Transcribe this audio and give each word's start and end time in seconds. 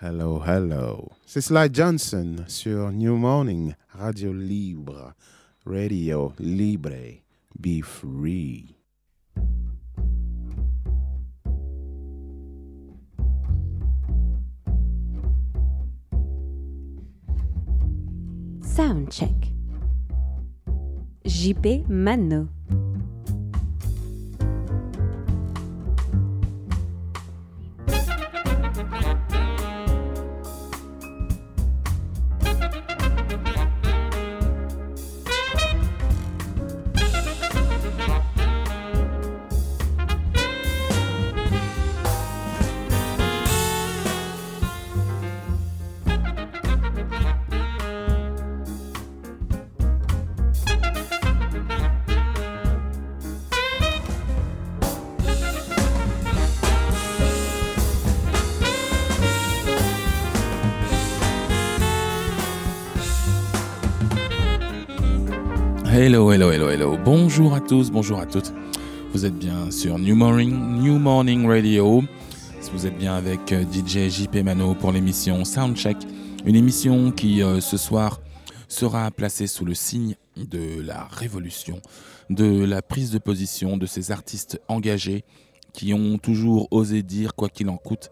Hello, 0.00 0.40
hello. 0.46 1.10
C'est 1.26 1.40
Sly 1.40 1.70
Johnson 1.72 2.44
sur 2.46 2.92
New 2.92 3.16
Morning, 3.16 3.74
Radio 3.98 4.32
Libre, 4.32 5.12
Radio 5.66 6.32
Libre, 6.38 7.24
Be 7.58 7.82
Free. 7.82 8.76
Sound 18.62 19.10
check. 19.10 19.34
JP 21.24 21.88
Mano. 21.88 22.57
Bonjour 67.30 67.52
à 67.52 67.60
tous, 67.60 67.90
bonjour 67.90 68.20
à 68.20 68.24
toutes. 68.24 68.54
Vous 69.12 69.26
êtes 69.26 69.34
bien 69.34 69.70
sur 69.70 69.98
New 69.98 70.16
Morning, 70.16 70.80
New 70.80 70.98
Morning 70.98 71.46
Radio. 71.46 72.02
Vous 72.72 72.86
êtes 72.86 72.96
bien 72.96 73.14
avec 73.14 73.52
euh, 73.52 73.64
DJ 73.70 74.08
JP 74.08 74.36
Mano 74.36 74.72
pour 74.72 74.92
l'émission 74.92 75.44
Soundcheck. 75.44 75.98
Une 76.46 76.56
émission 76.56 77.10
qui, 77.10 77.42
euh, 77.42 77.60
ce 77.60 77.76
soir, 77.76 78.22
sera 78.66 79.10
placée 79.10 79.46
sous 79.46 79.66
le 79.66 79.74
signe 79.74 80.14
de 80.38 80.80
la 80.80 81.04
révolution, 81.04 81.82
de 82.30 82.64
la 82.64 82.80
prise 82.80 83.10
de 83.10 83.18
position 83.18 83.76
de 83.76 83.84
ces 83.84 84.10
artistes 84.10 84.58
engagés 84.66 85.22
qui 85.74 85.92
ont 85.92 86.16
toujours 86.16 86.68
osé 86.70 87.02
dire 87.02 87.34
quoi 87.34 87.50
qu'il 87.50 87.68
en 87.68 87.76
coûte, 87.76 88.10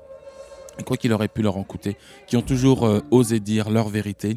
quoi 0.84 0.98
qu'il 0.98 1.14
aurait 1.14 1.28
pu 1.28 1.40
leur 1.40 1.56
en 1.56 1.64
coûter, 1.64 1.96
qui 2.26 2.36
ont 2.36 2.42
toujours 2.42 2.84
euh, 2.84 3.00
osé 3.10 3.40
dire 3.40 3.70
leur 3.70 3.88
vérité 3.88 4.36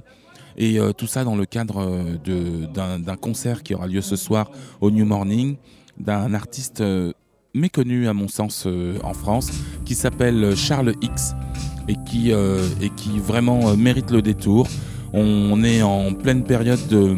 et 0.58 0.80
euh, 0.80 0.92
tout 0.92 1.08
ça 1.08 1.24
dans 1.24 1.36
le 1.36 1.46
cadre 1.46 1.82
euh, 2.28 2.66
d'un 2.68 3.16
concert 3.16 3.64
qui 3.64 3.74
aura 3.74 3.88
lieu 3.88 4.02
ce 4.02 4.16
soir 4.16 4.52
au 4.82 4.92
New 4.92 5.06
Morning, 5.06 5.56
d'un 6.00 6.34
artiste 6.34 6.82
euh, 6.82 7.12
méconnu 7.54 8.08
à 8.08 8.14
mon 8.14 8.28
sens 8.28 8.66
euh, 8.66 8.98
en 9.04 9.14
France, 9.14 9.50
qui 9.86 9.96
s'appelle 9.96 10.56
Charles 10.56 10.94
X 11.02 11.34
et 11.88 11.96
qui, 12.06 12.32
euh, 12.32 12.68
et 12.82 12.90
qui 12.90 13.20
vraiment 13.20 13.70
euh, 13.70 13.76
mérite 13.76 14.12
le 14.12 14.22
détour. 14.22 14.68
On 15.12 15.64
est 15.64 15.82
en 15.82 16.14
pleine 16.14 16.44
période 16.44 16.86
de, 16.88 17.18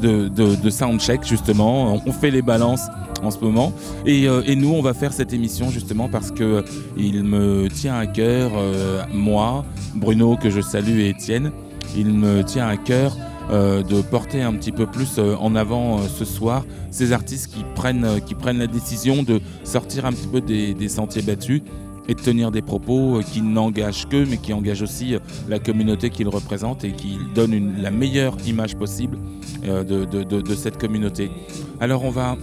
de, 0.00 0.28
de, 0.28 0.56
de 0.56 0.70
soundcheck 0.70 1.24
justement, 1.24 2.00
on 2.04 2.12
fait 2.12 2.30
les 2.30 2.42
balances 2.42 2.88
en 3.22 3.30
ce 3.30 3.38
moment. 3.38 3.72
Et, 4.04 4.28
euh, 4.28 4.42
et 4.46 4.56
nous 4.56 4.72
on 4.72 4.82
va 4.82 4.92
faire 4.92 5.12
cette 5.12 5.32
émission 5.32 5.70
justement 5.70 6.08
parce 6.08 6.30
que 6.30 6.64
il 6.96 7.24
me 7.24 7.68
tient 7.68 7.96
à 7.96 8.06
cœur, 8.06 8.52
euh, 8.56 9.02
moi, 9.12 9.64
Bruno 9.94 10.36
que 10.36 10.50
je 10.50 10.60
salue 10.60 11.00
et 11.00 11.08
Étienne, 11.08 11.50
il 11.96 12.12
me 12.12 12.42
tient 12.42 12.66
à 12.66 12.76
cœur 12.76 13.16
euh, 13.50 13.84
de 13.84 14.00
porter 14.00 14.42
un 14.42 14.52
petit 14.54 14.72
peu 14.72 14.86
plus 14.86 15.18
euh, 15.18 15.36
en 15.36 15.54
avant 15.54 15.98
euh, 15.98 16.08
ce 16.08 16.24
soir 16.24 16.64
ces 16.90 17.12
artistes 17.12 17.54
qui 17.54 17.64
prennent, 17.76 18.20
qui 18.26 18.34
prennent 18.34 18.58
la 18.58 18.66
décision 18.66 19.22
de 19.22 19.40
sortir 19.62 20.04
un 20.04 20.10
petit 20.10 20.26
peu 20.26 20.40
des, 20.40 20.88
sentiers 20.88 21.22
battus 21.22 21.62
et 22.08 22.14
de 22.14 22.20
tenir 22.20 22.50
des 22.50 22.60
propos 22.62 23.20
qui 23.32 23.42
n'engagent 23.42 24.08
qu'eux 24.08 24.26
mais 24.28 24.38
qui 24.38 24.52
engagent 24.52 24.82
aussi 24.82 25.14
la 25.48 25.60
communauté 25.60 26.10
qu'ils 26.10 26.28
représentent 26.28 26.82
et 26.82 26.90
qui 26.90 27.18
donnent 27.36 27.80
la 27.80 27.92
meilleure 27.92 28.36
image 28.48 28.74
possible 28.76 29.16
de, 29.62 30.04
de- 30.04 30.54
cette 30.54 30.78
communauté. 30.78 31.30
Alors 31.78 32.04
on 32.04 32.10
va, 32.10 32.36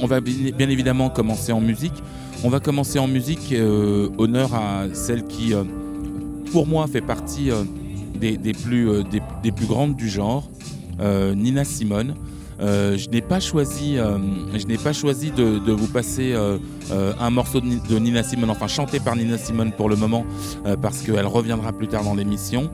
on 0.00 0.06
va 0.06 0.20
bien 0.20 0.68
évidemment 0.68 1.10
commencer 1.10 1.52
en 1.52 1.60
musique. 1.60 2.02
On 2.44 2.50
va 2.50 2.60
commencer 2.60 2.98
en 2.98 3.08
musique, 3.08 3.54
honneur 4.18 4.54
à 4.54 4.84
celle 4.92 5.24
qui, 5.24 5.54
pour 6.52 6.66
moi, 6.66 6.86
fait 6.86 7.00
partie 7.00 7.50
des, 8.16 8.36
des 8.36 8.52
plus, 8.52 8.88
euh, 8.90 9.02
des, 9.42 9.52
plus 9.52 9.66
grandes 9.66 9.96
du 9.96 10.08
genre, 10.08 10.48
euh, 11.00 11.34
Nina 11.34 11.64
Simone. 11.64 12.14
Euh, 12.58 12.96
je 12.96 13.10
n'ai 13.10 13.20
pas 13.20 13.38
choisi, 13.38 13.96
je 13.96 14.66
n'ai 14.66 14.78
pas 14.78 14.94
choisi 14.94 15.30
de, 15.30 15.70
vous 15.72 15.88
passer 15.88 16.34
un 17.20 17.30
morceau 17.30 17.60
de, 17.60 17.66
Ni- 17.66 17.80
de 17.86 17.98
Nina 17.98 18.22
Simone, 18.22 18.48
enfin 18.48 18.66
chanté 18.66 18.98
par 18.98 19.14
Nina 19.14 19.36
Simone 19.36 19.72
pour 19.72 19.90
le 19.90 19.96
moment, 19.96 20.24
parce 20.80 21.02
qu'elle 21.02 21.26
reviendra 21.26 21.72
plus 21.74 21.86
tard 21.86 22.02
dans 22.02 22.14
l'émission. 22.14 22.70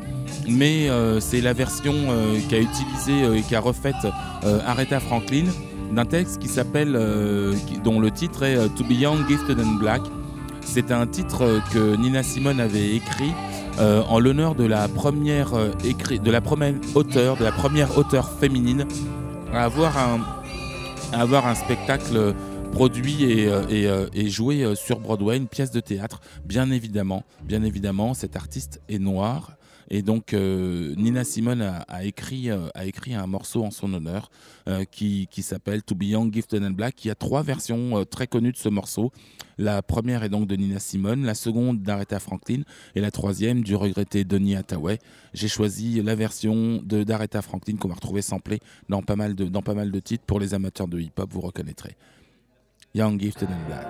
Mais 0.49 0.89
c'est 1.19 1.41
la 1.41 1.53
version 1.53 1.95
qu'a 2.49 2.61
utilisée 2.61 3.39
et 3.39 3.43
qu'a 3.43 3.59
refaite 3.59 3.97
Aretha 4.65 5.01
Franklin 5.01 5.47
d'un 5.93 6.05
texte 6.05 6.39
qui 6.39 6.47
s'appelle, 6.49 6.93
dont 7.83 7.99
le 7.99 8.11
titre 8.13 8.45
est 8.45 8.57
To 8.77 8.85
Be 8.85 8.93
Young, 8.93 9.29
Gifted 9.29 9.59
and 9.59 9.79
Black. 9.81 10.03
C'est 10.65 10.93
un 10.93 11.09
titre 11.09 11.61
que 11.75 11.97
Nina 11.97 12.23
Simone 12.23 12.61
avait 12.61 12.95
écrit 12.95 13.33
euh, 13.79 14.03
en 14.03 14.19
l'honneur 14.19 14.55
de 14.55 14.65
la 14.65 14.87
première 14.89 15.55
euh, 15.55 15.71
écrit, 15.85 16.21
de 16.21 16.31
la 16.31 16.41
première 16.41 16.75
auteure, 16.95 18.31
féminine 18.39 18.87
à 19.53 19.65
avoir 19.65 21.47
un, 21.47 21.55
spectacle 21.55 22.35
produit 22.73 23.25
et, 23.25 23.49
euh, 23.49 23.63
euh, 23.71 24.09
et 24.15 24.29
joué 24.29 24.75
sur 24.75 24.99
Broadway, 25.01 25.37
une 25.37 25.49
pièce 25.49 25.71
de 25.71 25.81
théâtre. 25.81 26.21
Bien 26.45 26.71
évidemment, 26.71 27.25
bien 27.45 27.63
évidemment, 27.63 28.15
cet 28.15 28.37
artiste 28.37 28.81
est 28.89 28.99
noir. 28.99 29.53
Et 29.95 30.01
donc 30.01 30.33
euh, 30.33 30.95
Nina 30.97 31.23
Simone 31.23 31.61
a, 31.61 32.05
écrit, 32.05 32.51
euh, 32.51 32.69
a 32.75 32.87
écrit 32.87 33.13
un 33.13 33.27
morceau 33.27 33.63
en 33.63 33.71
son 33.71 33.93
honneur 33.93 34.31
euh, 34.67 34.85
qui, 34.91 35.29
qui 35.31 35.43
s'appelle 35.43 35.83
To 35.83 35.95
Be 35.95 36.05
Young, 36.05 36.33
Gifted 36.33 36.65
and 36.65 36.71
Black. 36.71 37.05
Il 37.05 37.09
y 37.09 37.11
a 37.11 37.15
trois 37.15 37.43
versions 37.43 38.03
très 38.07 38.27
connues 38.27 38.53
de 38.53 38.57
ce 38.57 38.71
morceau. 38.71 39.13
La 39.59 39.83
première 39.83 40.25
est 40.25 40.31
donc 40.31 40.47
de 40.47 40.57
Nina 40.57 40.79
Simone, 40.79 41.27
la 41.27 41.35
seconde 41.35 41.83
d'Aretha 41.83 42.19
Franklin 42.21 42.63
et 42.95 43.03
la 43.03 43.11
troisième 43.11 43.63
du 43.63 43.77
regretté 43.77 44.25
Donny 44.25 44.57
Hathaway. 44.57 44.99
J'ai 45.35 45.49
choisi 45.49 46.01
la 46.01 46.15
version 46.15 46.81
de 46.83 47.05
d'Aretha 47.05 47.43
Franklin 47.43 47.77
qu'on 47.77 47.89
va 47.89 47.95
retrouver 47.95 48.23
samplée 48.23 48.61
dans 48.89 49.03
pas 49.03 49.17
mal 49.17 49.35
de, 49.35 49.45
dans 49.45 49.63
pas 49.63 49.75
mal 49.75 49.91
de 49.91 50.01
titres. 50.01 50.25
Pour 50.25 50.41
les 50.41 50.55
amateurs 50.55 50.89
de 50.89 51.01
hip-hop, 51.01 51.31
vous 51.31 51.43
reconnaîtrez. 51.43 51.97
Young, 52.95 53.21
Gifted 53.21 53.51
and 53.51 53.67
Black. 53.67 53.87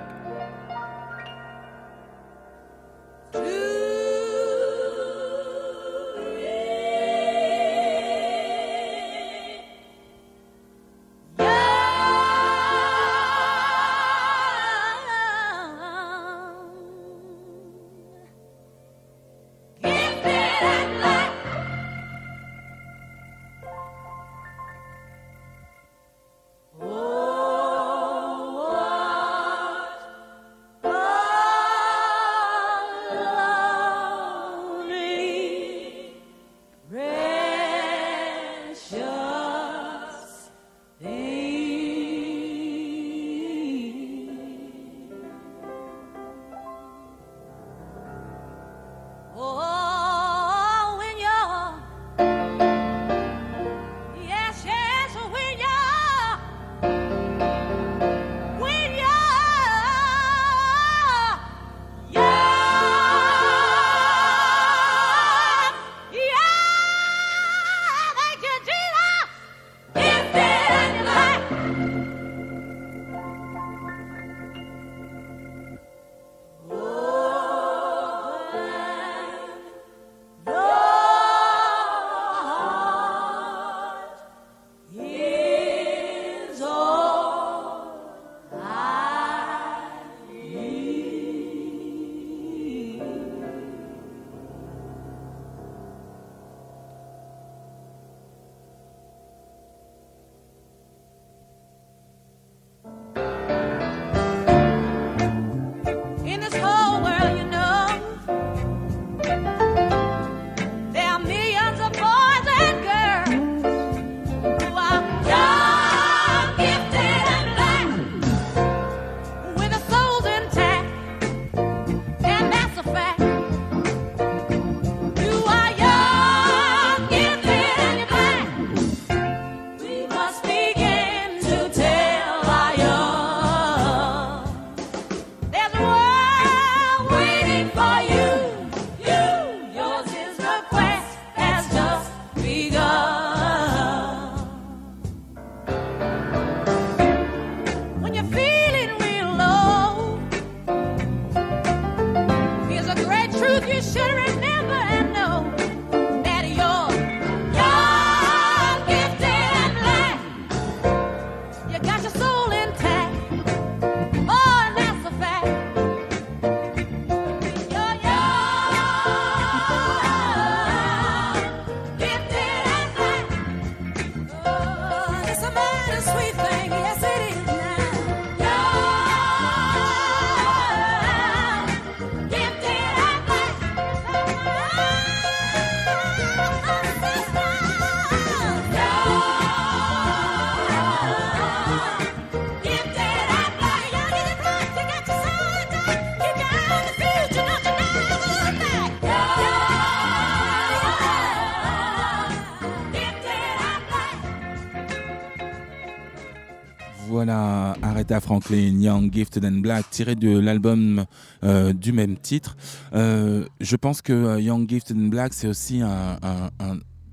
Franklin, 208.21 208.81
Young, 208.81 209.13
Gifted 209.13 209.45
and 209.45 209.61
Black, 209.61 209.89
tiré 209.91 210.15
de 210.15 210.39
l'album 210.39 211.05
euh, 211.45 211.73
du 211.73 211.93
même 211.93 212.17
titre. 212.17 212.57
Euh, 212.95 213.45
je 213.61 213.77
pense 213.77 214.03
que 214.03 214.13
euh, 214.13 214.41
Young, 214.41 214.69
Gifted 214.69 214.97
and 214.97 215.09
Black, 215.09 215.35
c'est 215.35 215.49
aussi 215.49 215.81
un, 215.83 216.19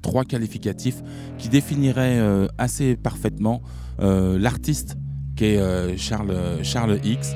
trois 0.02 0.24
qualificatifs 0.24 1.02
qui 1.38 1.50
définirait 1.50 2.20
assez 2.58 2.96
parfaitement 2.96 3.62
l'artiste 4.00 4.96
qu'est 5.36 5.60
Charles, 5.98 6.36
Charles 6.64 7.00
X. 7.04 7.36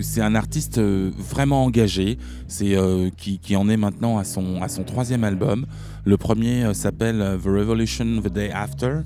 c'est 0.00 0.20
un 0.20 0.34
artiste 0.36 0.80
vraiment 0.80 1.64
engagé, 1.64 2.18
c'est 2.46 2.76
qui, 3.16 3.40
qui, 3.40 3.56
en 3.56 3.68
est 3.68 3.76
maintenant 3.76 4.18
à 4.18 4.24
son 4.24 4.84
troisième 4.86 5.24
album. 5.24 5.66
Le 6.04 6.16
premier 6.16 6.72
s'appelle 6.72 7.38
The 7.42 7.46
Revolution 7.46 8.22
the 8.22 8.32
Day 8.32 8.50
After. 8.52 9.00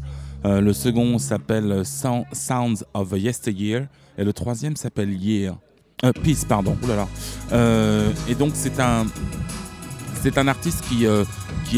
Euh, 0.47 0.61
le 0.61 0.73
second 0.73 1.19
s'appelle 1.19 1.83
Sounds 1.85 2.85
of 2.95 3.13
Yesteryear. 3.13 3.87
Et 4.17 4.25
le 4.25 4.33
troisième 4.33 4.77
s'appelle 4.77 5.13
Year. 5.13 5.57
Euh, 6.05 6.13
Peace, 6.13 6.45
pardon. 6.49 6.77
Euh, 7.53 8.11
et 8.29 8.35
donc, 8.35 8.53
c'est 8.55 8.79
un, 8.81 9.07
artiste 10.49 10.85
qui, 10.89 11.07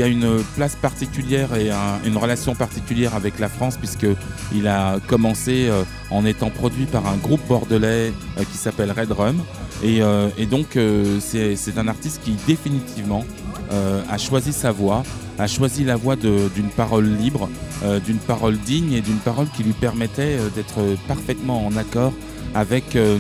a 0.03 0.07
une 0.07 0.43
place 0.55 0.77
particulière 0.77 1.55
et 1.55 1.71
une 2.07 2.17
relation 2.17 2.55
particulière 2.55 3.15
avec 3.15 3.39
la 3.39 3.49
France, 3.49 3.77
puisqu'il 3.77 4.69
a 4.69 4.99
commencé 5.07 5.71
en 6.11 6.25
étant 6.27 6.51
produit 6.51 6.87
par 6.87 7.07
un 7.07 7.17
groupe 7.17 7.41
bordelais 7.49 8.13
qui 8.51 8.59
s'appelle 8.59 8.93
Red 8.93 9.13
Rum. 9.13 9.43
Et 9.83 10.47
donc, 10.47 10.79
c'est 11.21 11.79
un 11.79 11.89
artiste 11.89 12.21
qui 12.23 12.33
définitivement 12.47 13.25
a 13.71 14.19
choisi 14.19 14.53
sa 14.53 14.73
voix, 14.73 15.03
a 15.39 15.47
choisi 15.47 15.85
la 15.85 15.97
voie 15.97 16.17
d'une 16.17 16.71
parole 16.77 17.07
libre, 17.07 17.49
euh, 17.85 18.01
d'une 18.01 18.19
parole 18.19 18.59
digne 18.59 18.93
et 18.93 19.01
d'une 19.01 19.19
parole 19.19 19.47
qui 19.57 19.63
lui 19.63 19.73
permettait 19.73 20.37
euh, 20.39 20.49
d'être 20.51 20.81
parfaitement 21.07 21.65
en 21.67 21.77
accord 21.77 22.13
avec 22.55 22.97
euh, 22.97 23.19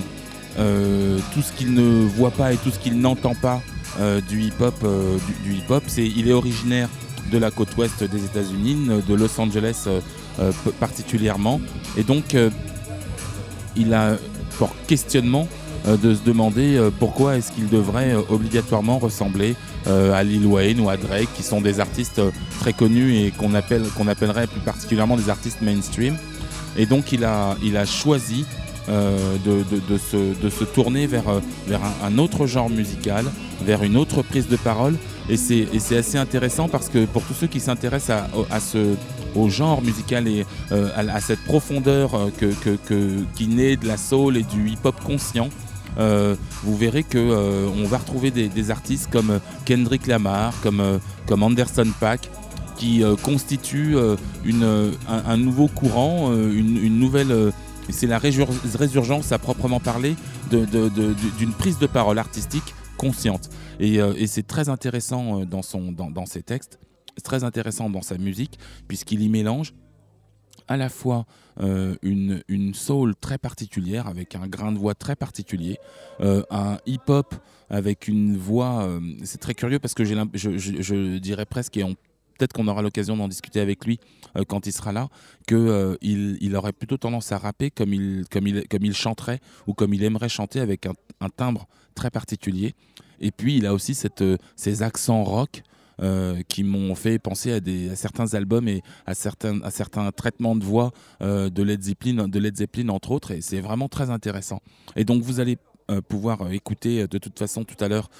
tout 1.32 1.42
ce 1.42 1.52
qu'il 1.52 1.74
ne 1.74 2.04
voit 2.04 2.32
pas 2.32 2.52
et 2.52 2.56
tout 2.56 2.70
ce 2.70 2.78
qu'il 2.78 2.98
n'entend 2.98 3.34
pas 3.34 3.60
du 4.28 4.42
hip-hop. 4.42 4.74
Du, 5.44 5.54
hip 5.54 5.72
il 5.96 6.28
est 6.28 6.32
originaire 6.32 6.88
de 7.32 7.38
la 7.38 7.50
côte 7.50 7.76
ouest 7.76 8.04
des 8.04 8.24
États-Unis, 8.24 8.88
de 9.08 9.14
Los 9.14 9.40
Angeles 9.40 9.88
particulièrement, 10.78 11.60
et 11.96 12.04
donc 12.04 12.36
il 13.76 13.94
a 13.94 14.16
pour 14.56 14.70
questionnement 14.86 15.48
de 15.96 16.14
se 16.14 16.22
demander 16.22 16.80
pourquoi 16.98 17.36
est-ce 17.36 17.52
qu'il 17.52 17.68
devrait 17.68 18.14
obligatoirement 18.28 18.98
ressembler 18.98 19.56
euh, 19.88 20.12
à 20.12 20.22
Lil 20.22 20.44
Wayne 20.44 20.80
ou 20.80 20.90
à 20.90 20.96
Drake, 20.96 21.28
qui 21.34 21.42
sont 21.42 21.60
des 21.62 21.80
artistes 21.80 22.18
euh, 22.18 22.30
très 22.60 22.74
connus 22.74 23.16
et 23.16 23.30
qu'on 23.30 23.54
appelle, 23.54 23.84
appellerait 24.06 24.46
plus 24.46 24.60
particulièrement 24.60 25.16
des 25.16 25.30
artistes 25.30 25.62
mainstream. 25.62 26.16
Et 26.76 26.84
donc 26.84 27.12
il 27.12 27.24
a, 27.24 27.56
il 27.62 27.76
a 27.76 27.86
choisi 27.86 28.44
euh, 28.90 29.36
de, 29.46 29.64
de, 29.88 29.98
se, 29.98 30.16
de, 30.42 30.50
se, 30.50 30.64
tourner 30.64 31.06
vers, 31.06 31.24
vers 31.66 31.80
un, 32.04 32.18
autre 32.18 32.46
genre 32.46 32.68
musical, 32.68 33.24
vers 33.64 33.82
une 33.82 33.96
autre 33.96 34.22
prise 34.22 34.48
de 34.48 34.56
parole. 34.56 34.96
Et 35.30 35.36
c'est 35.36 35.96
assez 35.96 36.18
intéressant 36.18 36.68
parce 36.68 36.88
que 36.88 37.04
pour 37.06 37.22
tous 37.22 37.34
ceux 37.34 37.46
qui 37.46 37.60
s'intéressent 37.60 38.18
à, 38.50 38.54
à, 38.54 38.60
ce, 38.60 38.94
au 39.34 39.48
genre 39.48 39.80
musical 39.82 40.26
et 40.26 40.44
à, 40.70 41.20
cette 41.20 41.44
profondeur 41.44 42.12
que, 42.38 42.46
que, 42.86 43.24
qui 43.36 43.46
naît 43.46 43.76
de 43.76 43.86
la 43.86 43.96
soul 43.96 44.36
et 44.36 44.42
du 44.42 44.70
hip-hop 44.70 44.96
conscient, 45.04 45.48
euh, 45.98 46.36
vous 46.62 46.76
verrez 46.76 47.02
que 47.02 47.18
euh, 47.18 47.68
on 47.68 47.86
va 47.86 47.98
retrouver 47.98 48.30
des, 48.30 48.70
artistes 48.70 49.08
comme 49.10 49.40
Kendrick 49.64 50.06
Lamar, 50.06 50.54
comme, 50.62 50.80
euh, 50.80 50.98
comme 51.26 51.42
Anderson 51.42 51.86
Paak, 51.98 52.30
qui 52.76 53.02
constituent 53.24 53.96
une, 54.44 54.92
un, 55.08 55.36
nouveau 55.36 55.66
courant, 55.66 56.32
une, 56.32 56.96
nouvelle 57.00 57.52
c'est 57.90 58.06
la 58.06 58.20
résurgence 58.20 59.32
à 59.32 59.38
proprement 59.40 59.80
parler 59.80 60.14
d'une 60.48 61.52
prise 61.58 61.80
de 61.80 61.88
parole 61.88 62.20
artistique 62.20 62.76
consciente. 62.96 63.50
Et, 63.80 63.98
c'est 64.28 64.46
très 64.46 64.68
intéressant 64.68 65.44
dans, 65.44 65.62
son, 65.62 65.90
dans, 65.90 66.26
ses 66.26 66.44
textes, 66.44 66.78
très 67.24 67.42
intéressant 67.42 67.90
dans 67.90 68.02
sa 68.02 68.16
musique, 68.16 68.60
puisqu'il 68.86 69.22
y 69.22 69.28
mélange 69.28 69.74
à 70.68 70.76
la 70.76 70.88
fois 70.88 71.26
euh, 71.60 71.96
une, 72.02 72.42
une, 72.48 72.74
soul 72.74 73.14
très 73.16 73.38
particulière, 73.38 74.06
avec 74.06 74.36
un 74.36 74.46
grain 74.46 74.72
de 74.72 74.78
voix 74.78 74.94
très 74.94 75.16
particulier, 75.16 75.78
euh, 76.20 76.42
un 76.50 76.78
hip-hop 76.86 77.34
avec 77.68 78.08
une 78.08 78.36
voix... 78.36 78.84
Euh, 78.84 79.00
c'est 79.24 79.40
très 79.40 79.54
curieux 79.54 79.78
parce 79.78 79.94
que 79.94 80.04
je, 80.04 81.18
dirais 81.18 81.46
presque, 81.46 81.76
et 81.76 81.82
peut-être 81.82 82.52
qu'on 82.52 82.68
aura 82.68 82.82
l'occasion 82.82 83.16
d'en 83.16 83.28
discuter 83.28 83.60
avec 83.60 83.84
lui 83.84 83.98
quand 84.46 84.66
il 84.66 84.72
sera 84.72 84.92
là, 84.92 85.08
qu'il 85.48 85.98
il 86.40 86.56
aurait 86.56 86.72
plutôt 86.72 86.96
tendance 86.96 87.32
à 87.32 87.38
rapper 87.38 87.70
comme 87.70 87.92
il, 87.92 88.24
comme, 88.30 88.46
il, 88.46 88.68
comme 88.68 88.84
il 88.84 88.94
chanterait 88.94 89.40
ou 89.66 89.74
comme 89.74 89.92
il 89.94 90.04
aimerait 90.04 90.28
chanter 90.28 90.60
avec 90.60 90.86
un, 90.86 90.92
un 91.20 91.28
timbre 91.28 91.66
très 91.94 92.10
particulier. 92.10 92.74
Et 93.20 93.32
puis 93.32 93.56
il 93.56 93.66
a 93.66 93.74
aussi 93.74 93.94
cette, 93.94 94.22
ces 94.54 94.82
accents 94.82 95.24
rock 95.24 95.62
euh, 96.00 96.42
qui 96.48 96.62
m'ont 96.62 96.94
fait 96.94 97.18
penser 97.18 97.52
à, 97.52 97.96
certains 97.96 98.34
albums 98.34 98.68
et 98.68 98.82
à 99.06 99.14
certains, 99.14 99.60
à 99.62 99.70
certains 99.70 100.10
traitements 100.12 100.56
de 100.56 100.64
voix 100.64 100.92
euh, 101.22 101.50
de, 101.50 101.62
Led 101.62 101.82
Zeppelin, 101.82 102.28
de 102.28 102.38
Led 102.38 102.56
Zeppelin, 102.56 102.90
entre 102.90 103.10
autres, 103.10 103.32
et 103.32 103.40
c'est 103.40 103.60
vraiment 103.60 103.88
très 103.88 104.10
intéressant. 104.10 104.60
Et 104.96 105.04
donc 105.04 105.22
vous 105.22 105.40
allez 105.40 105.58
euh, 105.90 106.00
pouvoir 106.00 106.52
écouter 106.52 107.08
de 107.08 107.18
toute 107.18 107.38
façon 107.38 107.64
tout 107.64 107.82
à 107.82 107.88
l'heure 107.88 108.10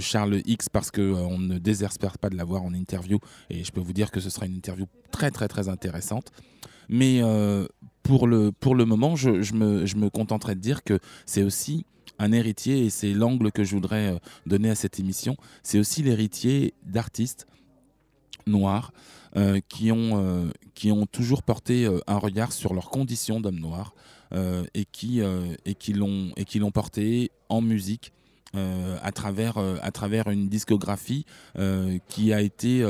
Charles 0.00 0.42
X 0.44 0.68
parce 0.68 0.90
qu'on 0.90 1.38
ne 1.38 1.58
désespère 1.58 2.18
pas 2.18 2.28
de 2.28 2.36
l'avoir 2.36 2.62
en 2.62 2.74
interview 2.74 3.18
et 3.48 3.64
je 3.64 3.72
peux 3.72 3.80
vous 3.80 3.92
dire 3.92 4.10
que 4.10 4.20
ce 4.20 4.28
sera 4.28 4.46
une 4.46 4.54
interview 4.54 4.86
très 5.10 5.30
très 5.30 5.48
très 5.48 5.68
intéressante. 5.68 6.32
Mais 6.88 7.22
pour, 8.04 8.28
le, 8.28 8.52
pour 8.52 8.76
le 8.76 8.84
moment, 8.84 9.16
je, 9.16 9.42
je, 9.42 9.54
me, 9.54 9.86
je 9.86 9.96
me 9.96 10.10
contenterai 10.10 10.54
de 10.54 10.60
dire 10.60 10.84
que 10.84 11.00
c'est 11.26 11.42
aussi 11.42 11.84
un 12.18 12.30
héritier, 12.30 12.84
et 12.84 12.90
c'est 12.90 13.12
l'angle 13.12 13.50
que 13.50 13.64
je 13.64 13.74
voudrais 13.74 14.12
euh, 14.12 14.18
donner 14.46 14.70
à 14.70 14.74
cette 14.76 15.00
émission, 15.00 15.36
c'est 15.64 15.78
aussi 15.78 16.02
l'héritier 16.02 16.74
d'artistes 16.84 17.46
noirs 18.46 18.92
euh, 19.36 19.58
qui, 19.68 19.90
ont, 19.90 20.20
euh, 20.22 20.50
qui 20.74 20.92
ont 20.92 21.06
toujours 21.06 21.42
porté 21.42 21.88
un 22.06 22.18
regard 22.18 22.52
sur 22.52 22.74
leurs 22.74 22.90
conditions 22.90 23.40
d'hommes 23.40 23.58
noirs 23.58 23.94
et 24.74 24.84
qui, 24.90 25.22
qui 25.78 25.92
l'ont 25.92 26.70
porté 26.72 27.30
en 27.48 27.60
musique. 27.60 28.12
à, 28.54 29.12
travers, 29.12 29.58
à 29.58 29.90
travers 29.92 30.28
une 30.28 30.48
discographie 30.48 31.24
qui 32.08 32.32
a 32.32 32.40
été 32.40 32.82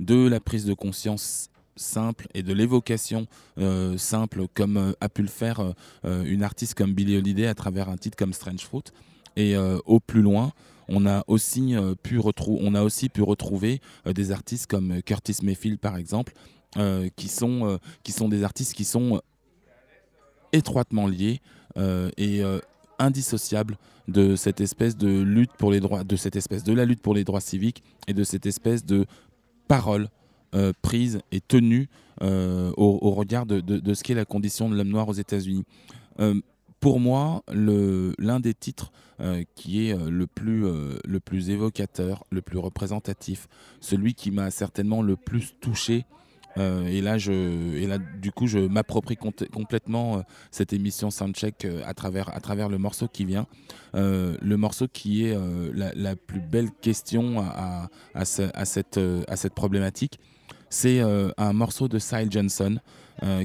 de 0.00 0.26
la 0.26 0.40
prise 0.40 0.64
de 0.64 0.72
conscience 0.72 1.50
simple 1.76 2.26
et 2.34 2.42
de 2.42 2.52
l'évocation 2.52 3.26
euh, 3.58 3.96
simple 3.96 4.46
comme 4.54 4.76
euh, 4.76 4.92
a 5.00 5.08
pu 5.08 5.22
le 5.22 5.28
faire 5.28 5.60
euh, 6.04 6.24
une 6.24 6.42
artiste 6.42 6.74
comme 6.74 6.94
Billie 6.94 7.16
Holiday 7.16 7.46
à 7.46 7.54
travers 7.54 7.88
un 7.88 7.96
titre 7.96 8.16
comme 8.16 8.32
Strange 8.32 8.60
Fruit. 8.60 8.84
Et 9.38 9.54
au 9.84 10.00
plus 10.00 10.22
loin, 10.22 10.52
on 10.88 11.04
a 11.04 11.22
aussi 11.26 11.76
pu, 12.02 12.18
on 12.46 12.74
a 12.74 12.82
aussi 12.82 13.10
pu 13.10 13.20
retrouver 13.20 13.82
des 14.06 14.32
artistes 14.32 14.66
comme 14.66 15.02
Curtis 15.02 15.36
Mayfield 15.42 15.78
par 15.78 15.98
exemple, 15.98 16.32
qui, 17.16 17.28
sont, 17.28 17.78
qui 18.02 18.12
sont 18.12 18.30
des 18.30 18.44
artistes 18.44 18.72
qui 18.72 18.86
sont 18.86 19.20
étroitement 20.54 21.06
liés 21.06 21.42
et 22.16 22.42
indissociables 22.98 23.76
de 24.08 24.36
cette 24.36 24.62
espèce 24.62 24.96
de 24.96 25.20
lutte 25.20 25.52
pour 25.58 25.70
les 25.70 25.80
droits, 25.80 26.02
de 26.02 26.16
cette 26.16 26.36
espèce 26.36 26.64
de 26.64 26.72
la 26.72 26.86
lutte 26.86 27.02
pour 27.02 27.12
les 27.12 27.24
droits 27.24 27.42
civiques 27.42 27.82
et 28.08 28.14
de 28.14 28.24
cette 28.24 28.46
espèce 28.46 28.86
de 28.86 29.04
parole 29.68 30.08
euh, 30.56 30.72
prise 30.82 31.20
et 31.30 31.40
tenue 31.40 31.88
euh, 32.22 32.72
au, 32.76 33.10
regard 33.12 33.46
de, 33.46 33.94
ce 33.94 34.02
qu'est 34.02 34.14
la 34.14 34.24
condition 34.24 34.68
de 34.68 34.74
l'homme 34.74 34.88
noir 34.88 35.08
aux 35.08 35.12
États-Unis. 35.12 35.64
Euh, 36.18 36.40
pour 36.80 37.00
moi, 37.00 37.42
l'un 37.48 38.40
des 38.40 38.54
titres 38.54 38.92
euh, 39.18 39.44
qui 39.54 39.88
est 39.88 39.94
euh, 39.94 40.10
le 40.10 40.26
plus, 40.26 40.66
euh, 40.66 40.98
le 41.06 41.20
plus 41.20 41.48
évocateur, 41.48 42.24
le 42.30 42.42
plus 42.42 42.58
représentatif, 42.58 43.48
celui 43.80 44.12
qui 44.12 44.30
m'a 44.30 44.50
certainement 44.50 45.00
le 45.00 45.16
plus 45.16 45.54
touché. 45.60 46.04
et 46.58 47.02
là, 47.02 47.18
je, 47.18 47.32
et 47.76 47.86
là, 47.86 47.98
du 47.98 48.32
coup, 48.32 48.46
je 48.46 48.58
m'approprie 48.58 49.16
complètement 49.16 50.22
cette 50.50 50.72
émission 50.72 51.10
Soundcheck 51.10 51.66
à 51.84 51.92
travers, 51.92 52.34
à 52.34 52.40
travers 52.40 52.70
le 52.70 52.78
morceau 52.78 53.08
qui 53.08 53.26
vient. 53.26 53.46
le 53.92 54.54
morceau 54.56 54.86
qui 54.88 55.26
est 55.26 55.36
la, 55.74 56.16
plus 56.16 56.40
belle 56.40 56.70
question 56.80 57.40
à, 57.40 57.90
à, 58.14 58.24
cette, 58.24 58.98
à 59.28 59.36
cette 59.36 59.52
problématique. 59.52 60.18
C'est 60.68 61.00
un 61.00 61.52
morceau 61.52 61.88
de 61.88 61.98
Cy 61.98 62.30
Johnson 62.30 62.78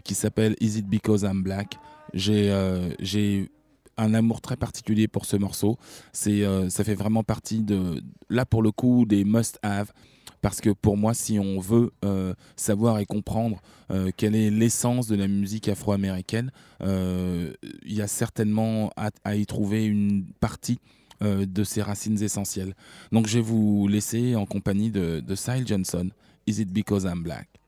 qui 0.04 0.16
s'appelle 0.16 0.56
Is 0.60 0.80
It 0.80 0.88
Because 0.88 1.22
I'm 1.22 1.44
Black 1.44 1.78
J'ai 2.14 2.52
un 4.02 4.14
amour 4.14 4.42
très 4.42 4.58
particulier 4.58 5.08
pour 5.08 5.26
ce 5.26 5.38
morceau. 5.38 5.78
Euh, 6.28 6.70
ça 6.70 6.84
fait 6.84 6.96
vraiment 6.96 7.24
partie 7.24 7.64
de, 7.64 8.02
là 8.30 8.46
pour 8.46 8.62
le 8.62 8.72
coup, 8.72 9.06
des 9.06 9.24
must-have. 9.24 9.92
Parce 10.42 10.60
que 10.60 10.72
pour 10.72 10.98
moi, 10.98 11.14
si 11.14 11.38
on 11.38 11.60
veut 11.60 11.92
euh, 12.04 12.34
savoir 12.56 12.98
et 12.98 13.06
comprendre 13.06 13.62
euh, 13.92 14.10
quelle 14.18 14.36
est 14.36 14.50
l'essence 14.50 15.06
de 15.06 15.16
la 15.16 15.28
musique 15.28 15.68
afro-américaine, 15.68 16.52
il 16.82 17.54
y 17.86 18.02
a 18.02 18.08
certainement 18.08 18.92
à, 18.96 19.36
y 19.36 19.46
trouver 19.46 19.86
une 19.86 20.26
partie 20.40 20.80
de 21.22 21.64
ses 21.64 21.84
racines 21.84 22.20
essentielles. 22.24 22.74
Donc 23.12 23.28
je 23.28 23.38
vais 23.38 23.44
vous 23.44 23.88
laisser 23.88 24.36
en 24.36 24.48
compagnie 24.48 24.90
de, 24.90 25.20
de 25.20 25.36
Sile 25.36 25.68
Johnson, 25.68 26.10
Is 26.46 26.60
It 26.60 26.74
Because 26.74 27.06
I'm 27.06 27.24
Black? 27.24 27.61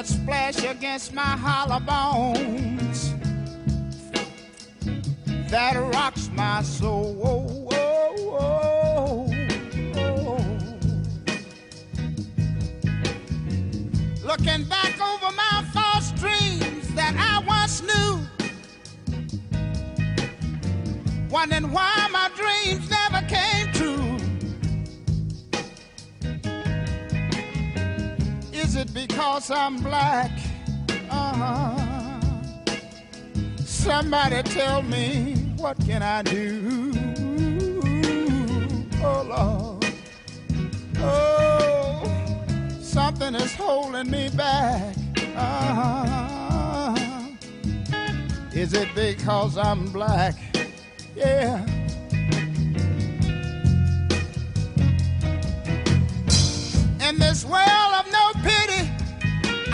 That 0.00 0.06
splash 0.06 0.64
against 0.64 1.12
my 1.12 1.20
hollow 1.20 1.78
bones 1.78 3.14
that 5.50 5.76
rocks 5.92 6.30
my 6.32 6.62
soul. 6.62 7.68
Looking 14.24 14.64
back 14.70 14.98
over 15.02 15.34
my 15.36 15.64
false 15.74 16.12
dreams 16.12 16.94
that 16.94 17.14
I 17.18 17.44
once 17.46 17.82
knew 17.82 18.20
wondering 21.30 21.70
why 21.72 22.08
my 22.10 22.30
dreams 22.36 22.88
it 28.80 28.94
because 28.94 29.50
I'm 29.50 29.76
black? 29.82 30.30
Uh-huh. 31.10 32.20
Somebody 33.58 34.42
tell 34.42 34.80
me 34.82 35.34
what 35.56 35.76
can 35.84 36.02
I 36.02 36.22
do? 36.22 36.92
Oh 39.02 39.22
Lord, 39.34 39.84
oh, 40.98 42.02
something 42.80 43.34
is 43.34 43.54
holding 43.54 44.10
me 44.10 44.30
back. 44.30 44.96
Uh-huh. 45.36 46.96
Is 48.52 48.72
it 48.72 48.88
because 48.94 49.58
I'm 49.58 49.90
black? 49.92 50.36
yeah. 51.14 51.66
In 57.08 57.18
this 57.18 57.44
world 57.44 57.89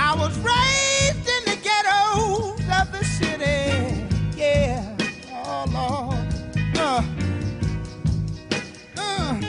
I 0.09 0.15
was 0.15 0.39
raised 0.39 1.29
in 1.29 1.43
the 1.51 1.59
ghettos 1.65 2.61
of 2.81 2.93
the 2.93 3.05
city, 3.05 4.07
yeah. 4.37 4.97
Oh 5.33 5.65
Lord, 5.75 6.79
uh, 6.79 7.03
uh. 8.97 9.41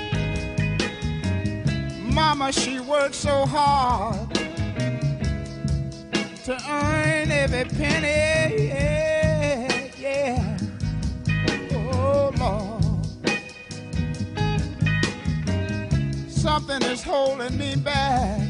Mama, 2.01 2.51
she 2.51 2.79
worked 2.79 3.13
so 3.13 3.45
hard 3.45 4.33
to 6.45 6.57
earn 6.71 7.31
every 7.31 7.65
penny, 7.65 8.67
yeah, 8.69 9.89
yeah. 9.99 10.57
Oh 11.71 12.31
Lord. 12.39 12.83
Something 16.27 16.81
is 16.81 17.03
holding 17.03 17.55
me 17.59 17.75
back. 17.75 18.46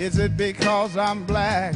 Is 0.00 0.16
it 0.16 0.34
because 0.34 0.96
I'm 0.96 1.26
black? 1.26 1.74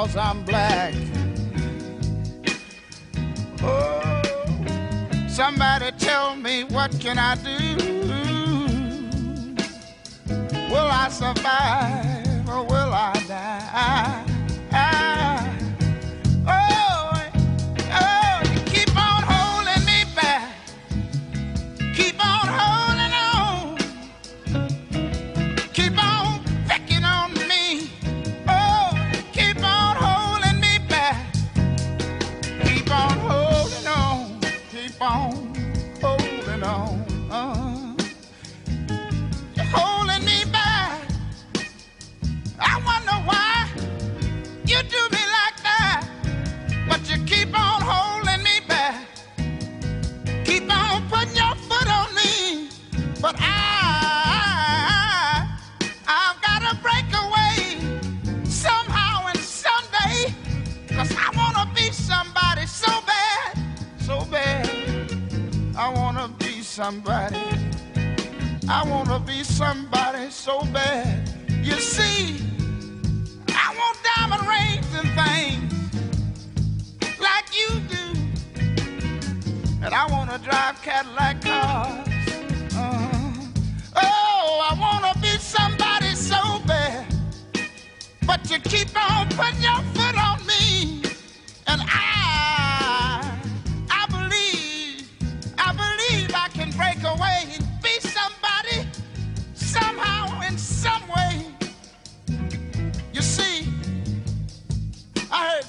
Because 0.00 0.16
I'm 0.16 0.42
black. 0.44 0.94
Oh, 3.62 4.22
somebody 5.28 5.90
tell 5.98 6.36
me 6.36 6.64
what 6.64 6.90
can 7.00 7.18
I 7.18 7.34
do? 7.34 7.76
Will 10.70 10.88
I 10.90 11.08
survive 11.10 12.09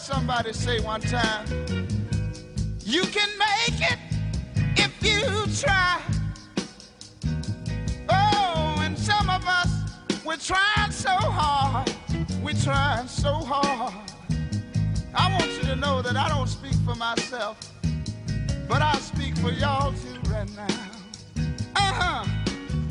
somebody 0.02 0.52
say 0.52 0.80
one 0.80 1.00
time, 1.00 1.46
you 2.84 3.04
can 3.04 3.30
make 3.38 3.92
it 3.92 4.00
if 4.76 4.92
you 5.02 5.22
try. 5.56 6.02
Oh, 8.10 8.82
and 8.82 8.98
some 8.98 9.30
of 9.30 9.46
us, 9.48 9.70
we're 10.26 10.38
trying 10.38 10.92
so 10.92 11.12
hard. 11.12 11.94
We're 12.42 12.56
trying 12.56 13.08
so 13.08 13.34
hard. 13.34 13.94
I 15.14 15.32
want 15.38 15.52
you 15.52 15.70
to 15.70 15.76
know 15.76 16.02
that 16.02 16.18
I 16.18 16.28
don't 16.30 16.48
speak 16.48 16.74
for 16.84 16.96
myself, 16.96 17.60
but 18.68 18.82
I 18.82 18.94
speak 18.96 19.38
for 19.38 19.52
y'all 19.52 19.94
too 19.94 20.32
right 20.32 20.50
now. 20.56 20.68
Uh 21.76 21.94
huh. 21.94 22.26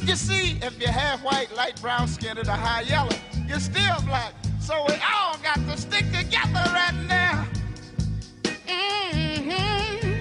You 0.04 0.14
see, 0.14 0.58
if 0.62 0.78
you're 0.78 0.92
half 0.92 1.24
white, 1.24 1.52
light 1.56 1.80
brown 1.80 2.06
skinned, 2.06 2.38
or 2.38 2.44
high 2.52 2.82
yellow, 2.82 3.16
you're 3.48 3.58
still 3.58 4.00
black. 4.06 4.32
So 4.70 4.76
we 4.87 4.94
all 5.02 5.37
got 5.42 5.56
to 5.56 5.76
stick 5.76 6.04
together 6.12 6.62
right 6.72 6.94
now. 7.09 7.44
Mm-hmm. 8.68 10.20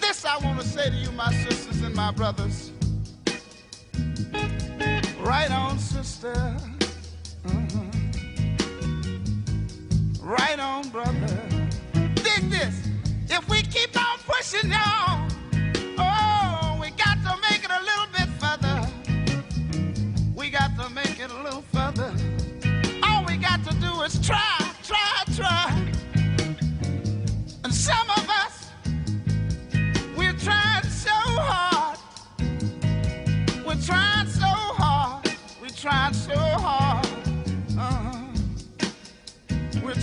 This 0.00 0.24
I 0.24 0.38
want 0.38 0.58
to 0.58 0.66
say 0.66 0.88
to 0.88 0.96
you, 0.96 1.12
my 1.12 1.30
sisters 1.34 1.82
and 1.82 1.94
my 1.94 2.10
brothers. 2.12 2.72
Right 5.18 5.50
on, 5.50 5.78
sister. 5.78 6.56
Mhm. 7.44 7.92
Right 10.22 10.58
on, 10.58 10.88
brother. 10.88 11.42
Dig 11.92 12.48
this. 12.48 12.88
If 13.28 13.46
we 13.50 13.60
keep 13.60 13.94
on 14.00 14.16
pushing 14.26 14.72
on, 14.72 15.29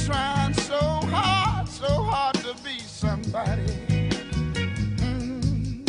trying 0.08 0.54
so 0.54 0.80
hard, 0.80 1.68
so 1.68 1.86
hard 1.86 2.34
to 2.36 2.56
be 2.64 2.80
somebody. 2.80 3.68
Mm. 5.04 5.86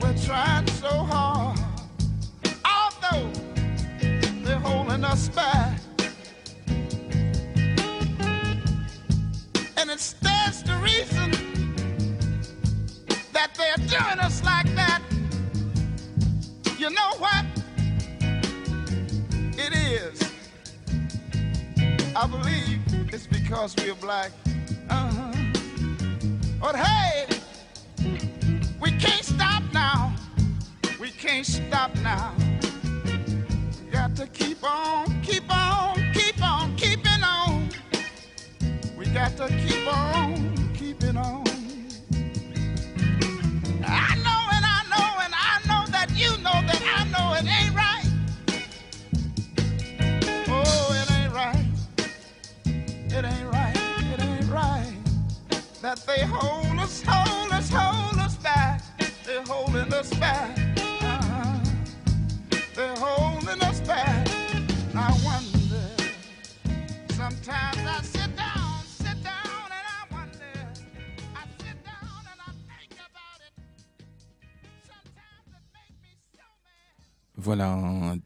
We're 0.00 0.16
trying 0.24 0.68
so 0.68 0.88
hard. 0.88 1.58
Although 2.64 3.32
they're 4.44 4.60
holding 4.60 5.02
us 5.02 5.28
back. 5.30 5.80
And 9.76 9.90
it 9.90 9.98
stands 9.98 10.62
to 10.62 10.74
reason 10.76 11.32
that 13.32 13.50
they're 13.56 13.86
doing 13.88 14.20
us 14.20 14.44
like 14.44 14.72
that. 14.76 15.02
You 16.78 16.90
know 16.90 17.10
what? 17.18 17.44
It 19.58 19.72
is. 19.74 20.22
I 22.14 22.26
believe 22.28 22.79
it's 23.12 23.26
because 23.26 23.74
we're 23.76 23.94
black. 23.94 24.30
Uh-huh. 24.88 25.32
But 26.60 26.76
hey, 26.76 27.26
we 28.80 28.90
can't 28.92 29.24
stop 29.24 29.62
now. 29.72 30.14
We 31.00 31.10
can't 31.10 31.46
stop 31.46 31.94
now. 31.96 32.34
We 33.84 33.90
got 33.90 34.14
to 34.16 34.26
keep 34.28 34.62
on, 34.62 35.22
keep 35.22 35.52
on, 35.52 36.12
keep 36.14 36.42
on, 36.42 36.76
keeping 36.76 37.22
on. 37.24 37.68
We 38.96 39.06
got 39.06 39.36
to 39.38 39.48
keep 39.48 39.86
on, 39.92 40.29
That 55.90 56.06
they 56.06 56.24
hold 56.24 56.78
us, 56.78 57.02
hold 57.04 57.50
us, 57.50 57.68
hold 57.68 58.20
us 58.20 58.36
back. 58.36 58.80
They're 59.26 59.42
holding 59.42 59.92
us 59.92 60.14
back. 60.14 60.56
Uh-huh. 61.02 61.58
They're 62.76 62.94
holding 62.96 63.60
us 63.60 63.80
back. 63.80 64.28
I 64.94 65.10
wonder. 65.24 65.90
Sometimes 67.08 67.78
I 67.78 68.02
sit 68.02 68.36
down, 68.36 68.84
sit 68.86 69.20
down, 69.24 69.66
and 69.66 69.86
I 69.98 70.14
wonder. 70.14 70.68
I 71.34 71.42
sit 71.58 71.84
down. 71.84 71.98
Voilà, 77.36 78.16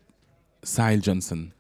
Syl 0.63 1.01
Johnson. 1.01 1.54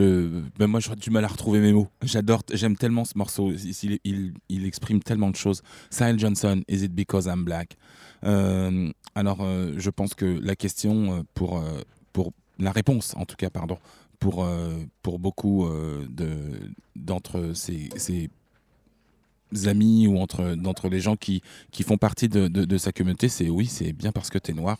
Ben 0.00 0.66
moi, 0.66 0.80
j'aurais 0.80 0.96
du 0.96 1.10
mal 1.10 1.24
à 1.24 1.28
retrouver 1.28 1.60
mes 1.60 1.72
mots. 1.72 1.88
J'adore, 2.02 2.42
j'aime 2.52 2.76
tellement 2.76 3.04
ce 3.04 3.16
morceau. 3.16 3.52
Il, 3.52 3.98
il- 4.04 4.34
il 4.48 4.66
exprime 4.66 5.02
tellement 5.02 5.30
de 5.30 5.36
choses. 5.36 5.62
Sahel 5.90 6.18
Johnson, 6.18 6.62
Is 6.68 6.84
it 6.84 6.92
because 6.94 7.26
I'm 7.26 7.44
black? 7.44 7.76
Euh, 8.24 8.90
alors, 9.14 9.38
euh, 9.42 9.74
je 9.76 9.90
pense 9.90 10.14
que 10.14 10.24
la 10.42 10.56
question 10.56 11.18
euh, 11.18 11.22
pour, 11.34 11.62
pour 12.12 12.32
la 12.58 12.72
réponse, 12.72 13.14
en 13.16 13.24
tout 13.26 13.36
cas, 13.36 13.50
pardon, 13.50 13.78
pour, 14.18 14.46
pour 15.02 15.18
beaucoup 15.18 15.66
euh, 15.66 16.06
de, 16.08 16.28
d'entre 16.96 17.52
ces, 17.54 17.90
ces 17.96 18.30
amis 19.66 20.06
ou 20.08 20.18
entre 20.18 20.54
d'entre 20.56 20.88
les 20.88 21.00
gens 21.00 21.14
qui, 21.16 21.40
qui 21.70 21.82
font 21.84 21.96
partie 21.98 22.28
de, 22.28 22.48
de- 22.48 22.78
sa 22.78 22.90
communauté, 22.92 23.28
c'est 23.28 23.48
oui, 23.50 23.66
c'est 23.66 23.92
bien 23.92 24.10
parce 24.12 24.30
que 24.30 24.38
tu 24.38 24.50
es 24.50 24.54
noir. 24.54 24.78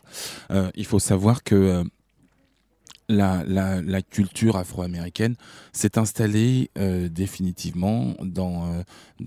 Il 0.74 0.84
faut 0.86 0.98
savoir 0.98 1.42
que 1.44 1.84
la, 3.08 4.02
culture 4.02 4.56
afro-américaine 4.56 5.34
s'est 5.72 5.98
installée 5.98 6.70
euh, 6.78 7.08
définitivement 7.08 8.14
dans, 8.20 8.72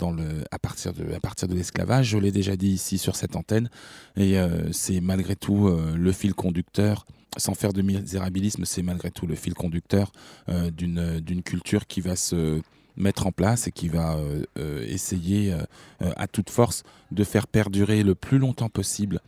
euh, 0.00 0.42
à 0.50 0.58
partir 0.58 0.92
de, 0.92 1.54
l'esclavage. 1.54 2.06
Je 2.06 2.18
l'ai 2.18 2.32
déjà 2.32 2.56
dit 2.56 2.70
ici 2.70 2.98
sur 2.98 3.16
cette 3.16 3.36
antenne. 3.36 3.68
Et 4.16 4.38
euh, 4.38 4.72
c'est 4.72 5.00
malgré 5.00 5.36
tout 5.36 5.68
le 5.68 6.12
fil 6.12 6.34
conducteur, 6.34 7.06
sans 7.36 7.54
faire 7.54 7.72
de 7.72 7.82
misérabilisme, 7.82 8.64
c'est 8.64 8.82
malgré 8.82 9.10
tout 9.10 9.26
le 9.26 9.34
fil 9.34 9.54
conducteur 9.54 10.12
d'une 10.48 11.42
culture 11.44 11.86
qui 11.86 12.00
va 12.00 12.16
se 12.16 12.60
mettre 12.96 13.26
en 13.26 13.32
place 13.32 13.68
et 13.68 13.72
qui 13.72 13.88
va 13.88 14.18
essayer 14.56 15.54
à 16.00 16.26
toute 16.26 16.50
force 16.50 16.82
de 17.12 17.22
faire 17.22 17.46
perdurer 17.46 18.02
le 18.02 18.14
plus 18.14 18.38
longtemps 18.38 18.68
possible 18.68 19.20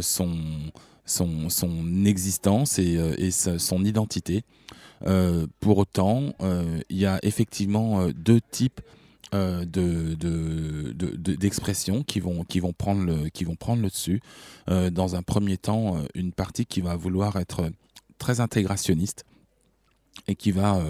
son, 0.00 0.36
son, 1.08 1.48
son 1.48 2.04
existence 2.04 2.78
et, 2.78 2.96
euh, 2.96 3.58
son 3.58 3.84
identité. 3.84 4.44
Euh, 5.06 5.46
pour 5.60 5.78
autant, 5.78 6.34
euh, 6.40 6.80
il 6.88 6.98
y 6.98 7.06
a 7.06 7.18
effectivement 7.22 8.08
deux 8.08 8.40
types 8.40 8.80
euh, 9.34 9.64
de, 9.64 10.14
d'expressions 11.36 12.02
qui 12.02 12.20
vont, 12.20 12.44
qui, 12.44 12.60
vont 12.60 12.72
prendre 12.72 13.04
le, 13.04 13.28
qui 13.28 13.44
vont 13.44 13.56
prendre 13.56 13.82
le 13.82 13.88
dessus. 13.88 14.20
Dans 14.66 15.16
un 15.16 15.22
premier 15.22 15.56
temps, 15.56 15.96
une 16.14 16.32
partie 16.32 16.66
qui 16.66 16.80
va 16.80 16.96
vouloir 16.96 17.36
être 17.36 17.70
très 18.18 18.40
intégrationniste 18.40 19.24
et 20.26 20.34
qui 20.34 20.50
va 20.50 20.82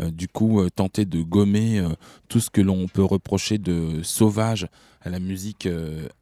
du 0.00 0.28
coup 0.28 0.68
tenter 0.70 1.06
de 1.06 1.22
gommer 1.22 1.82
tout 2.28 2.40
ce 2.40 2.50
que 2.50 2.60
l'on 2.60 2.88
peut 2.88 3.04
reprocher 3.04 3.56
de 3.56 4.02
sauvage 4.02 4.66
à 5.00 5.08
la 5.08 5.18
musique 5.18 5.66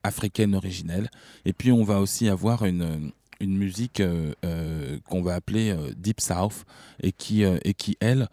africaine 0.05 0.55
originelle. 0.55 1.11
Et 1.45 1.53
puis 1.53 1.73
on 1.73 1.83
va 1.83 2.01
aussi 2.01 2.29
avoir 2.29 2.65
une, 2.65 3.11
une 3.41 3.57
musique 3.57 4.01
euh, 4.01 4.33
euh, 4.45 4.99
qu'on 5.09 5.23
va 5.23 5.35
appeler 5.35 5.71
euh, 5.71 5.93
Deep 5.97 6.21
South 6.21 6.65
et 7.03 7.13
qui, 7.13 7.43
et 7.43 7.75
qui 7.75 7.97
elle, 8.01 8.29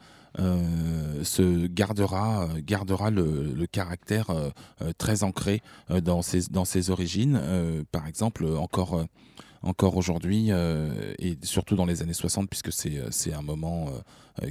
se 1.24 1.66
gardera, 1.66 2.48
gardera 2.60 3.10
le, 3.10 3.66
caractère 3.72 4.28
très 5.00 5.24
ancré 5.24 5.64
dans, 5.90 6.22
ses, 6.22 6.50
dans 6.52 6.66
ses 6.66 6.92
origines. 6.92 7.42
par 7.92 8.06
exemple, 8.06 8.46
encore 8.46 9.04
encore 9.64 9.98
aujourd'hui 9.98 10.52
et 10.52 11.38
surtout 11.42 11.76
dans 11.76 11.86
les 11.86 12.04
années 12.04 12.14
60 12.14 12.48
puisque 12.48 12.72
c'est 12.72 13.34
un 13.34 13.42
moment 13.42 13.90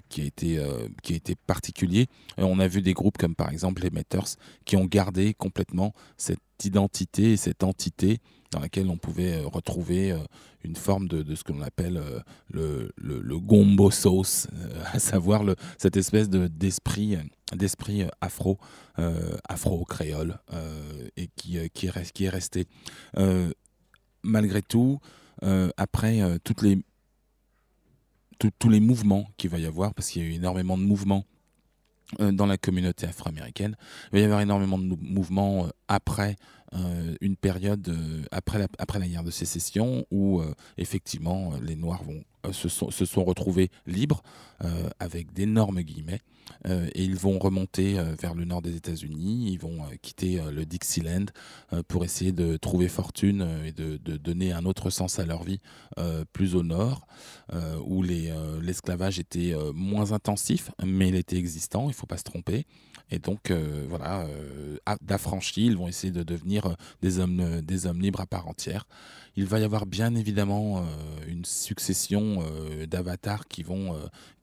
qui, 0.08 0.22
a 0.22 0.24
été, 0.24 0.60
qui 1.04 1.12
a 1.12 1.16
été 1.16 1.36
particulier. 1.36 2.08
on 2.36 2.58
a 2.58 2.66
vu 2.66 2.82
des 2.82 2.92
groupes 2.92 3.16
comme 3.16 3.36
par 3.36 3.50
exemple 3.52 3.82
les 3.82 3.90
Meters 3.90 4.34
qui 4.64 4.76
ont 4.76 4.86
gardé 4.86 5.34
complètement 5.34 5.94
cette 6.16 6.40
identité 6.64 7.32
et 7.32 7.36
cette 7.36 7.62
entité 7.62 8.18
dans 8.50 8.60
laquelle 8.60 8.88
on 8.88 8.96
pouvait 8.96 9.34
euh, 9.34 9.46
retrouver 9.46 10.12
euh, 10.12 10.18
une 10.64 10.76
forme 10.76 11.08
de, 11.08 11.34
ce 11.34 11.44
que 11.44 11.52
l'on 11.52 11.62
appelle 11.62 11.96
euh, 11.96 12.20
le, 12.50 12.92
le, 12.96 13.38
gombo 13.38 13.90
sauce, 13.90 14.48
à 14.92 14.98
savoir 14.98 15.42
cette 15.78 15.96
espèce 15.96 16.28
d'esprit 16.28 17.18
d'esprit 17.54 18.02
afro, 18.20 18.58
afro-créole, 19.48 20.36
et 21.16 21.28
qui, 21.36 21.58
qui, 21.72 21.86
est, 21.96 22.10
qui 22.10 22.24
est 22.24 22.28
resté. 22.28 22.66
malgré 24.24 24.62
tout, 24.62 24.98
après 25.76 26.20
toutes 26.42 26.62
les, 26.62 26.82
tous 28.58 28.68
les 28.68 28.80
mouvements 28.80 29.30
qu'il 29.36 29.50
va 29.50 29.60
y 29.60 29.66
avoir, 29.66 29.94
parce 29.94 30.08
qu'il 30.08 30.22
y 30.22 30.24
a 30.24 30.28
eu 30.28 30.32
énormément 30.32 30.76
de 30.76 30.82
mouvements 30.82 31.24
dans 32.18 32.46
la 32.46 32.56
communauté 32.56 33.06
afro-américaine. 33.06 33.76
Il 34.06 34.16
va 34.16 34.18
y 34.18 34.24
avoir 34.24 34.40
énormément 34.40 34.78
de 34.78 34.96
mouvements 35.00 35.68
après 35.86 36.34
une 37.20 37.36
période 37.36 37.88
euh, 37.88 38.22
après, 38.30 38.58
la, 38.58 38.68
après 38.78 38.98
la 38.98 39.06
guerre 39.08 39.24
de 39.24 39.30
sécession 39.30 40.06
où 40.10 40.40
euh, 40.40 40.54
effectivement 40.78 41.52
les 41.62 41.76
Noirs 41.76 42.02
vont, 42.02 42.22
se, 42.52 42.68
sont, 42.68 42.90
se 42.90 43.04
sont 43.04 43.24
retrouvés 43.24 43.70
libres 43.86 44.22
avec 45.00 45.32
d'énormes 45.32 45.82
guillemets 45.82 46.22
et 46.66 47.04
ils 47.04 47.16
vont 47.16 47.38
remonter 47.38 48.00
vers 48.18 48.34
le 48.34 48.44
nord 48.44 48.62
des 48.62 48.74
États-Unis, 48.76 49.50
ils 49.52 49.58
vont 49.58 49.80
quitter 50.00 50.40
le 50.50 50.64
Dixieland 50.64 51.26
pour 51.88 52.04
essayer 52.04 52.32
de 52.32 52.56
trouver 52.56 52.88
fortune 52.88 53.46
et 53.66 53.72
de, 53.72 53.98
donner 54.16 54.52
un 54.52 54.64
autre 54.64 54.88
sens 54.88 55.18
à 55.18 55.26
leur 55.26 55.42
vie 55.42 55.60
plus 56.32 56.54
au 56.56 56.62
nord, 56.62 57.06
où 57.84 58.02
l'esclavage 58.02 59.18
était 59.18 59.54
moins 59.74 60.12
intensif, 60.12 60.70
mais 60.82 61.08
il 61.08 61.16
était 61.16 61.36
existant, 61.36 61.84
il 61.84 61.88
ne 61.88 61.92
faut 61.92 62.06
pas 62.06 62.16
se 62.16 62.24
tromper. 62.24 62.64
Et 63.10 63.18
donc, 63.18 63.50
euh, 63.50 63.86
voilà, 63.88 64.22
euh, 64.22 64.76
d'affranchis, 65.00 65.66
ils 65.66 65.76
vont 65.76 65.86
essayer 65.86 66.12
de 66.12 66.22
devenir 66.22 66.66
euh, 66.66 66.74
des 67.02 67.18
hommes, 67.20 67.60
des 67.62 67.86
hommes 67.86 68.00
libres 68.00 68.20
à 68.20 68.26
part 68.26 68.48
entière. 68.48 68.86
Il 69.36 69.46
va 69.46 69.60
y 69.60 69.64
avoir 69.64 69.86
bien 69.86 70.14
évidemment 70.14 70.84
une 71.28 71.44
succession 71.44 72.42
d'avatars 72.88 73.46
qui, 73.48 73.62
vont 73.62 73.94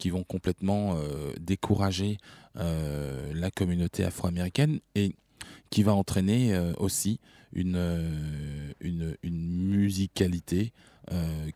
vont 0.06 0.24
complètement 0.24 0.98
décourager 1.40 2.18
la 2.56 3.52
communauté 3.52 4.04
afro-américaine 4.04 4.80
et 4.96 5.16
qui 5.70 5.84
va 5.84 5.94
entraîner 5.94 6.56
aussi 6.78 7.20
une, 7.54 8.76
musicalité 9.24 10.74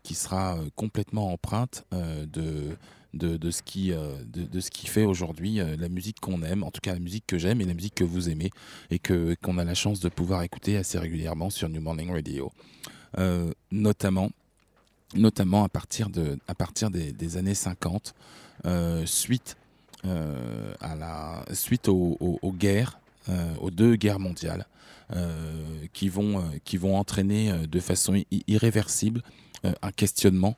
qui 0.02 0.14
sera 0.14 0.58
complètement 0.74 1.32
empreinte 1.32 1.84
de 3.14 3.50
ce, 3.50 3.62
qui, 3.62 3.92
euh, 3.92 4.16
fait 4.86 5.04
aujourd'hui 5.04 5.60
euh, 5.60 5.76
la 5.78 5.88
musique 5.88 6.20
qu'on 6.20 6.42
aime, 6.42 6.62
en 6.62 6.70
tout 6.70 6.80
cas 6.80 6.92
la 6.92 7.00
musique 7.00 7.24
que 7.26 7.38
j'aime 7.38 7.60
et 7.60 7.64
la 7.64 7.74
musique 7.74 7.94
que 7.94 8.04
vous 8.04 8.28
aimez, 8.28 8.50
et 8.90 8.98
que, 8.98 9.34
qu'on 9.42 9.58
a 9.58 9.64
la 9.64 9.74
chance 9.74 10.00
de 10.00 10.08
pouvoir 10.08 10.42
écouter 10.42 10.76
assez 10.76 10.98
régulièrement 10.98 11.50
sur 11.50 11.68
New 11.68 11.80
Morning 11.80 12.10
Radio. 12.10 12.52
Euh, 13.16 13.52
notamment, 13.70 14.30
à 15.64 15.68
partir, 15.68 16.10
des, 16.10 17.36
années 17.36 17.54
50, 17.54 18.14
suite, 19.06 19.56
à 20.04 20.94
la, 20.96 21.44
suite 21.52 21.88
aux, 21.88 22.54
guerres, 22.58 22.98
aux 23.60 23.70
deux 23.70 23.96
guerres 23.96 24.20
mondiales, 24.20 24.66
qui, 25.92 26.08
vont, 26.08 26.42
entraîner 26.96 27.66
de 27.66 27.80
façon 27.80 28.22
irréversible 28.46 29.22
un 29.82 29.92
questionnement 29.92 30.56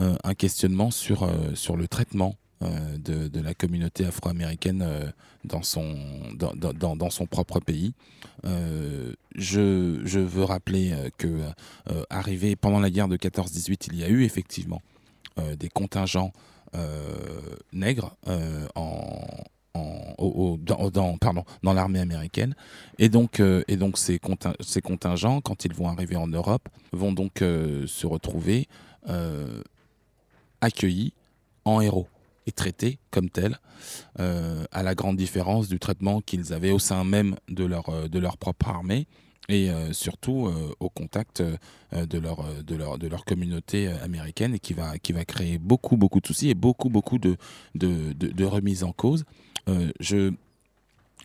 euh, 0.00 0.16
sur, 0.90 1.22
euh, 1.24 1.76
le 1.76 1.88
traitement 1.88 2.28
euh, 2.28 2.47
de, 2.60 3.28
de, 3.28 3.40
la 3.40 3.54
communauté 3.54 4.04
afro-américaine 4.04 4.84
dans, 5.44 5.62
son, 5.62 5.94
dans, 6.34 7.10
son 7.10 7.26
propre 7.26 7.60
pays. 7.60 7.92
je, 8.44 10.00
je, 10.04 10.18
veux 10.18 10.44
rappeler 10.44 10.92
que 11.18 11.40
arrivé 12.10 12.56
pendant 12.56 12.80
la 12.80 12.90
guerre 12.90 13.08
de 13.08 13.16
14-18, 13.16 13.88
il 13.92 13.98
y 13.98 14.04
a 14.04 14.08
eu 14.08 14.24
effectivement 14.24 14.82
des 15.56 15.68
contingents 15.68 16.32
nègres 17.72 18.16
dans, 19.74 21.72
l'armée 21.72 22.00
américaine. 22.00 22.54
Et 22.98 23.08
donc, 23.08 23.40
ces, 23.94 24.18
contingents, 24.18 25.40
quand 25.40 25.64
ils 25.64 25.74
vont 25.74 25.88
arriver 25.88 26.16
en 26.16 26.26
Europe, 26.26 26.68
vont 26.92 27.12
donc 27.12 27.38
se 27.38 28.06
retrouver 28.06 28.66
accueillis 30.60 31.12
en 31.64 31.80
héros 31.80 32.08
et 32.48 32.52
traités 32.52 32.98
comme 33.10 33.28
tels, 33.28 33.60
euh, 34.18 34.64
à 34.72 34.82
la 34.82 34.94
grande 34.94 35.16
différence 35.16 35.68
du 35.68 35.78
traitement 35.78 36.20
qu'ils 36.20 36.52
avaient 36.52 36.70
au 36.70 36.78
sein 36.78 37.04
même 37.04 37.36
de 37.48 37.64
leur, 37.64 37.88
euh, 37.90 38.08
de 38.08 38.18
leur 38.18 38.38
propre 38.38 38.68
armée 38.68 39.06
et 39.50 39.70
euh, 39.70 39.92
surtout 39.92 40.50
au 40.78 40.90
contact 40.90 41.42
de, 41.42 42.18
leur, 42.18 42.44
de, 42.62 42.74
leur, 42.74 42.98
de 42.98 43.06
leur 43.06 43.24
communauté 43.24 43.88
américaine 43.88 44.54
et 44.54 44.58
qui 44.58 44.74
va, 44.74 44.98
qui 44.98 45.12
va 45.14 45.24
créer 45.24 45.56
beaucoup, 45.56 45.96
beaucoup 45.96 46.20
de 46.20 46.26
soucis 46.26 46.50
et 46.50 46.54
beaucoup, 46.54 46.90
beaucoup 46.90 47.18
de, 47.18 47.36
de, 47.74 48.12
de, 48.12 48.44
remises 48.44 48.84
en 48.84 48.92
cause. 48.92 49.24
je, 50.00 50.34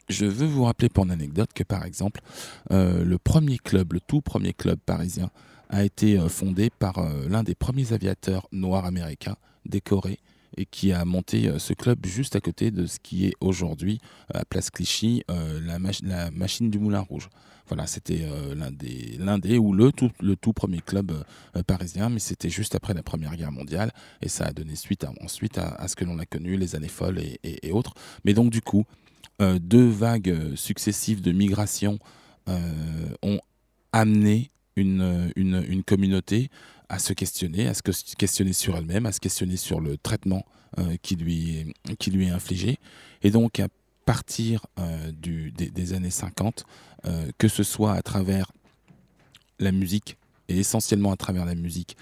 je 0.08 0.26
veux 0.26 0.48
vous 0.48 0.64
rappeler 0.64 0.88
pour 0.88 1.04
une 1.04 1.12
anecdote 1.12 1.50
que 1.54 1.64
par 1.64 1.84
exemple, 1.86 2.22
le 2.70 3.18
premier 3.18 3.58
club, 3.58 3.92
le 3.92 4.00
tout 4.00 4.22
premier 4.22 4.54
club 4.54 4.80
parisien 4.86 5.30
a 5.70 5.84
été 5.84 6.18
fondé 6.30 6.70
par 6.70 7.06
l'un 7.28 7.44
des 7.44 7.56
premiers 7.56 7.92
aviateurs 7.92 8.48
noirs 8.54 8.86
américains 8.86 9.36
décorés 9.66 10.20
et 10.58 10.66
qui 10.66 10.92
a 10.92 11.06
monté 11.06 11.48
euh, 11.48 11.60
ce 11.60 11.74
club 11.74 12.06
juste 12.06 12.36
à 12.36 12.40
côté 12.40 12.72
de 12.72 12.86
ce 12.86 13.00
qui 13.00 13.26
est 13.26 13.34
aujourd'hui 13.40 14.00
à 14.34 14.46
Place 14.46 14.70
Clichy 14.70 15.24
la, 15.28 15.78
la, 16.04 16.32
machine 16.32 16.70
du 16.70 16.80
Moulin 16.80 17.00
Rouge. 17.00 17.30
Voilà, 17.68 17.88
c'était 17.88 18.28
l'un 18.56 18.72
des, 18.72 19.18
des 19.42 19.58
ou 19.58 19.74
le 19.74 19.92
tout, 19.92 20.12
le 20.22 20.36
tout 20.36 20.52
premier 20.52 20.80
club 20.80 21.14
parisien, 21.66 22.10
mais 22.10 22.20
c'était 22.20 22.50
juste 22.50 22.76
après 22.76 22.94
la 22.94 23.04
Première 23.04 23.36
Guerre 23.36 23.54
mondiale 23.54 23.92
et 24.22 24.28
ça 24.28 24.46
a 24.46 24.52
donné 24.52 24.76
suite 24.76 25.06
ensuite 25.22 25.58
à, 25.58 25.88
ce 25.88 25.96
que 25.96 26.04
l'on 26.04 26.20
a 26.20 26.26
connu, 26.26 26.58
les 26.58 26.76
années 26.76 26.90
folles 26.90 27.20
et, 27.20 27.72
autres. 27.72 27.94
Mais 28.26 28.34
donc 28.34 28.52
du 28.52 28.62
coup, 28.62 28.84
deux 29.40 29.88
vagues 29.88 30.56
successives 30.56 31.22
de 31.22 31.32
migration 31.32 32.00
ont 32.48 33.40
amené 33.94 34.52
une, 34.76 35.32
une, 35.36 35.84
communauté 35.84 36.50
à 36.90 37.00
se 37.00 37.14
questionner, 37.14 37.68
à 37.68 37.74
se 37.74 37.82
questionner 38.16 38.54
sur 38.54 38.76
elle-même, 38.78 39.06
à 39.06 39.12
se 39.12 39.20
questionner 39.20 39.58
sur 39.58 39.80
le 39.80 39.98
traitement 39.98 40.46
euh, 40.80 40.96
qui, 41.02 41.16
lui, 41.16 41.74
est 42.00 42.30
infligé. 42.30 42.78
Et 43.22 43.32
donc, 43.32 43.60
à 43.60 43.68
partir 44.06 44.66
euh, 44.80 45.12
des, 45.12 45.94
années 45.94 46.10
50, 46.10 46.66
euh, 47.06 47.30
que 47.38 47.48
ce 47.48 47.64
soit 47.64 47.94
à 47.94 48.02
travers 48.02 48.52
la 49.60 49.72
musique, 49.72 50.18
et 50.50 50.58
essentiellement 50.58 51.12
à 51.12 51.16
travers 51.16 51.46
la 51.46 51.56
musique, 51.56 51.96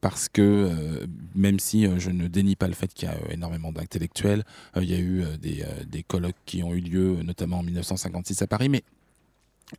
parce 0.00 0.28
que 0.28 1.06
même 1.34 1.60
si 1.60 1.86
je 1.98 2.10
ne 2.10 2.26
dénie 2.26 2.56
pas 2.56 2.66
le 2.66 2.74
fait 2.74 2.92
qu'il 2.92 3.06
y 3.06 3.12
a 3.12 3.16
énormément 3.30 3.70
d'intellectuels, 3.70 4.44
il 4.76 4.90
y 4.90 4.94
a 4.94 4.98
eu 4.98 5.22
des 5.38 6.02
colloques 6.02 6.34
qui 6.46 6.62
ont 6.62 6.72
eu 6.74 6.80
lieu, 6.80 7.22
notamment 7.22 7.58
en 7.58 7.62
1956 7.62 8.40
à 8.42 8.46
Paris, 8.46 8.68
mais 8.68 8.82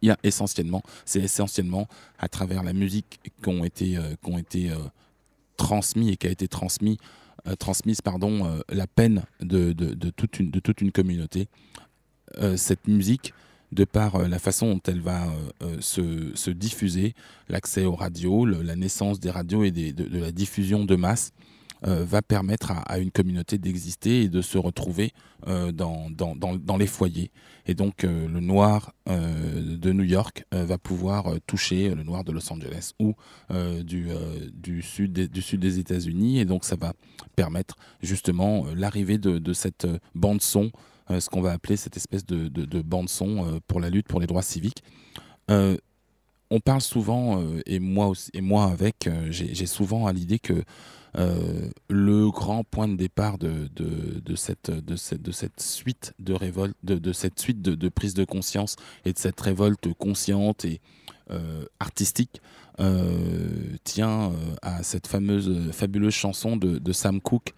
il 0.02 0.08
y 0.08 0.12
a 0.12 0.17
essentiellement, 0.23 0.84
c'est 1.06 1.21
essentiellement 1.21 1.88
à 2.19 2.28
travers 2.28 2.63
la 2.63 2.73
musique 2.73 3.19
qu'ont 3.41 3.63
été, 3.63 3.97
euh, 3.97 4.15
qu'ont 4.21 4.38
été 4.38 4.71
euh, 4.71 4.78
transmis 5.56 6.10
et 6.10 6.17
qui 6.17 6.28
a 6.28 6.30
été 6.30 6.47
transmis, 6.47 6.97
euh, 7.47 7.56
transmise 7.56 8.02
pardon, 8.02 8.62
la 8.69 8.88
peine 8.88 9.23
de, 9.39 9.73
toute 10.12 10.39
une, 10.39 10.91
communauté. 10.91 11.47
cette 12.56 12.88
musique, 12.88 13.34
de 13.71 13.84
par 13.84 14.28
la 14.28 14.39
façon 14.39 14.73
dont 14.73 14.82
elle 14.88 15.02
va 15.02 15.28
se, 15.82 16.32
se, 16.36 16.52
diffuser, 16.52 17.15
l'accès 17.50 17.86
aux 17.86 17.95
radios, 17.95 18.45
la 18.45 18.76
naissance 18.76 19.19
des 19.19 19.30
radios 19.30 19.63
et 19.63 19.71
de, 19.71 20.19
la 20.19 20.32
diffusion 20.32 20.86
de 20.86 20.95
masse, 20.95 21.32
euh, 21.32 21.57
va 21.84 22.22
permettre 22.22 22.72
à, 22.72 23.00
une 23.00 23.12
communauté 23.12 23.58
d'exister 23.58 24.24
et 24.24 24.30
de 24.30 24.42
se 24.42 24.58
retrouver 24.58 25.12
euh, 25.48 25.72
dans, 25.72 26.78
les 26.78 26.88
foyers. 26.88 27.32
Et 27.66 27.74
donc 27.74 28.04
euh, 28.04 28.28
le 28.28 28.40
noir 28.40 28.94
de 29.08 29.92
New 29.94 30.04
York 30.04 30.46
va 30.52 30.78
pouvoir 30.78 31.36
toucher 31.46 31.94
le 31.94 32.04
noir 32.04 32.24
de 32.24 32.32
Los 32.32 32.52
Angeles 32.52 32.92
ou 33.00 33.13
du, 33.84 34.82
sud 34.82 35.13
des, 35.13 35.80
États-Unis. 35.80 36.40
Et 36.40 36.46
donc 36.46 36.66
ça 36.66 36.76
va 36.76 36.94
permettre 37.36 37.76
justement 38.02 38.66
l'arrivée 38.76 39.18
de, 39.18 39.54
cette 39.54 39.88
bande 40.16 40.42
son, 40.42 40.72
ce 41.10 41.30
qu'on 41.30 41.42
va 41.42 41.54
appeler 41.54 41.78
cette 41.78 41.98
espèce 41.98 42.26
de 42.26 42.82
bande 42.82 43.10
son 43.10 43.62
pour 43.68 43.80
la 43.80 43.90
lutte 43.90 44.08
pour 44.08 44.20
les 44.20 44.28
droits 44.28 44.42
civiques 44.42 44.84
on 46.50 46.60
parle 46.60 46.82
souvent, 46.82 47.44
et 47.66 47.80
moi 47.80 48.08
aussi, 48.08 48.30
et 48.34 48.42
moi 48.42 48.66
avec, 48.66 49.10
j'ai 49.30 49.66
souvent 49.66 50.08
à 50.08 50.14
l'idée 50.14 50.40
que 50.40 50.64
le 51.90 52.30
grand 52.30 52.64
point 52.64 52.88
de 52.88 52.96
départ 52.96 53.38
de 53.38 54.36
cette 54.36 55.62
suite 55.62 56.14
de 56.20 56.34
révolte, 56.34 56.76
de, 56.84 57.14
cette 57.14 57.40
suite 57.40 57.62
de, 57.62 57.90
prise 57.90 58.14
de 58.14 58.24
conscience 58.24 58.76
et 59.06 59.14
de 59.14 59.18
cette 59.18 59.40
révolte 59.42 59.94
consciente 59.94 60.64
et 60.66 60.80
artistique 61.80 62.42
tient 63.84 64.32
à 64.62 64.84
cette 64.84 65.08
fameuse, 65.08 65.72
fabuleuse 65.72 66.14
chanson 66.14 66.56
de, 66.56 66.92
Sam 66.94 67.20
Cooke 67.20 67.54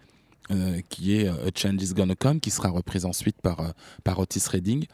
qui 0.88 1.16
est 1.16 1.28
A 1.28 1.50
Change 1.54 1.82
is 1.82 1.94
Gonna 1.94 2.16
Come, 2.16 2.40
qui 2.40 2.50
sera 2.50 2.70
reprise 2.70 3.04
ensuite 3.04 3.40
par, 3.40 3.72
par 4.02 4.18
Otis 4.18 4.48
Redding. 4.48 4.86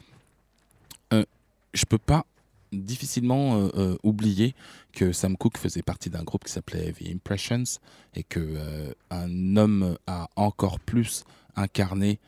je 1.13 1.85
peux 1.89 1.99
pas 1.99 2.27
difficilement 2.72 3.57
euh, 3.57 3.68
euh, 3.76 3.96
oublier 4.02 4.55
que 4.92 5.12
Sam 5.12 5.37
Cooke 5.37 5.59
faisait 5.59 5.83
partie 5.83 6.11
d'un 6.11 6.22
groupe 6.22 6.44
qui 6.44 6.52
s'appelait 6.52 6.92
The 6.92 7.11
Impressions 7.14 7.81
et 8.14 8.22
que 8.22 8.40
euh, 8.40 8.92
un 9.11 9.57
homme 9.57 9.96
a 10.07 10.29
encore 10.37 10.81
plus 10.81 11.24
incarné 11.55 12.18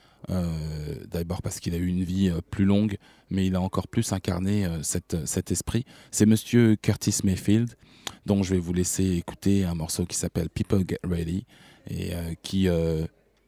d'abord 1.11 1.40
parce 1.40 1.59
qu'il 1.59 1.74
a 1.74 1.79
eu 1.79 1.87
une 1.87 2.03
vie 2.03 2.31
plus 2.51 2.66
longue, 2.66 2.98
mais 3.31 3.46
il 3.46 3.55
a 3.55 3.62
encore 3.62 3.88
plus 3.88 4.12
incarné 4.12 4.66
cet 4.83 5.51
esprit. 5.51 5.87
C'est 6.11 6.27
Monsieur 6.27 6.77
Curtis 6.77 7.20
Mayfield, 7.24 7.74
dont 8.27 8.42
je 8.42 8.55
vais 8.55 8.61
vous 8.61 8.74
laisser 8.74 9.05
écouter 9.16 9.64
un 9.64 9.74
morceau 9.74 10.05
qui 10.05 10.16
s'appelle 10.16 10.51
People 10.51 10.85
Get 10.87 10.98
Ready 11.03 11.46
et 11.88 12.11
qui 12.42 12.68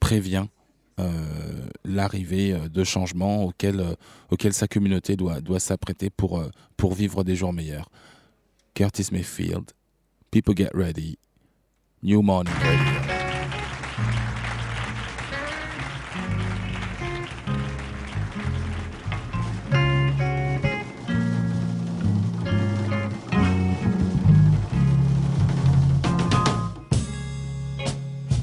prévient 0.00 0.46
euh, 0.46 0.59
l'arrivée 1.84 2.52
euh, 2.52 2.68
de 2.68 2.84
changements 2.84 3.44
auxquels, 3.44 3.80
euh, 3.80 3.94
auxquels 4.30 4.52
sa 4.52 4.68
communauté 4.68 5.16
doit, 5.16 5.40
doit 5.40 5.60
s'apprêter 5.60 6.10
pour, 6.10 6.42
pour 6.76 6.94
vivre 6.94 7.24
des 7.24 7.36
jours 7.36 7.52
meilleurs. 7.52 7.90
Curtis 8.74 9.08
Mayfield, 9.12 9.72
People 10.30 10.54
Get 10.56 10.70
Ready, 10.72 11.18
New 12.02 12.22
Morning 12.22 12.54
Radio. 12.54 13.20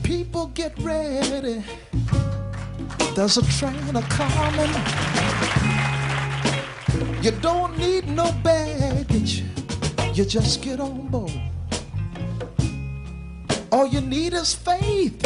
People 0.04 0.52
get 0.54 0.74
ready. 0.80 1.64
There's 3.18 3.36
a 3.38 3.42
train 3.58 3.96
a 3.96 4.02
coming. 4.04 4.70
You 7.24 7.32
don't 7.42 7.76
need 7.76 8.08
no 8.08 8.32
baggage. 8.44 9.44
You 10.14 10.24
just 10.24 10.62
get 10.62 10.80
on 10.80 11.08
board. 11.08 11.32
All 13.72 13.88
you 13.88 14.02
need 14.02 14.34
is 14.34 14.54
faith 14.54 15.20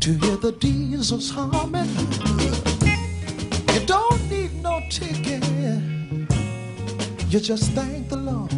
to 0.00 0.14
hear 0.14 0.36
the 0.36 0.50
diesels 0.58 1.30
humming. 1.30 1.88
You 3.72 3.86
don't 3.86 4.28
need 4.28 4.60
no 4.64 4.80
ticket. 4.90 5.44
You 7.30 7.38
just 7.38 7.70
thank 7.70 8.08
the 8.08 8.16
Lord. 8.16 8.52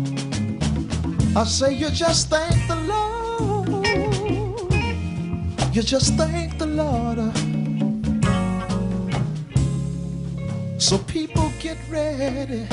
I 1.36 1.44
say 1.44 1.74
you 1.74 1.90
just 1.90 2.30
thank 2.30 2.66
the 2.66 2.76
Lord. 2.88 3.86
You 5.76 5.82
just 5.82 6.14
thank 6.14 6.56
the 6.56 6.66
Lord. 6.66 7.53
So 10.84 10.98
people 10.98 11.50
get 11.60 11.78
ready 11.88 12.66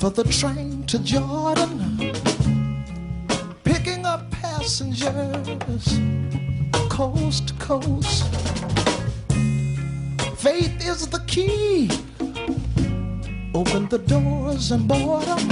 for 0.00 0.10
the 0.10 0.24
train 0.28 0.82
to 0.88 0.98
Jordan, 0.98 2.12
picking 3.62 4.04
up 4.04 4.28
passengers 4.32 6.00
coast 6.90 7.46
to 7.46 7.54
coast. 7.60 8.24
Faith 10.38 10.84
is 10.84 11.06
the 11.06 11.22
key. 11.28 11.88
Open 13.54 13.86
the 13.86 13.98
doors 14.04 14.72
and 14.72 14.88
board 14.88 15.22
them. 15.22 15.48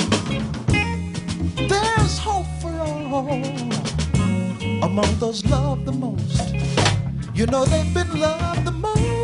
There's 1.68 2.18
hope 2.18 2.50
for 2.60 2.72
all 2.80 3.14
among 4.82 5.18
those 5.20 5.44
loved 5.46 5.84
the 5.84 5.92
most. 5.92 6.52
You 7.36 7.46
know 7.46 7.64
they've 7.64 7.94
been 7.94 8.18
loved 8.18 8.64
the 8.64 8.72
most. 8.72 9.15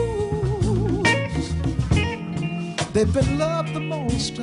They've 2.92 3.10
been 3.10 3.38
loved 3.38 3.72
the 3.72 3.80
most. 3.80 4.36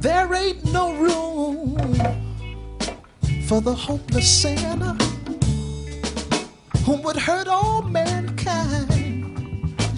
There 0.00 0.34
ain't 0.34 0.64
no 0.72 0.94
room 0.94 1.76
for 3.46 3.60
the 3.60 3.74
hopeless 3.74 4.26
sinner 4.26 5.03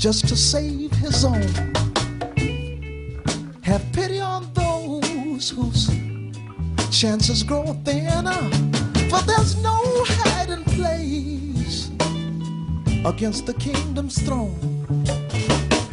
just 0.07 0.29
to 0.29 0.37
save 0.37 0.93
his 0.93 1.25
own. 1.25 1.43
Have 3.63 3.83
pity 3.93 4.21
on 4.21 4.49
those 4.55 5.51
whose 5.51 5.91
chances 6.93 7.43
grow 7.43 7.73
thinner, 7.85 8.41
for 9.11 9.21
there's 9.23 9.61
no 9.65 9.81
hiding 10.07 10.63
place 10.77 11.91
against 13.05 13.47
the 13.47 13.55
kingdom's 13.55 14.23
throne. 14.23 14.87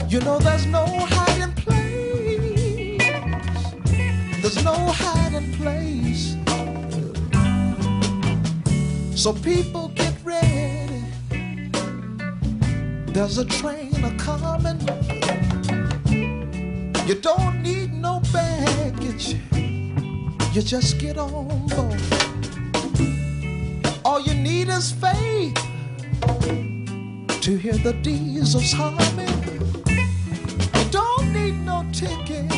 You 0.08 0.20
know 0.20 0.38
there's 0.38 0.68
no 0.68 0.86
hiding 0.86 1.56
place. 1.64 3.02
There's 4.44 4.64
no 4.64 4.76
hiding 5.04 5.52
place. 5.54 6.38
So 9.20 9.34
people 9.34 9.88
get 9.96 10.14
ready. 10.24 11.04
There's 13.08 13.40
a 13.40 13.46
train 13.46 13.93
coming. 14.18 14.80
You 17.08 17.16
don't 17.16 17.62
need 17.62 17.94
no 17.94 18.22
baggage. 18.32 19.36
You 20.54 20.62
just 20.62 21.00
get 21.00 21.18
on 21.18 21.68
board. 21.68 22.02
All 24.06 24.22
you 24.22 24.34
need 24.34 24.70
is 24.70 24.92
faith 24.92 25.56
to 27.42 27.58
hear 27.58 27.74
the 27.74 27.94
diesels 28.02 28.72
humming. 28.72 29.44
You 30.76 30.86
don't 30.92 31.34
need 31.34 31.56
no 31.66 31.86
ticket. 31.92 32.52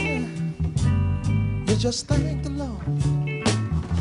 You 1.67 1.75
just 1.75 2.07
thank 2.07 2.43
the 2.43 2.51
Lord. 2.51 3.05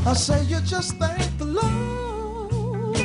I 0.07 0.13
say 0.15 0.43
you 0.45 0.61
just 0.61 0.97
thank 0.97 1.39
the 1.39 1.47
Lord. 1.47 2.97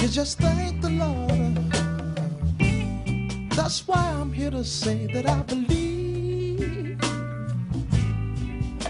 You 0.00 0.08
just 0.08 0.38
thank 0.38 0.73
say 4.64 5.06
that 5.12 5.28
I 5.28 5.42
believe. 5.42 6.98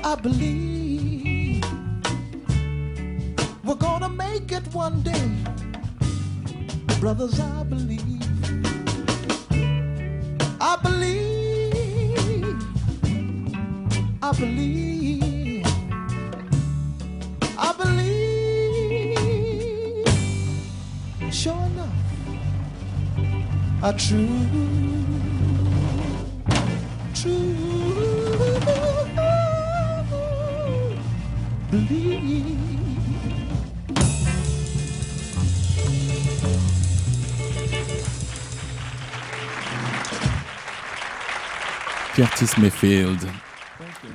I 0.04 0.14
believe 0.14 1.64
we're 3.64 3.74
gonna 3.74 4.08
make 4.08 4.52
it 4.52 4.66
one 4.72 5.02
day. 5.02 5.30
Brothers, 7.00 7.40
I 7.40 7.53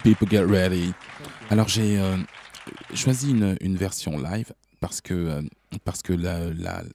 People 0.04 0.30
Get 0.30 0.46
Ready. 0.46 0.94
Alors 1.50 1.68
j'ai 1.68 2.00
euh, 2.00 2.16
choisi 2.94 3.32
une, 3.32 3.76
version 3.76 4.18
live 4.18 4.54
parce 4.80 5.02
que 5.02 5.14
euh, 5.14 5.42
parce 5.84 6.02
que 6.02 6.14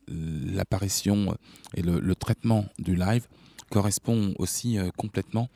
l'apparition 0.09 1.37
et 1.74 1.83
le, 1.83 2.14
traitement 2.14 2.64
du 2.78 2.96
live 2.96 3.26
correspond 3.70 4.35
aussi 4.38 4.78
complètement 4.96 5.50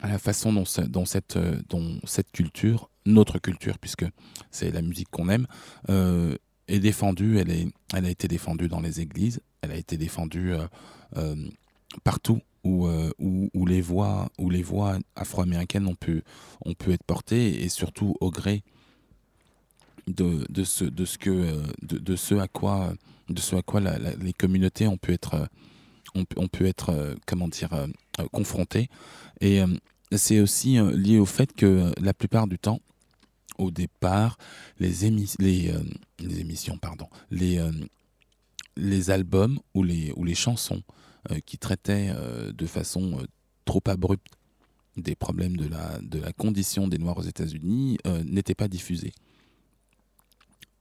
à 0.00 0.08
la 0.08 0.18
façon 0.18 0.52
dont, 0.52 0.64
cette, 0.64 1.38
dont 1.68 2.00
cette 2.04 2.32
culture, 2.32 2.88
notre 3.04 3.38
culture, 3.38 3.78
puisque 3.78 4.06
c'est 4.50 4.70
la 4.70 4.82
musique 4.82 5.10
qu'on 5.10 5.28
aime, 5.28 5.46
est 6.68 6.78
défendue. 6.78 7.38
Elle, 7.38 7.50
est, 7.50 7.68
elle 7.94 8.06
a 8.06 8.10
été 8.10 8.28
défendue 8.28 8.68
dans 8.68 8.80
les 8.80 9.00
églises, 9.00 9.40
elle 9.62 9.72
a 9.72 9.76
été 9.76 9.96
défendue 9.96 10.54
partout 12.04 12.40
où, 12.64 12.88
où, 13.18 13.66
les 13.66 13.80
voix, 13.80 14.30
où 14.38 14.50
les 14.50 14.62
voix 14.62 14.98
afro-américaines 15.16 15.86
ont 15.86 15.94
pu, 15.94 16.22
ont 16.64 16.74
pu 16.74 16.92
être 16.92 17.04
portées, 17.04 17.62
et 17.62 17.68
surtout 17.68 18.14
au 18.20 18.30
gré 18.30 18.62
de, 20.06 20.44
de, 20.50 20.64
ce, 20.64 20.84
de, 20.84 21.04
ce 21.04 21.18
que, 21.18 21.62
de, 21.82 21.98
de, 21.98 22.16
ce 22.16 22.34
à 22.34 22.48
quoi, 22.48 22.92
de 23.28 23.40
ce 23.40 23.56
à 23.56 23.62
quoi 23.62 23.80
les 23.80 24.32
communautés 24.32 24.86
ont 24.86 24.96
pu 24.96 25.12
être, 25.12 25.48
ont, 26.14 26.48
pu 26.48 26.66
être 26.66 27.16
comment 27.26 27.48
dire, 27.48 27.70
confrontées. 28.32 28.88
Et 29.40 29.62
c'est 30.12 30.40
aussi 30.40 30.78
lié 30.94 31.18
au 31.18 31.26
fait 31.26 31.52
que 31.54 31.92
la 32.00 32.14
plupart 32.14 32.46
du 32.46 32.58
temps, 32.58 32.80
au 33.56 33.70
départ, 33.70 34.36
les, 34.78 35.10
les, 35.38 35.72
les 36.18 36.40
émissions, 36.40 36.78
pardon, 36.78 37.08
les, 37.30 37.60
les 38.76 39.10
albums 39.10 39.58
ou 39.74 39.82
les, 39.82 40.12
ou 40.16 40.24
les 40.24 40.34
chansons 40.34 40.82
qui 41.46 41.58
traitaient 41.58 42.12
de 42.52 42.66
façon 42.66 43.26
trop 43.64 43.82
abrupte 43.86 44.26
des 44.96 45.14
problèmes 45.14 45.56
de 45.56 45.68
la, 45.68 45.98
de 46.00 46.18
la 46.18 46.32
condition 46.32 46.88
des 46.88 46.98
Noirs 46.98 47.18
aux 47.18 47.22
États-Unis 47.22 47.98
n'étaient 48.24 48.54
pas 48.54 48.68
diffusés. 48.68 49.12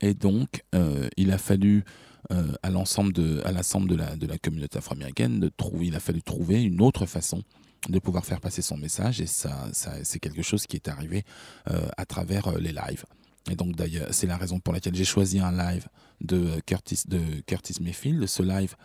Et 0.01 0.13
donc, 0.13 0.63
euh, 0.75 1.09
il 1.17 1.31
a 1.31 1.37
fallu 1.37 1.83
euh, 2.31 2.53
à 2.61 2.69
l'ensemble 2.69 3.13
de, 3.13 3.41
à 3.45 3.51
l'ensemble 3.51 3.89
de 3.89 3.95
la, 3.95 4.15
de 4.15 4.27
la 4.27 4.37
communauté 4.37 4.77
afro-américaine 4.77 5.39
de 5.39 5.49
trouver, 5.49 5.87
il 5.87 5.95
a 5.95 5.99
fallu 5.99 6.21
trouver 6.21 6.61
une 6.61 6.81
autre 6.81 7.05
façon 7.05 7.43
de 7.89 7.99
pouvoir 7.99 8.25
faire 8.25 8.41
passer 8.41 8.61
son 8.61 8.77
message. 8.77 9.21
Et 9.21 9.27
ça, 9.27 9.69
ça 9.71 9.93
c'est 10.03 10.19
quelque 10.19 10.41
chose 10.41 10.67
qui 10.67 10.75
est 10.75 10.87
arrivé 10.87 11.23
euh, 11.69 11.87
à 11.97 12.05
travers 12.05 12.57
les 12.59 12.71
lives. 12.71 13.05
Et 13.49 13.55
donc 13.55 13.75
d'ailleurs, 13.75 14.09
c'est 14.11 14.27
la 14.27 14.37
raison 14.37 14.59
pour 14.59 14.73
laquelle 14.73 14.95
j'ai 14.95 15.05
choisi 15.05 15.39
un 15.39 15.51
live 15.51 15.87
de 16.21 16.59
Curtis, 16.65 17.03
de 17.07 17.21
Curtis 17.45 17.81
Mayfield. 17.81 18.25
Ce 18.27 18.43
live 18.43 18.75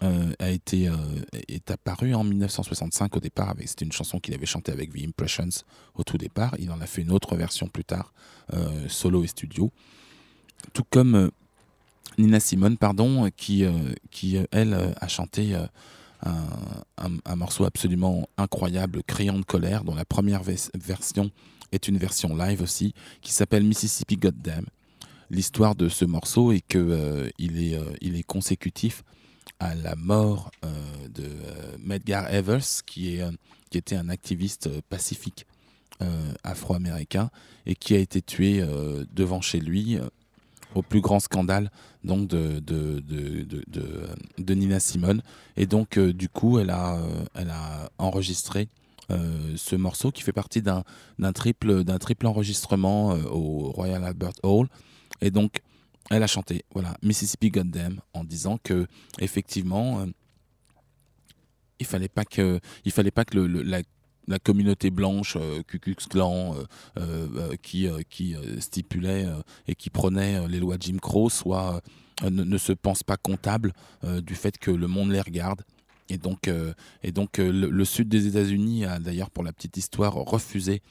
a 0.00 0.50
été 0.50 0.90
est 1.48 1.70
apparu 1.70 2.14
en 2.14 2.24
1965 2.24 3.16
au 3.16 3.20
départ. 3.20 3.54
C'était 3.66 3.84
une 3.84 3.92
chanson 3.92 4.18
qu'il 4.18 4.34
avait 4.34 4.46
chantée 4.46 4.72
avec 4.72 4.92
The 4.92 5.06
Impressions 5.06 5.64
au 5.94 6.04
tout 6.04 6.16
départ. 6.16 6.54
Il 6.58 6.70
en 6.70 6.80
a 6.80 6.86
fait 6.86 7.02
une 7.02 7.12
autre 7.12 7.36
version 7.36 7.68
plus 7.68 7.84
tard, 7.84 8.12
solo 8.88 9.24
et 9.24 9.26
studio 9.26 9.70
tout 10.72 10.84
comme 10.88 11.14
euh, 11.14 11.28
Nina 12.18 12.40
Simone, 12.40 12.76
pardon, 12.76 13.28
qui, 13.36 13.64
euh, 13.64 13.72
qui 14.10 14.36
euh, 14.36 14.44
elle, 14.50 14.74
a 14.74 15.08
chanté 15.08 15.56
un, 16.24 17.36
morceau 17.36 17.64
absolument 17.64 18.28
incroyable, 18.36 19.02
Criant 19.06 19.38
de 19.38 19.44
colère, 19.44 19.84
dont 19.84 19.94
la 19.94 20.04
première 20.04 20.42
version 20.42 21.30
est 21.72 21.88
une 21.88 21.96
version 21.96 22.36
live 22.36 22.62
aussi, 22.62 22.92
qui 23.22 23.32
s'appelle 23.32 23.64
Mississippi 23.64 24.16
Goddamn. 24.16 24.66
L'histoire 25.30 25.76
de 25.76 25.88
ce 25.88 26.04
morceau 26.04 26.52
est 26.52 26.60
qu'il 26.60 27.32
il 27.38 27.62
est, 27.62 27.78
il 28.00 28.16
est 28.16 28.24
consécutif 28.24 29.04
à 29.58 29.74
la 29.74 29.94
mort 29.96 30.50
de 31.14 31.26
Medgar 31.78 32.32
Evers, 32.32 32.84
qui, 32.86 33.16
est, 33.16 33.24
qui 33.70 33.78
était 33.78 33.96
un 33.96 34.08
activiste 34.08 34.68
pacifique 34.88 35.46
afro-américain 36.44 37.30
et 37.66 37.74
qui 37.74 37.94
a 37.94 37.98
été 37.98 38.22
tué 38.22 38.64
devant 39.12 39.40
chez 39.40 39.60
lui 39.60 39.98
au 40.74 40.82
plus 40.82 41.00
grand 41.00 41.20
scandale 41.20 41.70
donc 42.04 42.28
de, 42.28 42.60
de, 42.60 43.00
de, 43.00 43.54
de, 44.38 44.54
Nina 44.54 44.80
Simone. 44.80 45.22
Et 45.56 45.66
donc, 45.66 45.98
euh, 45.98 46.12
du 46.12 46.28
coup, 46.28 46.58
elle 46.58 46.70
a, 46.70 46.96
euh, 46.96 47.24
elle 47.34 47.50
a 47.50 47.90
enregistré 47.98 48.68
euh, 49.10 49.52
ce 49.56 49.76
morceau 49.76 50.10
qui 50.10 50.22
fait 50.22 50.32
partie 50.32 50.62
d'un 50.62 50.84
triple, 51.32 51.84
triple 51.98 52.26
enregistrement 52.26 53.10
au 53.30 53.70
Royal 53.70 54.04
Albert 54.04 54.32
Hall. 54.42 54.68
Et 55.20 55.30
donc, 55.30 55.60
elle 56.10 56.22
a 56.22 56.26
chanté 56.26 56.64
voilà, 56.72 56.96
Mississippi 57.02 57.50
Goddamn 57.50 58.00
en 58.14 58.24
disant 58.24 58.58
que, 58.62 58.86
effectivement, 59.20 60.06
il 61.78 61.86
fallait 61.86 62.08
pas 62.08 62.24
que, 62.24 62.60
il 62.84 62.92
fallait 62.92 63.10
pas 63.10 63.24
que 63.24 63.38
la 64.30 64.38
communauté 64.38 64.90
blanche, 64.90 65.36
euh, 65.36 65.62
euh, 65.74 66.64
euh, 66.96 67.56
qui, 68.02 68.36
stipulait 68.58 69.26
et 69.66 69.74
qui 69.74 69.90
prenait 69.90 70.46
les 70.48 70.60
lois 70.60 70.76
Jim 70.78 70.98
Crow, 71.00 71.28
soit 71.28 71.82
ne, 72.22 72.58
se 72.58 72.72
pense 72.72 73.02
pas 73.02 73.16
comptable 73.16 73.72
du 74.22 74.34
fait 74.34 74.56
que 74.56 74.70
le 74.70 74.86
monde 74.86 75.10
les 75.10 75.20
regarde. 75.20 75.62
Et 76.08 76.18
donc, 76.18 76.50
et 77.02 77.12
donc 77.12 77.38
le, 77.38 77.84
sud 77.84 78.08
des 78.08 78.26
États-Unis 78.26 78.84
a 78.84 78.98
d'ailleurs, 78.98 79.30
pour 79.30 79.44
la 79.44 79.52
petite 79.52 79.76
histoire, 79.76 80.14
refusé 80.14 80.82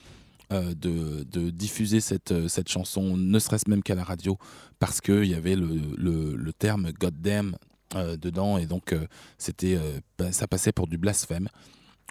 de, 0.51 1.23
de, 1.23 1.49
diffuser 1.49 1.99
cette, 1.99 2.47
cette 2.47 2.69
chanson, 2.69 3.15
ne 3.15 3.39
serait-ce 3.39 3.69
même 3.69 3.83
qu'à 3.83 3.95
la 3.95 4.03
radio, 4.03 4.37
parce 4.79 4.99
qu'il 5.01 5.25
y 5.25 5.35
avait 5.35 5.55
le, 5.55 6.51
terme 6.57 6.91
Goddamn 6.99 7.55
dedans, 7.95 8.57
et 8.57 8.65
donc 8.65 8.95
c'était, 9.37 9.77
bah, 10.17 10.31
ça 10.31 10.47
passait 10.47 10.71
pour 10.71 10.87
du 10.87 10.97
blasphème. 10.97 11.49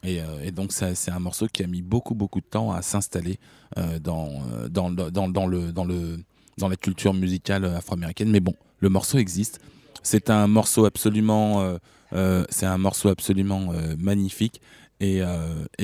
Euh, 0.04 0.42
et, 0.42 0.52
donc 0.52 0.72
c'est 0.72 1.10
un 1.10 1.18
morceau 1.18 1.46
qui 1.52 1.62
a 1.62 1.66
mis 1.66 1.82
beaucoup 1.82 2.14
beaucoup 2.14 2.40
de 2.40 2.46
temps 2.46 2.72
à 2.72 2.82
s'installer 2.82 3.38
euh, 3.76 3.98
dans, 3.98 4.30
euh, 4.52 4.68
le, 4.68 5.10
dans, 5.10 5.46
le, 5.46 5.72
dans 6.56 6.68
la 6.68 6.76
culture 6.76 7.14
musicale 7.14 7.64
afro-américaine. 7.64 8.30
Mais 8.30 8.40
bon, 8.40 8.54
le 8.80 8.88
morceau 8.88 9.18
existe. 9.18 9.60
C'est 10.02 10.30
un 10.30 10.46
morceau 10.46 10.84
absolument, 10.84 11.76
c'est 12.48 12.66
un 12.66 12.78
morceau 12.78 13.08
absolument 13.08 13.72
magnifique. 13.98 14.60
Et, 15.00 15.20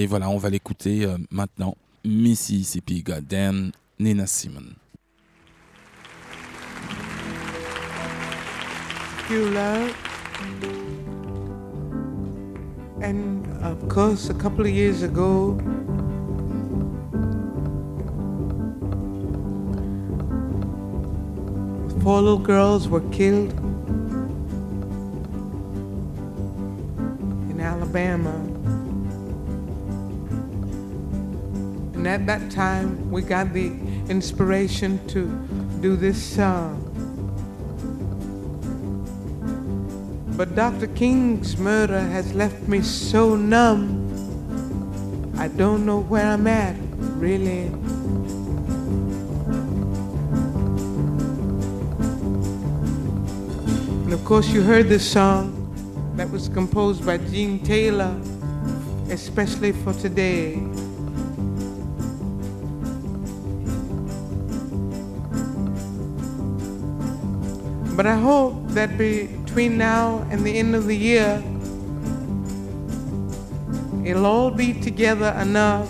voilà, 0.07 0.31
on 0.31 0.39
va 0.39 0.51
l'écouter 0.51 1.07
maintenant. 1.31 1.77
Mississippi 2.05 3.01
Goddamn, 3.01 3.73
Nina 3.99 4.27
Simone. 4.27 4.77
And 13.01 13.47
of 13.63 13.89
course, 13.89 14.29
a 14.29 14.35
couple 14.35 14.67
of 14.67 14.71
years 14.71 15.01
ago, 15.01 15.59
four 22.03 22.21
little 22.21 22.39
girls 22.39 22.87
were 22.87 23.01
killed 23.13 23.53
in 27.49 27.61
Alabama. 27.61 28.84
And 32.05 32.13
at 32.13 32.27
that 32.27 32.51
time, 32.51 33.11
we 33.11 33.23
got 33.23 33.55
the 33.55 33.69
inspiration 34.11 35.01
to 35.09 35.27
do 35.81 35.97
this 35.97 36.23
song. 36.23 36.83
But 40.37 40.55
Dr. 40.55 40.89
King's 40.89 41.57
murder 41.57 41.99
has 41.99 42.35
left 42.35 42.69
me 42.69 42.83
so 42.83 43.37
numb. 43.37 44.05
I 45.39 45.49
don't 45.49 45.87
know 45.87 46.01
where 46.01 46.27
I'm 46.27 46.47
at, 46.47 46.77
really. 47.17 47.69
And 54.03 54.13
of 54.13 54.23
course, 54.27 54.49
you 54.49 54.61
heard 54.61 54.91
this 54.91 55.11
song 55.11 56.13
that 56.17 56.31
was 56.31 56.51
composed 56.51 57.07
by 57.07 57.17
Gene 57.17 57.61
Taylor, 57.61 58.15
especially 59.09 59.73
for 59.73 59.95
today. 59.95 60.61
But 67.97 68.07
I 68.07 68.17
hope 68.17 68.55
that 68.71 68.99
between 68.99 69.79
now 69.79 70.27
and 70.31 70.45
the 70.45 70.59
end 70.59 70.75
of 70.75 70.87
the 70.87 70.97
year, 70.97 71.43
it'll 74.05 74.27
all 74.27 74.51
be 74.51 74.75
together 74.75 75.37
enough 75.41 75.89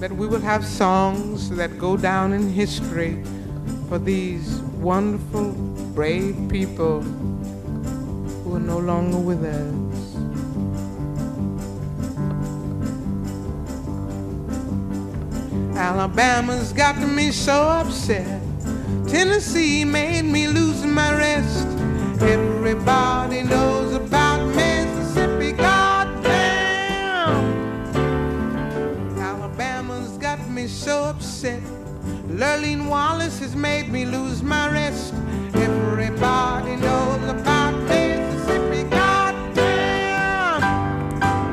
that 0.00 0.12
we 0.12 0.26
will 0.26 0.40
have 0.40 0.66
songs 0.66 1.48
that 1.50 1.78
go 1.78 1.96
down 1.96 2.34
in 2.34 2.50
history 2.50 3.24
for 3.88 3.98
these 3.98 4.60
wonderful, 4.80 5.52
brave 5.94 6.36
people 6.50 7.00
who 7.00 8.54
are 8.54 8.60
no 8.60 8.78
longer 8.78 9.18
with 9.18 9.42
us. 9.42 9.88
Alabama's 15.76 16.72
got 16.74 16.98
me 16.98 17.30
so 17.32 17.62
upset. 17.62 18.37
Tennessee 19.08 19.84
made 19.86 20.24
me 20.24 20.46
lose 20.48 20.84
my 20.84 21.16
rest. 21.16 21.66
Everybody 22.20 23.42
knows 23.42 23.94
about 23.94 24.46
Mississippi, 24.54 25.52
goddamn. 25.52 26.28
Alabama's 29.18 30.18
got 30.18 30.46
me 30.50 30.66
so 30.66 31.04
upset. 31.04 31.62
Lurleen 32.28 32.86
Wallace 32.88 33.38
has 33.38 33.56
made 33.56 33.88
me 33.88 34.04
lose 34.04 34.42
my 34.42 34.70
rest. 34.70 35.14
Everybody 35.54 36.76
knows 36.76 37.24
about 37.30 37.72
Mississippi, 37.84 38.82
goddamn. 38.90 40.60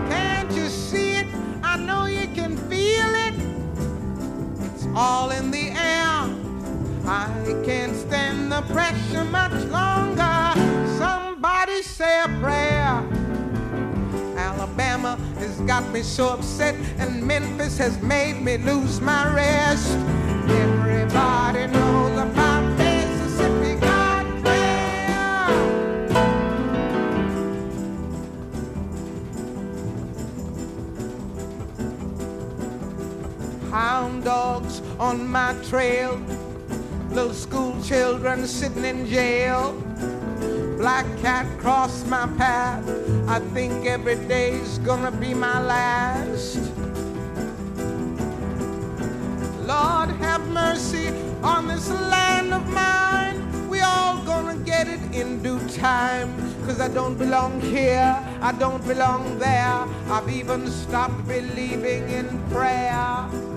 Can't 0.10 0.52
you 0.52 0.68
see 0.68 1.14
it? 1.22 1.28
I 1.64 1.78
know 1.78 2.06
you 2.06 2.28
can 2.36 2.58
feel 2.70 3.16
it. 3.28 3.34
It's 4.74 4.86
all 4.94 5.32
in 5.32 5.52
the 5.52 5.55
I 7.08 7.62
can't 7.64 7.96
stand 7.96 8.52
the 8.52 8.62
pressure 8.74 9.24
much 9.26 9.54
longer. 9.66 10.54
Somebody 10.98 11.84
say 11.84 12.22
a 12.22 12.28
prayer. 12.42 13.04
Alabama 14.36 15.16
has 15.38 15.60
got 15.62 15.88
me 15.92 16.02
so 16.02 16.30
upset, 16.30 16.74
and 16.98 17.22
Memphis 17.24 17.78
has 17.78 18.02
made 18.02 18.42
me 18.42 18.58
lose 18.58 19.00
my 19.02 19.32
rest. 19.36 19.92
Everybody 20.50 21.68
knows 21.68 22.20
about 22.20 22.78
Mississippi 22.80 23.80
God. 23.80 24.26
Hound 33.70 34.24
dogs 34.24 34.82
on 35.00 35.28
my 35.28 35.54
trail 35.70 36.20
little 37.16 37.34
school 37.34 37.82
children 37.82 38.46
sitting 38.46 38.84
in 38.84 39.06
jail. 39.06 39.72
Black 40.78 41.06
cat 41.20 41.48
crossed 41.58 42.06
my 42.08 42.28
path. 42.38 42.84
I 43.30 43.40
think 43.54 43.86
every 43.86 44.18
day's 44.28 44.80
gonna 44.80 45.12
be 45.12 45.34
my 45.34 45.62
last. 45.62 46.58
Lord, 49.64 50.10
have 50.20 50.46
mercy 50.50 51.08
on 51.42 51.70
this 51.70 51.90
land 51.90 52.54
of 52.54 52.68
mine. 52.68 53.40
We 53.70 53.80
all 53.80 54.22
gonna 54.26 54.58
get 54.58 54.90
it 54.90 55.00
in 55.16 55.42
due 55.42 55.66
time. 55.70 56.36
Cause 56.66 56.82
I 56.82 56.90
don't 56.90 57.18
belong 57.18 57.62
here, 57.62 58.14
I 58.42 58.52
don't 58.52 58.86
belong 58.86 59.40
there. 59.40 59.88
I've 60.10 60.30
even 60.30 60.68
stopped 60.68 61.26
believing 61.26 62.10
in 62.10 62.28
prayer. 62.50 63.55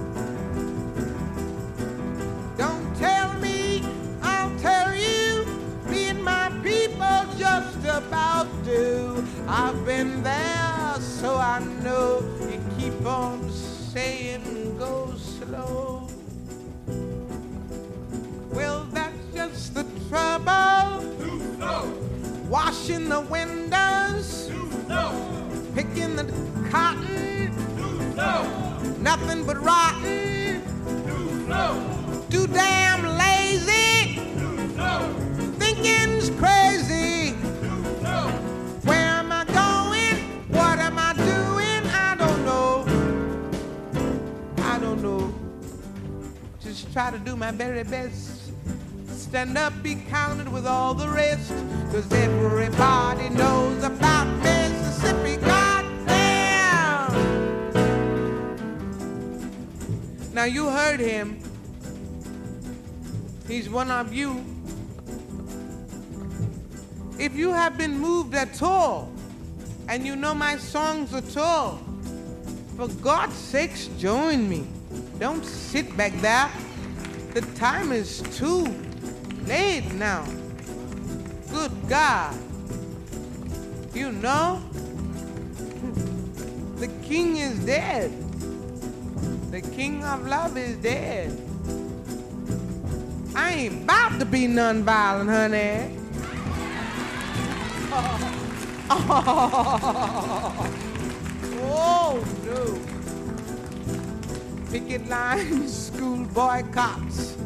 About 7.99 8.47
do. 8.65 9.25
I've 9.49 9.85
been 9.85 10.23
there, 10.23 10.95
so 11.01 11.37
I 11.37 11.59
know 11.83 12.23
you 12.49 12.61
keep 12.79 13.05
on 13.05 13.51
saying 13.51 14.79
go 14.79 15.13
slow. 15.17 16.09
Well, 18.53 18.87
that's 18.93 19.19
just 19.35 19.75
the 19.75 19.85
trouble. 20.09 21.05
Washing 22.49 23.09
the 23.09 23.21
windows, 23.23 24.51
picking 25.75 26.15
the 26.17 26.25
cotton, 26.71 27.53
nothing 29.03 29.45
but 29.45 29.61
rotten. 29.61 30.63
Too 32.31 32.47
damn 32.47 33.03
lazy, 33.19 34.21
thinking's 35.59 36.31
crazy. 36.39 36.68
Try 46.99 47.13
to 47.13 47.19
do 47.21 47.37
my 47.37 47.53
very 47.53 47.85
best. 47.85 48.51
Stand 49.07 49.57
up, 49.57 49.73
be 49.85 49.95
counted 50.11 50.49
with 50.53 50.67
all 50.67 50.95
the 50.95 51.09
rest. 51.09 51.53
Cause 51.93 52.13
everybody 52.13 53.29
knows 53.29 53.85
about 53.85 54.27
Mississippi. 54.43 55.37
Goddamn! 55.37 57.15
Now 60.35 60.43
you 60.43 60.67
heard 60.71 60.99
him. 60.99 61.41
He's 63.47 63.71
one 63.71 63.93
of 63.93 64.13
you. 64.13 64.45
If 67.17 67.37
you 67.37 67.51
have 67.51 67.79
been 67.79 67.97
moved 67.97 68.35
at 68.35 68.61
all, 68.61 69.09
and 69.89 70.05
you 70.05 70.17
know 70.17 70.35
my 70.35 70.57
songs 70.57 71.15
at 71.15 71.37
all, 71.37 71.81
for 72.77 72.89
God's 72.89 73.37
sakes, 73.37 73.87
join 73.99 74.49
me. 74.49 74.67
Don't 75.21 75.45
sit 75.45 75.97
back 75.97 76.13
there. 76.21 76.51
The 77.39 77.47
time 77.55 77.93
is 77.93 78.21
too 78.37 78.67
late 79.47 79.95
now. 79.95 80.27
Good 81.53 81.71
God. 81.89 82.37
You 83.95 84.11
know, 84.11 84.61
the 86.79 86.89
king 87.05 87.37
is 87.37 87.57
dead. 87.61 88.11
The 89.53 89.61
king 89.61 90.03
of 90.03 90.27
love 90.27 90.57
is 90.57 90.79
dead. 90.79 91.31
I 93.37 93.53
ain't 93.53 93.85
about 93.85 94.19
to 94.19 94.25
be 94.27 94.49
nonviolent, 94.49 95.29
honey. 95.31 95.95
Oh, 101.71 102.25
no. 102.45 102.98
Picket 104.71 105.09
lines, 105.09 105.87
school 105.93 106.25
boycotts. 106.27 107.37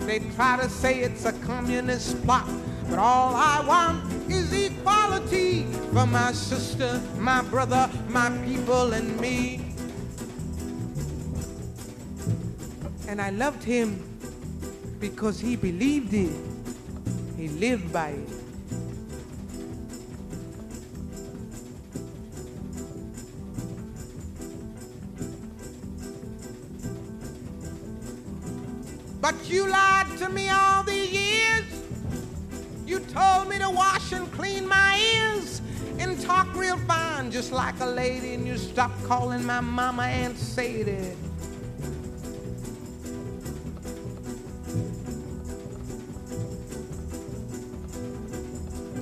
They 0.00 0.18
try 0.36 0.58
to 0.60 0.68
say 0.68 1.00
it's 1.00 1.24
a 1.24 1.32
communist 1.32 2.22
plot, 2.24 2.48
but 2.90 2.98
all 2.98 3.34
I 3.34 3.64
want 3.66 4.30
is 4.30 4.52
equality 4.52 5.64
for 5.92 6.06
my 6.06 6.32
sister, 6.32 7.00
my 7.18 7.42
brother, 7.42 7.88
my 8.08 8.30
people, 8.44 8.92
and 8.92 9.18
me. 9.20 9.64
And 13.06 13.20
I 13.20 13.30
loved 13.30 13.64
him 13.64 14.04
because 15.00 15.40
he 15.40 15.56
believed 15.56 16.12
it. 16.12 16.36
He 17.36 17.48
lived 17.48 17.92
by 17.92 18.10
it. 18.10 18.37
But 29.20 29.34
you 29.50 29.68
lied 29.68 30.06
to 30.18 30.28
me 30.28 30.48
all 30.48 30.84
these 30.84 31.12
years. 31.12 31.64
You 32.86 33.00
told 33.00 33.48
me 33.48 33.58
to 33.58 33.68
wash 33.68 34.12
and 34.12 34.30
clean 34.32 34.66
my 34.66 34.98
ears 34.98 35.60
and 35.98 36.20
talk 36.20 36.54
real 36.54 36.78
fine, 36.78 37.30
just 37.30 37.50
like 37.52 37.78
a 37.80 37.86
lady, 37.86 38.34
and 38.34 38.46
you 38.46 38.56
stopped 38.56 39.02
calling 39.04 39.44
my 39.44 39.60
mama 39.60 40.04
Aunt 40.04 40.38
Sadie. 40.38 41.16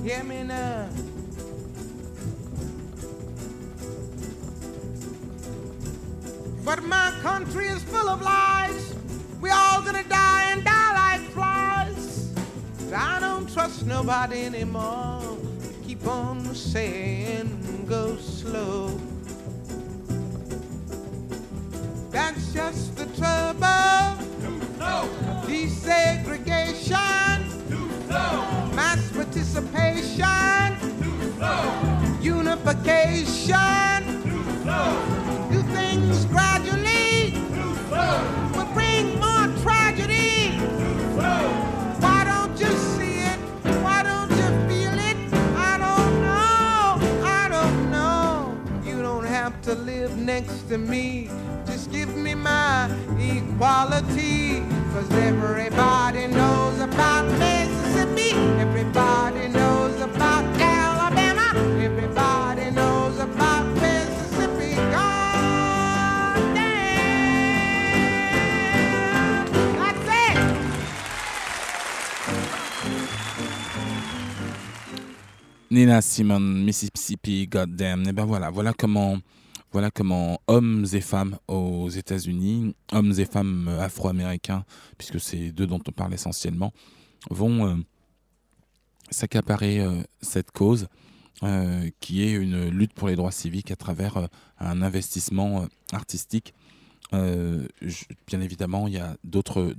Hear 0.03 0.23
me 0.23 0.43
now. 0.43 0.89
But 6.65 6.83
my 6.83 7.11
country 7.21 7.67
is 7.67 7.83
full 7.83 8.09
of 8.09 8.21
lies. 8.21 8.96
We 9.39 9.49
all 9.51 9.81
gonna 9.81 10.03
die 10.03 10.51
and 10.51 10.63
die 10.63 10.93
like 10.93 11.21
flies. 11.31 12.33
I 12.93 13.19
don't 13.19 13.51
trust 13.53 13.85
nobody 13.85 14.45
anymore. 14.45 15.37
Keep 15.85 16.07
on 16.07 16.55
saying 16.55 17.85
go 17.87 18.17
slow. 18.17 18.99
That's 22.11 22.51
just 22.53 22.95
the 22.97 23.05
trouble. 23.17 24.17
Desegregation. 25.47 27.37
Mass 28.75 29.11
participation. 29.11 30.77
Unification. 32.21 34.03
Do 35.49 35.61
things 35.73 36.25
gradually. 36.25 36.46
Next 50.27 50.67
to 50.67 50.77
me. 50.77 51.29
Just 51.65 51.89
give 51.89 52.13
me 52.17 52.35
my 52.35 52.89
equality. 53.17 54.61
Cause 54.91 55.09
everybody 55.11 56.27
knows 56.27 56.81
about 56.81 57.25
Mississippi. 57.39 58.31
Everybody 58.59 59.47
knows 59.47 59.95
about 60.01 60.43
Alabama. 60.59 61.47
Everybody 61.81 62.71
knows 62.71 63.17
about 63.19 63.65
Mississippi. 63.75 64.75
God 64.91 66.41
damn. 66.55 67.87
That's 69.79 70.09
it. 70.25 70.37
Nina 75.69 76.01
Simon, 76.01 76.65
Mississippi, 76.65 77.47
Goddamn. 77.47 78.03
Et 78.09 78.11
ben 78.11 78.25
voilà, 78.25 78.49
voilà 78.49 78.73
comment, 78.73 79.21
voilà 79.77 79.91
comment 79.91 80.41
hommes 80.47 80.87
et 80.93 81.01
femmes 81.01 81.37
aux 81.47 81.87
États-Unis, 81.87 82.75
hommes 82.91 83.13
et 83.19 83.25
femmes 83.25 83.67
euh, 83.67 83.79
afro-américains, 83.79 84.65
puisque 84.97 85.19
c'est 85.19 85.51
d'eux 85.51 85.67
dont 85.67 85.79
on 85.87 85.91
parle 85.91 86.15
essentiellement, 86.15 86.73
vont 87.29 87.67
euh, 87.67 87.75
s'accaparer 89.11 89.79
euh, 89.79 90.01
cette 90.19 90.49
cause 90.49 90.87
qui 91.99 92.23
est 92.23 92.31
une 92.31 92.69
lutte 92.69 92.95
pour 92.95 93.09
les 93.09 93.15
droits 93.15 93.31
civiques 93.31 93.69
à 93.69 93.75
travers 93.75 94.27
un 94.57 94.81
investissement 94.81 95.67
artistique. 95.93 96.55
Bien 97.11 98.41
évidemment, 98.41 98.87
il 98.87 98.95
y 98.95 98.97
a 98.97 99.15
d'autres 99.23 99.75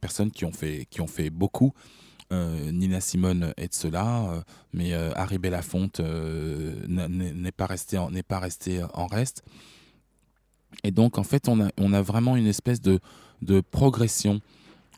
personnes 0.00 0.30
qui 0.30 0.44
ont 0.44 0.52
fait 0.52 1.30
beaucoup. 1.30 1.72
Euh, 2.34 2.72
Nina 2.72 3.00
Simone 3.00 3.52
est 3.56 3.68
de 3.68 3.74
cela, 3.74 4.30
euh, 4.30 4.40
mais 4.72 4.92
euh, 4.92 5.12
Harry 5.14 5.38
Belafonte 5.38 6.00
n'est 6.00 7.52
pas 7.52 7.66
resté 7.66 7.96
en, 7.98 8.10
n'est 8.10 8.22
pas 8.22 8.40
resté 8.40 8.82
en 8.94 9.06
reste. 9.06 9.42
Et 10.82 10.90
donc, 10.90 11.18
en 11.18 11.22
fait, 11.24 11.48
on 11.48 11.60
a, 11.64 11.68
on 11.78 11.92
a 11.92 12.02
vraiment 12.02 12.34
une 12.36 12.48
espèce 12.48 12.80
de, 12.80 12.98
de 13.42 13.60
progression, 13.60 14.40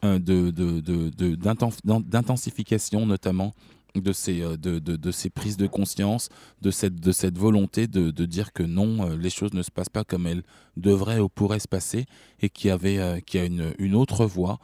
de, 0.03 0.19
de, 0.19 0.51
de- 0.81 1.11
de- 1.11 1.35
d'inten- 1.35 1.71
d'in- 1.85 2.01
d'intensification 2.01 3.07
notamment 3.07 3.55
de 3.95 4.13
ces, 4.13 4.41
de, 4.59 5.11
ces 5.11 5.31
prises 5.31 5.57
de 5.57 5.67
conscience, 5.67 6.29
de 6.63 6.71
cette, 6.71 7.01
de 7.01 7.13
cette 7.13 7.39
volonté 7.39 7.87
de, 7.87 8.25
dire 8.27 8.53
que 8.53 8.63
non, 8.63 9.17
les 9.17 9.31
choses 9.31 9.55
ne 9.55 9.63
se 9.63 9.71
passent 9.71 9.89
pas 9.99 10.05
comme 10.05 10.27
elles 10.27 10.43
devraient 10.77 11.19
ou 11.19 11.29
pourraient 11.29 11.61
se 11.61 11.69
passer, 11.69 12.05
et 12.41 12.49
qu'il 12.51 12.69
y, 12.69 12.71
avait, 12.71 12.99
a 12.99 13.45
une, 13.45 13.75
une 13.79 13.95
autre 13.95 14.27
voie. 14.27 14.59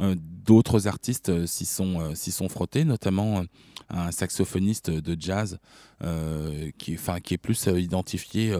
Euh, 0.00 0.14
D'autres 0.18 0.88
artistes 0.88 1.28
euh, 1.28 1.46
s'y 1.46 1.66
sont, 1.66 2.00
euh, 2.00 2.14
s'y 2.14 2.32
sont 2.32 2.48
frottés, 2.48 2.84
notamment 2.84 3.44
un 3.90 4.10
saxophoniste 4.10 4.90
de 4.90 5.20
jazz 5.20 5.58
qui, 6.78 6.94
est 6.94 7.38
plus 7.38 7.66
identifié. 7.66 8.54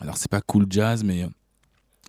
alors, 0.00 0.16
c'est 0.16 0.30
pas 0.30 0.40
cool 0.40 0.66
jazz, 0.70 1.04
mais 1.04 1.26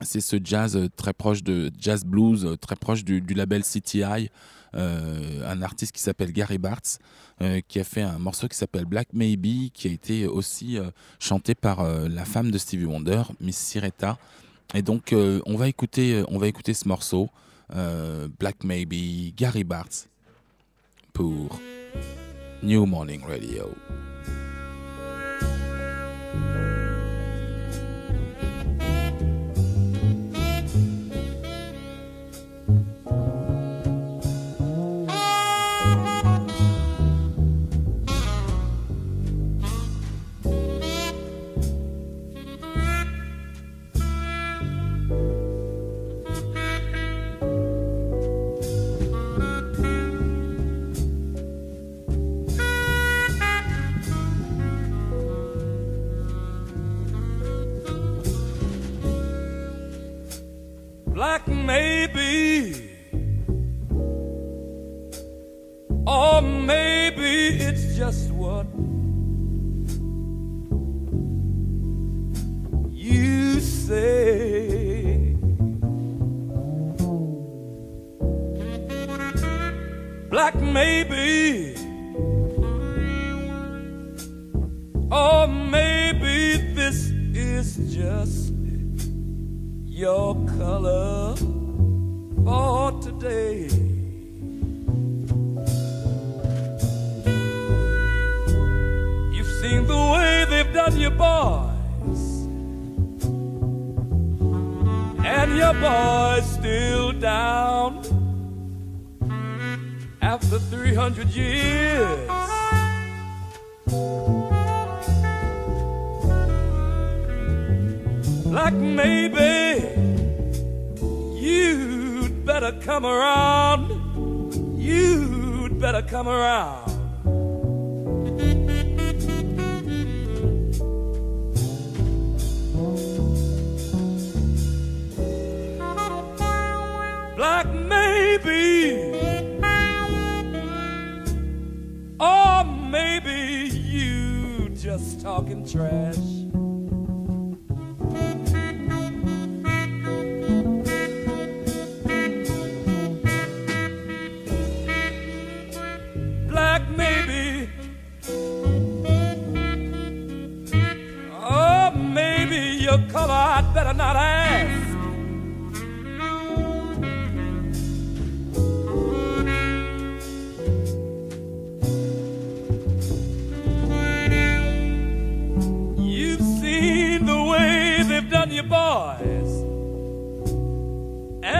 c'est 0.02 0.22
ce 0.22 0.38
jazz 0.42 0.78
très 0.96 1.14
proche 1.14 1.44
de 1.44 1.70
jazz 1.78 2.06
blues, 2.06 2.56
très 2.62 2.78
proche 2.78 3.04
du, 3.04 3.22
label 3.34 3.64
CTI. 3.64 4.30
euh, 4.76 5.50
un 5.50 5.62
artiste 5.62 5.94
qui 5.94 6.02
s'appelle 6.02 6.32
Gary 6.32 6.58
Bartz, 6.58 7.00
qui 7.68 7.80
a 7.80 7.84
fait 7.84 8.02
un 8.02 8.20
morceau 8.20 8.48
qui 8.48 8.58
s'appelle 8.58 8.86
Black 8.86 9.10
Maybe, 9.14 9.72
qui 9.72 9.88
a 9.88 9.92
été 9.92 10.28
aussi 10.28 10.78
chanté 11.20 11.56
par 11.56 11.84
la 11.84 12.26
femme 12.26 12.52
de 12.52 12.58
Stevie 12.58 12.86
Wonder, 12.86 13.24
Miss 13.42 13.58
Sireta. 13.58 14.18
Et 14.74 14.82
donc, 14.82 15.14
on, 15.14 15.56
va 15.56 15.68
écouter, 15.68 16.24
on 16.28 16.38
va 16.38 16.48
écouter 16.48 16.74
ce 16.74 16.88
morceau, 16.88 17.30
euh, 17.76 18.28
Black 18.40 18.64
Maybe, 18.64 19.34
Gary 19.36 19.64
Bartz, 19.64 20.08
pour 21.14 21.60
New 22.64 22.86
Morning 22.86 23.22
Radio. 23.24 23.72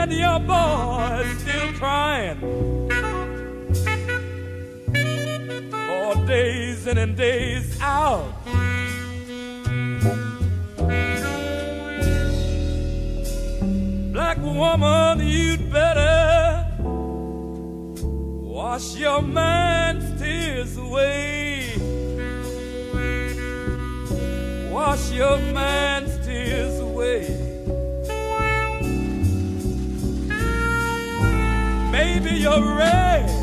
And 0.10 0.20
your 0.20 0.40
boys 0.40 1.38
still 1.40 1.74
crying. 1.74 2.40
for 5.88 6.26
days 6.26 6.88
in 6.88 6.98
and 6.98 7.16
days 7.18 7.78
out. 7.82 8.34
Black 14.14 14.38
woman, 14.38 15.20
you'd 15.20 15.72
better 15.72 16.66
wash 18.56 18.96
your 18.96 19.22
man's 19.22 20.20
tears 20.20 20.78
away. 20.78 21.74
Wash 24.72 25.12
your 25.12 25.38
man's 25.54 25.97
Maybe 32.20 32.40
you're 32.40 32.76
red. 32.76 33.37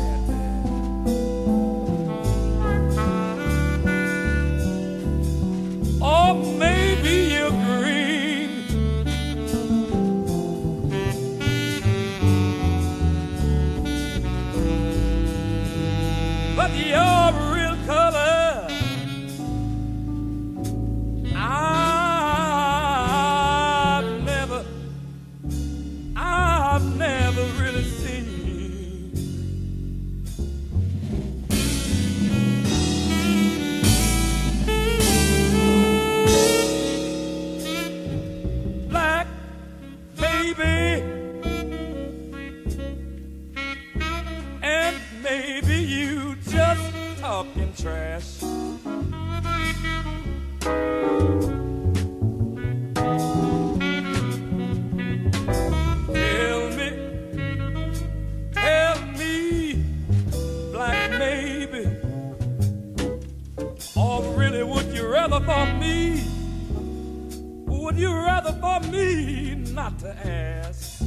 Me 68.95 69.55
not 69.73 69.99
to 69.99 70.09
ask? 70.27 71.01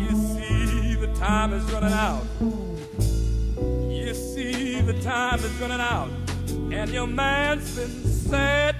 You 0.00 0.10
see, 0.32 0.94
the 0.94 1.12
time 1.18 1.52
is 1.52 1.64
running 1.72 1.92
out. 1.92 2.24
You 3.90 4.14
see, 4.14 4.80
the 4.80 5.00
time 5.02 5.40
is 5.40 5.52
running 5.60 5.80
out. 5.80 6.10
And 6.72 6.90
your 6.90 7.06
man's 7.06 7.76
been 7.76 8.04
sad, 8.04 8.76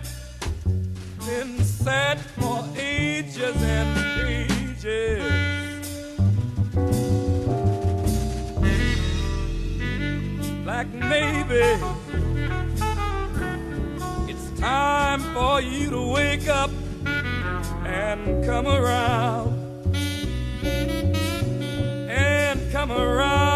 been 1.26 1.62
sad 1.64 2.20
for 2.20 2.64
ages 2.76 3.56
and 3.62 3.98
ages. 4.28 5.22
Like 10.64 10.88
maybe 10.88 11.91
for 15.42 15.60
you 15.60 15.90
to 15.90 16.00
wake 16.00 16.46
up 16.46 16.70
and 17.84 18.44
come 18.44 18.68
around. 18.68 19.48
And 22.08 22.70
come 22.70 22.92
around 22.92 23.51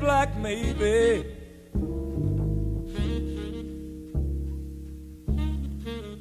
black 0.00 0.36
maybe 0.36 1.24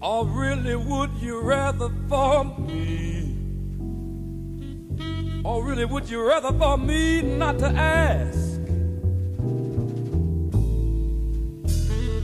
or 0.02 0.22
oh, 0.22 0.26
really 0.26 0.76
would 0.76 1.12
you 1.22 1.42
rather 1.42 1.90
for 2.08 2.44
me 2.60 3.16
or 5.46 5.64
really, 5.64 5.86
would 5.86 6.10
you 6.10 6.28
rather 6.28 6.52
for 6.58 6.76
me 6.76 7.22
not 7.22 7.60
to 7.60 7.68
ask? 7.68 8.60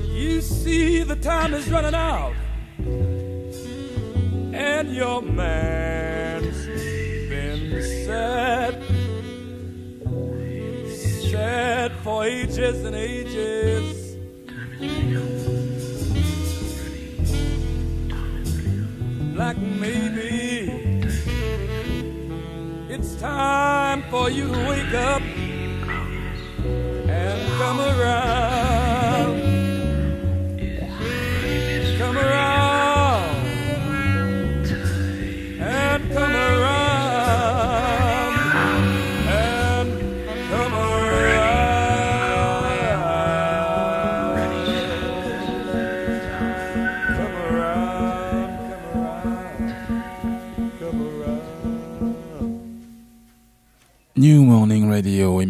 You 0.10 0.42
see, 0.42 1.04
the 1.04 1.16
time 1.18 1.54
is 1.54 1.70
running 1.70 1.94
out, 1.94 2.34
and 4.54 4.92
your 4.92 5.22
man's 5.22 6.66
been 7.30 7.84
sad, 8.08 8.71
sad 11.32 11.94
for 12.04 12.26
ages 12.26 12.84
and 12.84 12.94
ages. 12.94 14.18
Like 19.34 19.58
maybe 19.58 21.00
it's 22.90 23.16
time 23.16 24.04
for 24.10 24.30
you 24.30 24.48
to 24.52 24.68
wake 24.68 24.94
up 24.94 25.22
and 27.08 27.52
come 27.60 27.80
around. 27.80 28.51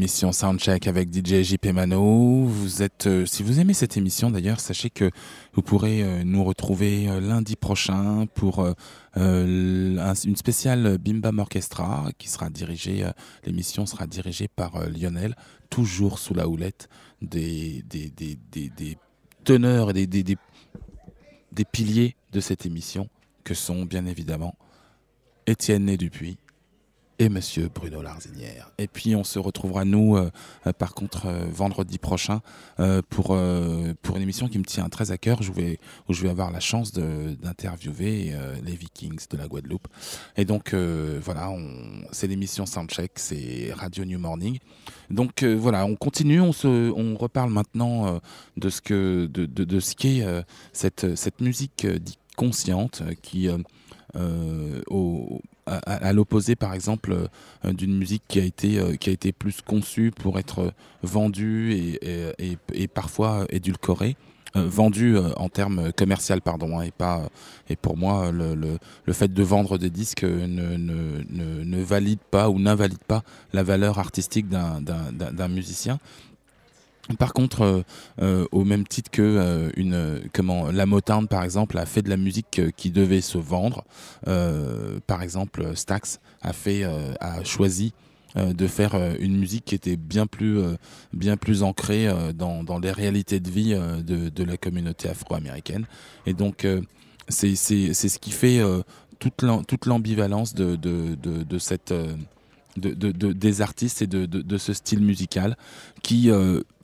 L'émission 0.01 0.31
Soundcheck 0.31 0.87
avec 0.87 1.13
DJ 1.13 1.43
JP 1.43 1.67
Mano. 1.73 2.45
Vous 2.45 2.81
êtes, 2.81 3.05
euh, 3.05 3.27
si 3.27 3.43
vous 3.43 3.59
aimez 3.59 3.75
cette 3.75 3.97
émission 3.97 4.31
d'ailleurs, 4.31 4.59
sachez 4.59 4.89
que 4.89 5.11
vous 5.53 5.61
pourrez 5.61 6.01
euh, 6.01 6.23
nous 6.23 6.43
retrouver 6.43 7.07
euh, 7.07 7.19
lundi 7.21 7.55
prochain 7.55 8.25
pour 8.33 8.65
un- 8.65 8.73
une 10.25 10.35
spéciale 10.35 10.97
Bim 10.97 11.19
Bam 11.19 11.37
Orchestra 11.37 12.07
qui 12.17 12.29
sera 12.29 12.49
dirigée, 12.49 13.07
l'émission 13.45 13.85
sera 13.85 14.07
dirigée 14.07 14.47
par 14.47 14.89
Lionel, 14.89 15.35
toujours 15.69 16.17
sous 16.17 16.33
la 16.33 16.47
houlette 16.47 16.89
des, 17.21 17.83
des, 17.87 18.09
des, 18.09 18.39
des, 18.51 18.69
des 18.69 18.97
teneurs 19.43 19.91
et 19.91 19.93
des, 19.93 20.07
des, 20.07 20.23
des, 20.23 20.37
des 21.51 21.65
piliers 21.65 22.15
de 22.31 22.39
cette 22.39 22.65
émission 22.65 23.07
que 23.43 23.53
sont 23.53 23.85
bien 23.85 24.07
évidemment 24.07 24.55
Étienne 25.45 25.85
Né 25.85 25.97
Dupuis 25.97 26.37
et 27.21 27.29
Monsieur 27.29 27.69
Bruno 27.71 28.01
Larzinière. 28.01 28.71
Et 28.79 28.87
puis 28.87 29.15
on 29.15 29.23
se 29.23 29.37
retrouvera 29.37 29.85
nous, 29.85 30.17
euh, 30.17 30.31
euh, 30.65 30.73
par 30.73 30.95
contre, 30.95 31.27
euh, 31.27 31.45
vendredi 31.51 31.99
prochain 31.99 32.41
pour 33.09 33.37
pour 34.01 34.15
une 34.15 34.23
émission 34.23 34.47
qui 34.47 34.57
me 34.57 34.63
tient 34.63 34.89
très 34.89 35.11
à 35.11 35.17
cœur. 35.19 35.43
Je 35.43 35.51
vais 35.51 35.79
où 36.09 36.13
je 36.13 36.23
vais 36.23 36.29
avoir 36.29 36.49
la 36.49 36.59
chance 36.59 36.93
d'interviewer 36.93 38.33
les 38.63 38.75
Vikings 38.75 39.27
de 39.29 39.37
la 39.37 39.47
Guadeloupe. 39.47 39.87
Et 40.35 40.45
donc 40.45 40.73
voilà, 40.73 41.53
c'est 42.11 42.25
l'émission 42.25 42.65
Soundcheck, 42.65 43.11
c'est 43.15 43.71
Radio 43.75 44.03
New 44.03 44.17
Morning. 44.17 44.57
Donc 45.11 45.43
voilà, 45.43 45.85
on 45.85 45.95
continue, 45.95 46.41
on 46.41 46.53
se, 46.53 46.91
on 46.91 47.15
reparle 47.15 47.51
maintenant 47.51 48.19
de 48.57 48.69
ce 48.69 48.81
que 48.81 49.27
de, 49.27 49.45
de, 49.45 49.79
ce 49.79 49.95
qu'est 49.95 50.25
cette 50.73 51.15
cette 51.15 51.39
musique 51.39 51.85
dite 51.85 52.17
consciente 52.35 53.03
qui 53.21 53.47
au, 54.89 55.41
à, 55.67 56.13
l'opposé 56.13 56.55
par 56.55 56.73
exemple 56.73 57.13
euh, 57.65 57.73
d'une 57.73 57.97
musique 57.97 58.23
qui 58.27 58.39
a 58.39 58.43
été 58.43 58.77
euh, 58.79 58.95
qui 58.95 59.09
a 59.09 59.13
été 59.13 59.31
plus 59.31 59.61
conçue 59.61 60.11
pour 60.11 60.39
être 60.39 60.59
euh, 60.59 60.71
vendue 61.03 61.73
et, 61.73 61.99
et, 62.01 62.33
et- 62.51 62.57
et 62.73 62.87
parfois 62.87 63.45
édulcorée 63.49 64.15
euh, 64.57 64.65
vendue 64.67 65.15
euh, 65.15 65.29
en 65.37 65.47
termes 65.49 65.93
commercial 65.93 66.41
pardon 66.41 66.79
hein, 66.79 66.83
et 66.83 66.91
pas 66.91 67.29
et 67.69 67.75
pour 67.77 67.95
moi 67.95 68.31
le, 68.31 68.53
le, 68.55 68.77
le 69.05 69.13
fait 69.13 69.31
de 69.33 69.43
vendre 69.43 69.77
des 69.77 69.89
disques 69.89 70.23
ne, 70.23 70.75
ne, 70.77 71.23
ne, 71.29 71.63
ne 71.63 71.81
valide 71.83 72.19
pas 72.31 72.49
ou 72.49 72.59
n'invalide 72.59 73.03
pas 73.07 73.23
la 73.53 73.63
valeur 73.63 73.97
artistique 73.99 74.49
d'un 74.49 75.47
musicien 75.47 75.99
par 77.19 77.33
contre, 77.33 77.61
euh, 77.61 77.81
euh, 78.21 78.45
au 78.51 78.63
même 78.63 78.87
titre 78.87 79.11
que 79.11 79.21
euh, 79.21 79.69
une, 79.75 80.21
comment, 80.33 80.71
la 80.71 80.85
Motown, 80.85 81.27
par 81.27 81.43
exemple, 81.43 81.77
a 81.77 81.85
fait 81.85 82.01
de 82.01 82.09
la 82.09 82.17
musique 82.17 82.61
qui 82.77 82.91
devait 82.91 83.21
se 83.21 83.37
vendre. 83.37 83.83
Par 85.07 85.21
exemple, 85.21 85.75
Stax 85.75 86.19
a 86.41 86.53
fait, 86.53 86.83
a 86.83 87.43
choisi 87.43 87.93
de 88.35 88.67
faire 88.67 88.95
une 89.19 89.37
musique 89.37 89.65
qui 89.65 89.75
était 89.75 89.97
bien 89.97 90.25
plus, 90.25 90.59
bien 91.11 91.35
plus 91.37 91.63
ancrée 91.63 92.07
dans, 92.33 92.63
dans 92.63 92.79
les 92.79 92.91
réalités 92.91 93.39
de 93.39 93.49
vie 93.49 93.73
de, 93.73 94.43
la 94.43 94.57
communauté 94.57 95.09
afro-américaine. 95.09 95.85
Et 96.25 96.33
donc, 96.33 96.65
c'est 97.27 97.55
ce 97.55 98.19
qui 98.19 98.31
fait 98.31 98.61
toute 99.19 99.41
l'am- 99.41 99.65
toute 99.65 99.85
l'ambivalence 99.85 100.53
de, 100.53 100.75
de, 100.75 101.15
de, 101.15 101.57
cette, 101.59 101.91
de, 101.91 102.93
de- 102.93 103.11
de- 103.11 103.33
des 103.33 103.61
artistes 103.61 104.01
et 104.01 104.07
de, 104.07 104.57
ce 104.57 104.73
style 104.73 105.01
musical 105.01 105.57
qui, 106.03 106.29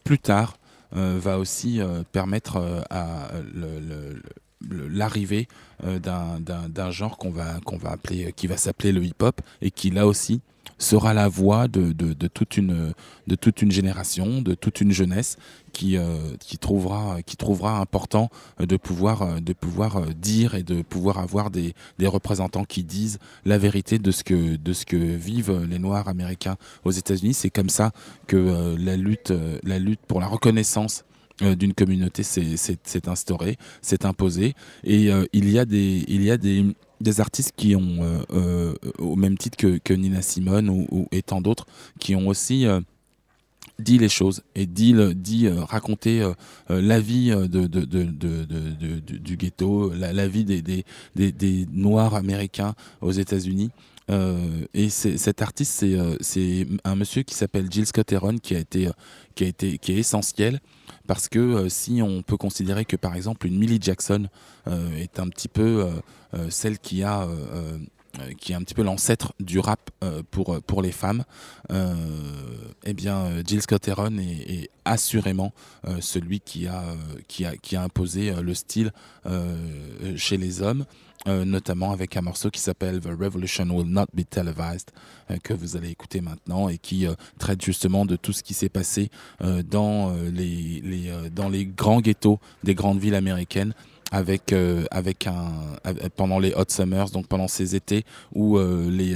plus 0.08 0.20
tard, 0.20 0.58
euh, 0.96 1.20
va 1.22 1.38
aussi 1.38 1.82
euh, 1.82 2.02
permettre 2.14 2.56
euh, 2.58 2.82
à 2.90 3.30
le- 3.54 4.22
l'arrivée 4.70 5.48
euh, 5.84 6.00
d'un- 6.00 6.92
genre 6.92 7.18
qu'on 7.18 7.30
va, 7.32 7.60
va 7.80 7.92
appeler, 7.92 8.34
qui 8.36 8.48
va 8.48 8.58
s'appeler 8.58 8.92
le 8.92 9.04
hip-hop 9.04 9.42
et 9.62 9.72
qui 9.72 9.90
là 9.90 10.08
aussi 10.08 10.42
sera 10.80 11.14
la 11.14 11.28
voix 11.28 11.68
de, 11.68 11.92
de, 11.92 12.14
de 12.14 12.28
toute 12.28 12.56
une, 12.56 12.94
de 13.26 13.36
toute 13.36 13.64
une 13.64 13.72
génération, 13.72 14.42
de 14.42 14.54
toute 14.54 14.80
une 14.80 14.92
jeunesse 14.92 15.38
qui, 15.74 15.98
euh, 15.98 16.36
qui, 16.40 16.60
trouvera, 16.60 17.22
qui 17.24 17.36
trouvera 17.36 17.80
important 17.80 18.30
euh, 18.62 18.68
de 18.68 18.78
pouvoir, 18.78 19.42
de 19.42 19.54
pouvoir 19.54 20.02
dire 20.14 20.54
et 20.54 20.62
de 20.64 20.84
pouvoir 20.84 21.18
avoir 21.18 21.50
des, 21.50 21.74
des 21.98 22.06
représentants 22.08 22.64
qui 22.64 22.84
disent 22.84 23.18
la 23.46 23.58
vérité 23.58 23.98
de 23.98 24.12
ce 24.12 24.24
que, 24.24 24.56
de 24.56 24.74
ce 24.74 24.86
que 24.86 24.98
vivent 24.98 25.66
les 25.68 25.80
Noirs 25.80 26.08
américains 26.10 26.58
aux 26.86 26.92
États-Unis. 26.92 27.34
C'est 27.34 27.50
comme 27.50 27.70
ça 27.70 27.92
que 28.28 28.76
la, 28.78 28.98
lutte, 28.98 29.34
la 29.64 29.80
lutte 29.80 30.02
pour 30.08 30.20
la 30.20 30.28
reconnaissance 30.28 31.06
d'une 31.56 31.74
communauté 31.74 32.24
s'est- 32.24 32.58
s'est 32.58 33.08
s'est 33.82 34.06
imposée. 34.06 34.54
Et 34.84 35.12
euh, 35.12 35.26
il 35.34 35.50
y 35.50 35.60
a 35.60 35.66
des, 35.66 36.04
il 36.08 36.24
y 36.24 36.32
a 36.32 36.38
des, 36.38 36.66
artistes 37.20 37.54
qui 37.56 37.76
ont, 37.76 37.98
euh, 38.02 38.20
euh, 38.34 38.74
au 38.98 39.16
même 39.16 39.38
titre 39.38 39.58
que, 39.58 39.78
Nina 39.94 40.22
Simone 40.22 40.70
ou, 40.70 41.08
et 41.12 41.22
tant 41.22 41.42
d'autres, 41.42 41.66
qui 42.00 42.16
ont 42.16 42.28
aussi 42.28 42.66
euh, 42.66 42.80
dit 43.80 43.98
les 44.00 44.10
choses 44.10 44.42
et 44.56 44.66
dit, 44.66 44.96
euh, 44.96 45.14
euh, 46.22 46.34
euh, 46.72 46.82
la 46.82 47.00
vie 47.00 47.32
euh, 47.32 47.48
de, 47.48 47.68
du- 47.68 49.38
ghetto, 49.38 49.92
la, 49.94 50.12
vie 50.28 50.44
des, 50.44 51.32
des 51.32 51.68
Noirs 51.72 52.16
américains 52.16 52.74
aux 53.02 53.12
États-Unis. 53.12 53.70
Euh, 54.10 54.66
et 54.74 54.90
cet 54.90 55.42
artiste, 55.42 55.74
c'est 55.74 55.94
euh, 55.94 56.16
c'est 56.22 56.66
un 56.84 56.96
monsieur 56.96 57.24
qui 57.24 57.36
s'appelle 57.36 57.68
Jill 57.70 57.86
Scott 57.86 58.12
Heron, 58.12 58.38
qui 58.38 58.56
euh, 58.56 58.92
qui 59.36 59.54
qui 59.54 59.92
est 59.92 59.98
essentiel 59.98 60.60
parce 61.08 61.28
que 61.28 61.68
si 61.70 62.02
on 62.02 62.22
peut 62.22 62.38
considérer 62.38 62.86
que 62.86 62.96
par 62.96 63.16
exemple 63.16 63.48
une 63.48 63.58
Millie 63.58 63.80
Jackson 63.82 64.28
est 64.68 65.20
un 65.20 65.28
petit 65.30 65.48
peu 65.48 65.88
celle 66.50 66.80
qui 66.80 67.04
a 67.04 67.28
qui 68.40 68.52
est 68.52 68.56
un 68.56 68.62
petit 68.62 68.74
peu 68.74 68.84
l'ancêtre 68.84 69.34
du 69.40 69.60
rap 69.60 69.90
pour, 70.32 70.62
pour 70.64 70.82
les 70.82 70.92
femmes, 70.92 71.24
eh 71.70 72.94
bien, 72.94 73.42
Jill 73.46 73.62
Scott 73.62 73.88
Heron 73.88 74.18
est, 74.18 74.52
est 74.52 74.70
assurément 74.84 75.54
celui 76.02 76.42
qui 76.42 76.68
a, 76.68 76.84
qui, 77.28 77.46
a, 77.46 77.56
qui 77.56 77.76
a 77.78 77.84
imposé 77.84 78.34
le 78.42 78.54
style 78.54 78.92
chez 80.16 80.38
les 80.38 80.62
hommes, 80.62 80.86
euh, 81.28 81.46
notamment 81.46 81.92
avec 81.92 82.16
un 82.16 82.22
morceau 82.22 82.52
qui 82.52 82.62
s'appelle 82.62 83.00
The 83.00 83.10
Revolution 83.20 83.66
Will 83.72 83.88
Not 83.88 84.06
Be 84.14 84.22
Televised, 84.30 84.92
euh, 85.32 85.38
que 85.44 85.54
vous 85.54 85.76
allez 85.76 85.90
écouter 85.90 86.22
maintenant 86.22 86.70
et 86.70 86.78
qui 86.78 87.08
euh, 87.08 87.16
traite 87.40 87.64
justement 87.64 88.06
de 88.06 88.16
tout 88.16 88.34
ce 88.34 88.44
qui 88.44 88.54
s'est 88.54 88.70
passé 88.70 89.10
dans, 89.70 90.14
les, 90.32 91.12
dans 91.34 91.50
les 91.50 91.66
grands 91.66 92.02
ghettos 92.02 92.40
des 92.64 92.76
grandes 92.76 93.00
villes 93.00 93.16
américaines 93.16 93.74
avec 94.12 94.54
avec 94.92 95.28
un 95.28 95.52
pendant 96.16 96.40
les 96.40 96.54
hot 96.54 96.66
summers 96.70 97.10
donc 97.12 97.28
pendant 97.28 97.48
ces 97.48 97.76
étés 97.76 98.06
où 98.34 98.58
les 98.58 99.16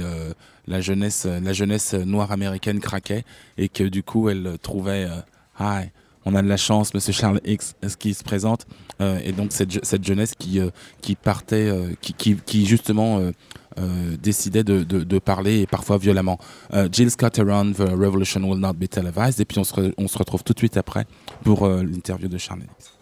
la 0.66 0.80
jeunesse 0.80 1.24
la 1.26 1.52
jeunesse 1.52 1.94
noire 1.94 2.32
américaine 2.32 2.80
craquait 2.80 3.24
et 3.58 3.68
que 3.68 3.84
du 3.84 4.02
coup 4.02 4.28
elle 4.28 4.56
trouvait 4.60 5.08
hi 5.58 5.88
on 6.24 6.34
a 6.34 6.42
de 6.42 6.48
la 6.48 6.56
chance 6.56 6.94
monsieur 6.94 7.12
Charles 7.12 7.40
X 7.44 7.74
est-ce 7.82 7.96
qu'il 7.96 8.14
se 8.14 8.24
présente 8.24 8.66
Euh, 9.02 9.18
et 9.24 9.32
donc 9.32 9.52
cette, 9.52 9.70
je- 9.72 9.80
cette 9.82 10.04
jeunesse 10.04 10.32
qui 10.38 10.60
euh, 10.60 10.70
qui 11.00 11.16
partait 11.16 11.68
euh, 11.68 11.90
qui, 12.00 12.14
qui 12.14 12.66
justement 12.66 13.20
décidait 14.22 14.64
de, 14.64 15.18
parler 15.18 15.60
et 15.60 15.66
parfois 15.66 15.96
violemment. 15.96 16.38
Jill 16.92 17.10
Scott 17.10 17.38
Heron, 17.38 17.72
The 17.72 17.88
Revolution 17.90 18.42
Will 18.44 18.60
Not 18.60 18.74
Be 18.74 18.86
Televised, 18.86 19.40
et 19.40 19.44
puis 19.46 19.58
on 19.58 19.64
se, 19.64 20.18
retrouve 20.18 20.44
tout 20.44 20.52
de 20.52 20.58
suite 20.58 20.76
après 20.76 21.06
pour 21.42 21.66
l'interview 21.66 22.28
de 22.28 22.36
Charles 22.36 22.62
X. 22.78 22.92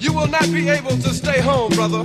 You 0.00 0.12
will 0.12 0.28
not 0.28 0.52
be 0.52 0.68
able 0.68 0.96
to 0.98 1.12
stay 1.12 1.40
home, 1.40 1.72
brother. 1.74 2.04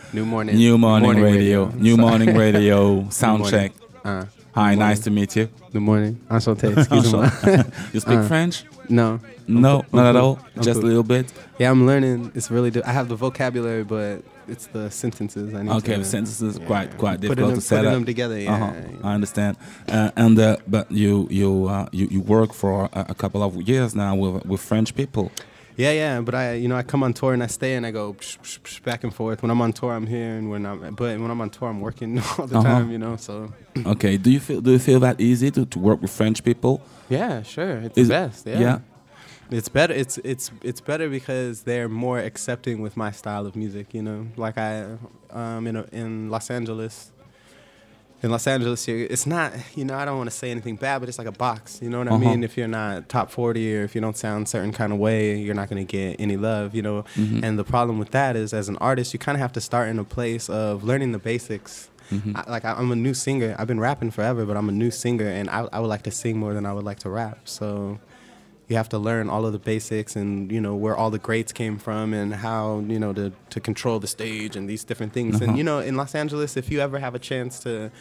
New 0.13 0.25
morning. 0.25 0.55
New 0.57 0.77
Morning, 0.77 1.21
Radio. 1.21 1.69
New 1.69 1.95
Sorry. 1.95 2.07
Morning 2.09 2.35
Radio. 2.37 3.07
Sound 3.09 3.39
morning. 3.43 3.59
check. 3.59 3.71
Uh, 4.03 4.25
Hi, 4.53 4.75
nice 4.75 4.99
to 5.01 5.11
meet 5.11 5.35
you. 5.37 5.47
Good 5.71 5.81
morning. 5.81 6.19
Enchanté. 6.29 6.77
Excuse-moi. 6.77 7.29
You 7.93 7.99
speak 8.01 8.17
Uh, 8.19 8.27
French? 8.27 8.65
no. 8.89 9.19
No, 9.47 9.83
not 9.93 10.05
at 10.07 10.15
all. 10.15 10.39
Just 10.61 10.81
a 10.81 10.85
little 10.85 11.03
bit. 11.03 11.31
Yeah, 11.59 11.71
I'm 11.71 11.85
learning. 11.85 12.31
It's 12.35 12.49
really. 12.51 12.71
Di- 12.71 12.83
I 12.83 12.91
have 12.91 13.07
the 13.09 13.15
vocabulary, 13.15 13.83
but 13.83 14.23
it's 14.47 14.67
the 14.67 14.89
sentences. 14.91 15.53
I 15.53 15.63
need 15.63 15.71
Okay, 15.71 15.93
to. 15.93 15.99
the 15.99 16.05
sentences 16.05 16.57
yeah, 16.57 16.65
quite 16.67 16.97
quite 16.97 17.19
difficult 17.19 17.47
them, 17.49 17.55
to 17.55 17.61
set 17.61 17.77
putting 17.77 17.87
up. 17.91 17.93
them 17.95 18.05
together. 18.05 18.39
Yeah. 18.39 18.53
Uh-huh. 18.53 18.73
I 19.03 19.13
understand. 19.13 19.57
Uh, 19.89 20.11
and 20.15 20.37
uh, 20.39 20.57
but 20.67 20.89
you 20.91 21.27
you 21.29 21.67
uh, 21.67 21.87
you 21.91 22.07
you 22.11 22.21
work 22.21 22.53
for 22.53 22.89
a, 22.93 23.07
a 23.09 23.15
couple 23.15 23.41
of 23.43 23.55
years 23.67 23.93
now 23.95 24.15
with 24.15 24.45
with 24.45 24.61
French 24.61 24.93
people. 24.95 25.31
Yeah, 25.83 25.91
yeah, 26.03 26.21
but 26.27 26.33
I, 26.35 26.53
you 26.61 26.67
know, 26.69 26.75
I 26.81 26.83
come 26.83 27.01
on 27.07 27.13
tour 27.13 27.33
and 27.33 27.41
I 27.43 27.47
stay 27.47 27.73
and 27.77 27.85
I 27.85 27.91
go 27.91 28.13
psh, 28.13 28.37
psh, 28.43 28.59
psh, 28.65 28.83
back 28.83 29.03
and 29.05 29.13
forth. 29.19 29.41
When 29.41 29.51
I'm 29.53 29.61
on 29.61 29.71
tour, 29.79 29.91
I'm 29.97 30.07
here, 30.15 30.31
and 30.37 30.45
when 30.51 30.63
I'm, 30.65 30.79
but 30.95 31.17
when 31.21 31.29
I'm 31.33 31.41
on 31.41 31.49
tour, 31.49 31.67
I'm 31.69 31.81
working 31.81 32.09
all 32.37 32.47
the 32.47 32.57
Uh-huh. 32.59 32.69
time, 32.73 32.91
you 32.91 32.99
know. 33.05 33.15
So 33.27 33.33
Okay. 33.93 34.13
Do 34.25 34.29
you 34.35 34.39
feel 34.47 34.61
do 34.61 34.71
you 34.71 34.79
feel 34.79 34.99
that 35.07 35.17
easy 35.19 35.49
to, 35.51 35.65
to 35.65 35.79
work 35.79 35.99
with 36.01 36.11
French 36.19 36.39
people? 36.43 36.73
yeah, 37.09 37.41
sure, 37.43 37.73
it's 37.85 37.97
Is- 37.97 38.07
the 38.07 38.13
best. 38.13 38.45
Yeah. 38.47 38.59
yeah. 38.65 38.79
it's 39.59 39.69
better. 39.69 39.93
It's 40.03 40.15
it's 40.31 40.51
it's 40.69 40.81
better 40.91 41.07
because 41.09 41.63
they're 41.67 41.89
more 41.89 42.19
accepting 42.29 42.77
with 42.85 42.95
my 43.03 43.11
style 43.21 43.45
of 43.49 43.53
music. 43.55 43.85
You 43.97 44.03
know, 44.07 44.19
like 44.45 44.57
I, 44.57 44.69
um, 45.41 45.67
in 45.69 45.75
a, 45.75 45.83
in 45.91 46.29
Los 46.29 46.49
Angeles. 46.51 47.11
In 48.23 48.29
Los 48.29 48.45
Angeles, 48.45 48.87
it's 48.87 49.25
not, 49.25 49.51
you 49.75 49.83
know, 49.83 49.95
I 49.95 50.05
don't 50.05 50.15
want 50.17 50.29
to 50.29 50.35
say 50.35 50.51
anything 50.51 50.75
bad, 50.75 50.99
but 50.99 51.09
it's 51.09 51.17
like 51.17 51.27
a 51.27 51.31
box. 51.31 51.79
You 51.81 51.89
know 51.89 51.97
what 51.97 52.07
I 52.07 52.11
Uh-huh. 52.11 52.19
mean? 52.29 52.43
If 52.43 52.55
you're 52.55 52.67
not 52.67 53.09
top 53.09 53.31
40 53.31 53.77
or 53.77 53.83
if 53.83 53.95
you 53.95 54.01
don't 54.01 54.15
sound 54.15 54.47
certain 54.47 54.71
kind 54.71 54.93
of 54.93 54.99
way, 54.99 55.37
you're 55.39 55.55
not 55.55 55.69
going 55.71 55.83
to 55.85 55.91
get 55.91 56.19
any 56.21 56.37
love, 56.37 56.75
you 56.75 56.83
know? 56.83 57.03
Mhm. 57.15 57.43
And 57.43 57.57
the 57.57 57.63
problem 57.63 57.97
with 57.97 58.11
that 58.11 58.35
is, 58.35 58.53
as 58.53 58.69
an 58.69 58.77
artist, 58.77 59.11
you 59.13 59.17
kind 59.19 59.35
of 59.35 59.41
have 59.41 59.53
to 59.53 59.61
start 59.61 59.89
in 59.89 59.97
a 59.97 60.03
place 60.03 60.49
of 60.49 60.83
learning 60.83 61.13
the 61.13 61.19
basics. 61.19 61.89
Mhm. 62.11 62.35
I, 62.35 62.51
like 62.51 62.63
I, 62.63 62.73
I'm 62.73 62.91
a 62.91 62.95
new 62.95 63.15
singer. 63.15 63.55
I've 63.57 63.67
been 63.67 63.79
rapping 63.79 64.11
forever, 64.11 64.45
but 64.45 64.55
I'm 64.55 64.69
a 64.69 64.73
new 64.73 64.91
singer, 64.91 65.27
and 65.27 65.49
I, 65.49 65.67
I 65.73 65.79
would 65.79 65.87
like 65.87 66.03
to 66.03 66.11
sing 66.11 66.37
more 66.37 66.53
than 66.53 66.65
I 66.65 66.73
would 66.73 66.83
like 66.83 66.99
to 66.99 67.09
rap. 67.09 67.39
So 67.45 67.97
you 68.71 68.77
have 68.77 68.89
to 68.89 68.97
learn 68.97 69.29
all 69.29 69.45
of 69.45 69.51
the 69.51 69.59
basics 69.59 70.15
and 70.15 70.49
you 70.51 70.61
know 70.61 70.75
where 70.75 70.95
all 70.95 71.11
the 71.11 71.19
greats 71.19 71.51
came 71.51 71.77
from 71.77 72.13
and 72.13 72.33
how 72.33 72.79
you 72.87 72.97
know 72.97 73.11
to 73.11 73.31
to 73.49 73.59
control 73.59 73.99
the 73.99 74.07
stage 74.07 74.55
and 74.55 74.69
these 74.69 74.83
different 74.85 75.11
things. 75.11 75.35
Uh-huh. 75.35 75.45
And 75.45 75.57
you 75.57 75.63
know, 75.63 75.79
in 75.79 75.97
Los 75.97 76.15
Angeles, 76.15 76.55
if 76.55 76.71
you 76.71 76.79
ever 76.79 76.97
have 76.97 77.13
a 77.13 77.19
chance 77.19 77.59
to 77.59 77.91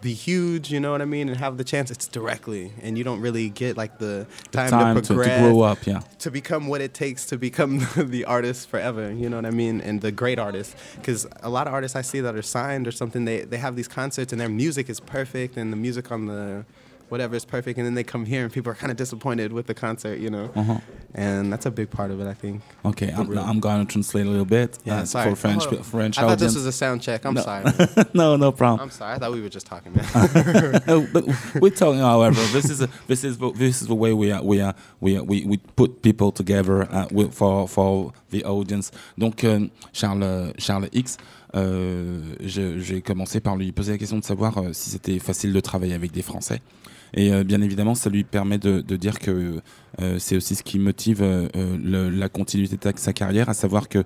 be 0.00 0.14
huge, 0.14 0.70
you 0.72 0.80
know 0.80 0.90
what 0.92 1.00
I 1.00 1.04
mean, 1.04 1.28
and 1.28 1.38
have 1.38 1.58
the 1.58 1.64
chance, 1.64 1.90
it's 1.90 2.08
directly, 2.08 2.72
and 2.82 2.98
you 2.98 3.04
don't 3.04 3.20
really 3.20 3.48
get 3.50 3.76
like 3.76 3.98
the 3.98 4.26
time, 4.50 4.70
Time 4.70 4.96
to 4.96 5.02
to, 5.02 5.08
to 5.08 5.14
grow 5.14 5.60
up. 5.62 5.86
Yeah. 5.86 6.00
to 6.20 6.30
become 6.30 6.68
what 6.68 6.80
it 6.80 6.94
takes 6.94 7.26
to 7.26 7.36
become 7.36 7.86
the 7.96 8.24
artist 8.24 8.68
forever 8.68 9.12
you 9.12 9.28
know 9.28 9.36
what 9.36 9.46
i 9.46 9.50
mean 9.50 9.80
and 9.80 10.00
the 10.00 10.12
great 10.12 10.38
artist 10.38 10.76
because 10.96 11.26
a 11.42 11.50
lot 11.50 11.66
of 11.66 11.72
artists 11.72 11.96
i 11.96 12.02
see 12.02 12.20
that 12.20 12.34
are 12.34 12.42
signed 12.42 12.86
or 12.86 12.92
something 12.92 13.24
they, 13.24 13.40
they 13.42 13.58
have 13.58 13.74
these 13.76 13.88
concerts 13.88 14.32
and 14.32 14.40
their 14.40 14.48
music 14.48 14.88
is 14.88 15.00
perfect 15.00 15.56
and 15.56 15.72
the 15.72 15.76
music 15.76 16.10
on 16.10 16.26
the 16.26 16.64
whatever 17.12 17.34
is 17.36 17.44
perfect 17.56 17.74
and 17.78 17.84
then 17.86 17.94
they 17.94 18.04
come 18.14 18.24
here 18.32 18.42
and 18.44 18.50
people 18.56 18.70
are 18.72 18.78
kind 18.82 18.90
of 18.90 18.96
disappointed 19.04 19.52
with 19.52 19.66
the 19.70 19.74
concert 19.86 20.16
you 20.24 20.30
know 20.30 20.46
Uh-huh. 20.60 20.78
and 21.26 21.52
that's 21.52 21.66
a 21.66 21.70
big 21.80 21.88
part 21.98 22.10
of 22.14 22.18
it 22.22 22.26
i 22.26 22.36
think 22.42 22.54
Okay, 22.90 23.10
I'm, 23.18 23.28
I'm 23.50 23.60
going 23.60 23.80
to 23.84 23.88
translate 23.94 24.26
a 24.26 24.30
little 24.36 24.50
bit 24.58 24.70
yeah 24.84 25.00
uh, 25.00 25.04
sorry 25.04 25.30
for 25.30 25.36
French 25.44 25.64
on. 25.66 25.82
French 25.94 26.14
i 26.18 26.22
thought 26.22 26.38
this 26.38 26.52
audience. 26.52 26.54
was 26.56 26.66
a 26.74 26.76
sound 26.82 26.98
check 27.06 27.20
i'm 27.26 27.34
No. 27.34 27.42
sorry 27.50 27.64
no, 28.22 28.36
no 28.36 28.50
problem. 28.60 28.80
i'm 28.84 28.90
sorry 29.00 29.12
i 29.14 29.18
thought 29.18 29.32
we 29.38 29.42
were 29.46 29.54
just 29.58 29.66
talking 29.72 29.92
man 29.96 30.06
No, 30.90 30.96
but 31.14 31.22
we're 31.62 31.76
talking, 31.82 32.00
however, 32.12 32.40
this 32.56 32.68
is 32.74 32.80
a, 32.86 32.88
this 33.12 33.22
is 33.28 33.34
the- 33.42 33.52
this 33.62 33.76
is 33.82 33.86
the 33.92 33.98
way 34.04 34.12
we 34.22 34.32
are 34.34 34.42
we 34.50 34.56
are 34.66 34.74
we 35.04 35.10
are, 35.18 35.24
we, 35.30 35.36
we 35.50 35.56
put 35.80 35.90
people 36.08 36.30
together 36.40 36.76
uh, 36.90 37.06
with, 37.16 37.30
for 37.38 37.68
for 37.68 38.12
the 38.34 38.42
audience. 38.44 38.86
Donc 39.22 39.44
euh, 39.44 39.68
Charles 39.92 40.52
Charles 40.58 40.88
X, 40.92 41.16
euh, 41.54 42.20
je- 42.40 42.78
j'ai 42.80 43.00
commencé 43.02 43.40
par 43.40 43.56
lui 43.56 43.70
poser 43.72 43.92
la 43.92 43.98
question 43.98 44.18
de 44.18 44.24
savoir 44.24 44.58
euh, 44.58 44.72
si 44.72 44.90
c'était 44.90 45.18
facile 45.18 45.52
de 45.52 45.60
travailler 45.60 45.94
avec 45.94 46.10
des 46.12 46.22
Français. 46.22 46.60
Et 47.14 47.32
euh, 47.32 47.44
bien 47.44 47.60
évidemment, 47.60 47.94
ça 47.94 48.10
lui 48.10 48.24
permet 48.24 48.58
de, 48.58 48.80
dire 48.96 49.18
que 49.18 49.60
euh, 50.00 50.18
c'est 50.18 50.36
aussi 50.36 50.54
ce 50.54 50.62
qui 50.62 50.78
motive 50.78 51.22
euh, 51.22 52.10
la 52.10 52.28
continuité 52.28 52.76
de 52.76 52.98
sa 52.98 53.12
carrière, 53.12 53.48
à 53.48 53.54
savoir 53.54 53.88
que 53.88 54.04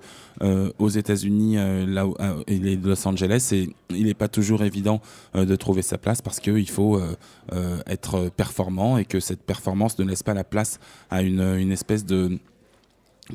aux 0.77 0.89
États-Unis, 0.89 1.55
là 1.87 2.05
où 2.05 2.15
il 2.47 2.67
est 2.67 2.77
de 2.77 2.87
Los 2.87 3.07
Angeles, 3.07 3.49
et 3.53 3.69
il 3.89 4.05
n'est 4.05 4.13
pas 4.13 4.27
toujours 4.27 4.63
évident 4.63 5.01
de 5.33 5.55
trouver 5.55 5.81
sa 5.81 5.97
place 5.97 6.21
parce 6.21 6.39
qu'il 6.39 6.69
faut 6.69 7.01
être 7.87 8.29
performant 8.29 8.97
et 8.97 9.05
que 9.05 9.19
cette 9.19 9.41
performance 9.41 9.97
ne 9.97 10.05
laisse 10.05 10.21
pas 10.21 10.35
la 10.35 10.43
place 10.43 10.79
à 11.09 11.23
une 11.23 11.71
espèce 11.71 12.05
de 12.05 12.37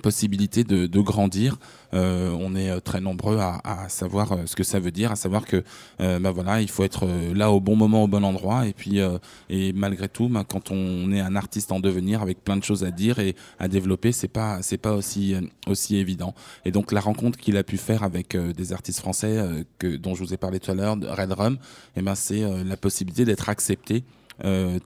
possibilité 0.00 0.64
de, 0.64 0.86
de 0.86 1.00
grandir. 1.00 1.58
Euh, 1.94 2.30
on 2.40 2.56
est 2.56 2.70
euh, 2.70 2.80
très 2.80 3.00
nombreux 3.00 3.38
à, 3.38 3.60
à 3.64 3.88
savoir 3.90 4.32
euh, 4.32 4.38
ce 4.46 4.56
que 4.56 4.64
ça 4.64 4.80
veut 4.80 4.90
dire, 4.90 5.12
à 5.12 5.16
savoir 5.16 5.44
que 5.44 5.62
euh, 6.00 6.18
bah 6.18 6.30
voilà, 6.30 6.62
il 6.62 6.70
faut 6.70 6.84
être 6.84 7.06
euh, 7.06 7.34
là 7.34 7.50
au 7.50 7.60
bon 7.60 7.76
moment, 7.76 8.04
au 8.04 8.08
bon 8.08 8.24
endroit. 8.24 8.66
Et 8.66 8.72
puis, 8.72 9.00
euh, 9.00 9.18
et 9.50 9.72
malgré 9.74 10.08
tout, 10.08 10.28
bah, 10.28 10.44
quand 10.48 10.70
on 10.70 11.12
est 11.12 11.20
un 11.20 11.36
artiste 11.36 11.70
en 11.72 11.80
devenir 11.80 12.22
avec 12.22 12.42
plein 12.42 12.56
de 12.56 12.64
choses 12.64 12.84
à 12.84 12.90
dire 12.90 13.18
et 13.18 13.36
à 13.58 13.68
développer, 13.68 14.12
c'est 14.12 14.28
pas 14.28 14.62
c'est 14.62 14.78
pas 14.78 14.94
aussi 14.94 15.34
aussi 15.66 15.96
évident. 15.96 16.34
Et 16.64 16.70
donc 16.70 16.92
la 16.92 17.00
rencontre 17.00 17.38
qu'il 17.38 17.56
a 17.58 17.62
pu 17.62 17.76
faire 17.76 18.02
avec 18.02 18.36
des 18.36 18.72
artistes 18.72 19.00
français 19.00 19.64
que 19.78 19.96
dont 19.96 20.14
je 20.14 20.24
vous 20.24 20.32
ai 20.32 20.38
parlé 20.38 20.60
tout 20.60 20.70
à 20.70 20.74
l'heure, 20.74 20.96
Red 21.02 21.32
Rum, 21.32 21.58
et 21.96 22.02
ben 22.02 22.14
c'est 22.14 22.42
euh, 22.42 22.64
la 22.64 22.76
possibilité 22.76 23.24
d'être 23.24 23.48
accepté 23.48 24.04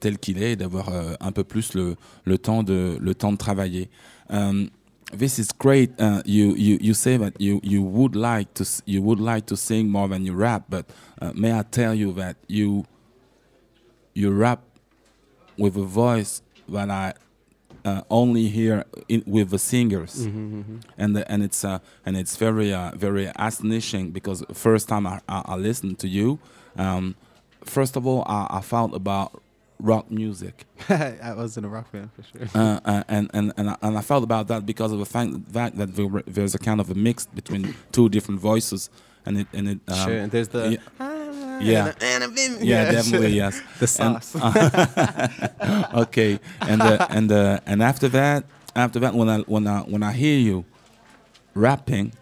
tel 0.01 0.19
qu'il 0.19 0.43
est 0.43 0.51
et 0.51 0.55
d'avoir 0.55 0.91
un 1.19 1.31
peu 1.31 1.43
plus 1.43 1.73
le, 1.73 1.95
le 2.25 2.37
temps 2.37 2.61
de 2.61 2.97
le 2.99 3.15
temps 3.15 3.31
de 3.31 3.37
travailler. 3.37 3.89
This 5.13 5.39
is 5.39 5.51
great. 5.51 5.99
Uh, 5.99 6.21
you, 6.25 6.53
you 6.55 6.77
you 6.81 6.93
say 6.93 7.17
that 7.17 7.39
you 7.39 7.59
you 7.63 7.81
would 7.81 8.15
like 8.15 8.53
to 8.55 8.65
you 8.85 9.01
would 9.01 9.19
like 9.19 9.45
to 9.47 9.57
sing 9.57 9.89
more 9.89 10.07
than 10.07 10.25
you 10.25 10.33
rap, 10.33 10.65
but 10.69 10.89
uh, 11.21 11.31
may 11.33 11.57
I 11.57 11.63
tell 11.63 11.93
you 11.93 12.11
that 12.13 12.35
you 12.47 12.85
you 14.13 14.31
rap 14.31 14.61
with 15.57 15.77
a 15.77 15.83
voice 15.83 16.41
that 16.69 16.89
I 16.89 17.13
uh, 17.85 18.01
only 18.09 18.47
hear 18.47 18.83
in, 19.07 19.23
with 19.25 19.49
the 19.49 19.59
singers, 19.59 20.25
and 20.97 21.15
the, 21.15 21.31
and 21.31 21.41
it's 21.41 21.63
uh, 21.63 21.79
and 22.05 22.17
it's 22.17 22.35
very 22.35 22.73
uh, 22.73 22.91
very 22.95 23.31
astonishing 23.37 24.11
because 24.11 24.43
first 24.53 24.89
time 24.89 25.07
I, 25.07 25.21
I, 25.29 25.41
I 25.45 25.55
listened 25.55 25.99
to 25.99 26.07
you, 26.07 26.39
um, 26.77 27.15
first 27.63 27.95
of 27.95 28.05
all 28.05 28.23
I, 28.27 28.47
I 28.49 28.61
about 28.93 29.41
rock 29.79 30.09
music. 30.11 30.65
i 30.89 31.33
was 31.35 31.57
in 31.57 31.65
a 31.65 31.69
rock 31.69 31.91
band 31.91 32.09
for 32.13 32.23
sure. 32.23 32.47
Uh, 32.55 32.79
uh, 32.85 33.03
and 33.07 33.29
and 33.33 33.53
and 33.57 33.69
I, 33.69 33.77
and 33.81 33.97
I 33.97 34.01
felt 34.01 34.23
about 34.23 34.47
that 34.47 34.65
because 34.65 34.91
of 34.91 34.99
the 34.99 35.05
fact 35.05 35.31
that, 35.53 35.75
that 35.77 35.95
there, 35.95 36.07
there's 36.25 36.55
a 36.55 36.59
kind 36.59 36.79
of 36.79 36.89
a 36.89 36.95
mix 36.95 37.25
between 37.27 37.75
two 37.91 38.09
different 38.09 38.39
voices, 38.41 38.89
and 39.25 39.39
it 39.39 39.47
and 39.53 39.69
it 39.69 39.79
um, 39.87 39.95
sure 39.95 40.17
and 40.17 40.31
there's 40.31 40.47
the 40.49 40.79
yeah. 41.59 41.93
Yeah. 42.61 42.91
definitely 42.91 43.29
yes. 43.33 43.61
The 43.79 44.03
And- 44.03 44.23
sauce. 44.23 44.35
Okay 46.03 46.39
and 46.61 46.81
uh, 46.81 47.07
and 47.09 47.31
uh, 47.31 47.59
and 47.65 47.81
after 47.81 48.07
that 48.09 48.43
after 48.75 48.99
that 48.99 49.13
when 49.15 49.27
I 49.29 49.39
when 49.39 49.67
I 49.67 49.79
when 49.81 50.03
I 50.03 50.11
hear 50.13 50.37
you 50.39 50.65
rapping, 51.55 52.13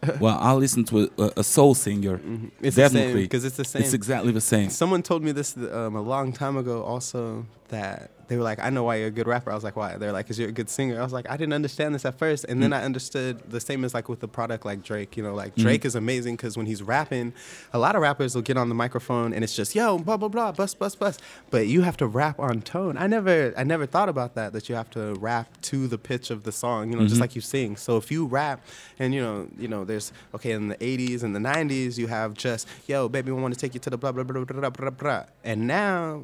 well 0.20 0.38
I 0.40 0.52
listen 0.52 0.84
to 0.84 1.10
a, 1.18 1.32
a, 1.38 1.44
soul 1.44 1.74
singer. 1.74 2.20
It's 2.60 2.76
the 2.76 2.88
same 2.88 2.92
definitely. 2.92 3.22
because 3.22 3.44
it's 3.44 3.56
the 3.56 3.64
same. 3.64 3.82
it's 3.82 3.94
exactly 3.94 4.32
the 4.32 4.40
same. 4.40 4.70
Someone 4.70 5.02
told 5.02 5.22
me 5.22 5.32
this 5.32 5.56
um, 5.56 5.96
a 5.96 6.00
long 6.00 6.32
time 6.32 6.56
ago 6.56 6.82
also 6.82 7.46
that 7.68 8.10
they 8.28 8.36
were 8.36 8.42
like, 8.42 8.58
I 8.58 8.70
know 8.70 8.82
why 8.82 8.96
you're 8.96 9.08
a 9.08 9.12
good 9.12 9.28
rapper. 9.28 9.52
I 9.52 9.54
was 9.54 9.62
like, 9.62 9.76
why? 9.76 9.96
They're 9.96 10.12
like, 10.12 10.26
because 10.26 10.38
you're 10.38 10.48
a 10.48 10.52
good 10.52 10.68
singer. 10.68 10.98
I 10.98 11.04
was 11.04 11.12
like, 11.12 11.30
I 11.30 11.36
didn't 11.36 11.52
understand 11.52 11.94
this 11.94 12.04
at 12.04 12.18
first. 12.18 12.44
And 12.48 12.60
then 12.60 12.70
mm. 12.70 12.76
I 12.76 12.82
understood 12.82 13.50
the 13.50 13.60
same 13.60 13.84
as 13.84 13.94
like 13.94 14.08
with 14.08 14.20
the 14.20 14.28
product 14.28 14.64
like 14.64 14.82
Drake. 14.82 15.16
You 15.16 15.22
know, 15.22 15.34
like 15.34 15.54
mm. 15.54 15.62
Drake 15.62 15.84
is 15.84 15.94
amazing 15.94 16.36
because 16.36 16.56
when 16.56 16.66
he's 16.66 16.82
rapping, 16.82 17.32
a 17.72 17.78
lot 17.78 17.94
of 17.94 18.02
rappers 18.02 18.34
will 18.34 18.42
get 18.42 18.56
on 18.56 18.68
the 18.68 18.74
microphone 18.74 19.32
and 19.32 19.44
it's 19.44 19.54
just, 19.54 19.74
yo, 19.74 19.98
blah, 19.98 20.16
blah, 20.16 20.28
blah, 20.28 20.52
bust, 20.52 20.78
bust, 20.78 20.98
bust. 20.98 21.22
But 21.50 21.68
you 21.68 21.82
have 21.82 21.96
to 21.98 22.06
rap 22.06 22.40
on 22.40 22.62
tone. 22.62 22.96
I 22.98 23.06
never, 23.06 23.54
I 23.56 23.62
never 23.62 23.86
thought 23.86 24.08
about 24.08 24.34
that, 24.34 24.52
that 24.54 24.68
you 24.68 24.74
have 24.74 24.90
to 24.90 25.14
rap 25.14 25.60
to 25.62 25.86
the 25.86 25.98
pitch 25.98 26.30
of 26.30 26.42
the 26.42 26.52
song, 26.52 26.90
you 26.90 26.96
know, 26.96 27.02
just 27.02 27.14
mm-hmm. 27.14 27.20
like 27.20 27.36
you 27.36 27.40
sing. 27.40 27.76
So 27.76 27.96
if 27.96 28.10
you 28.10 28.26
rap 28.26 28.60
and, 28.98 29.14
you 29.14 29.22
know, 29.22 29.48
you 29.56 29.68
know, 29.68 29.84
there's, 29.84 30.12
okay, 30.34 30.50
in 30.50 30.68
the 30.68 30.76
80s 30.76 31.22
and 31.22 31.34
the 31.34 31.40
90s, 31.40 31.96
you 31.96 32.08
have 32.08 32.34
just, 32.34 32.66
yo, 32.88 33.08
baby, 33.08 33.30
I 33.30 33.34
want 33.34 33.54
to 33.54 33.60
take 33.60 33.74
you 33.74 33.80
to 33.80 33.90
the 33.90 33.98
blah, 33.98 34.10
blah, 34.10 34.24
blah, 34.24 34.44
blah, 34.44 34.60
blah, 34.60 34.70
blah, 34.70 34.90
blah. 34.90 35.24
And 35.44 35.68
now 35.68 36.22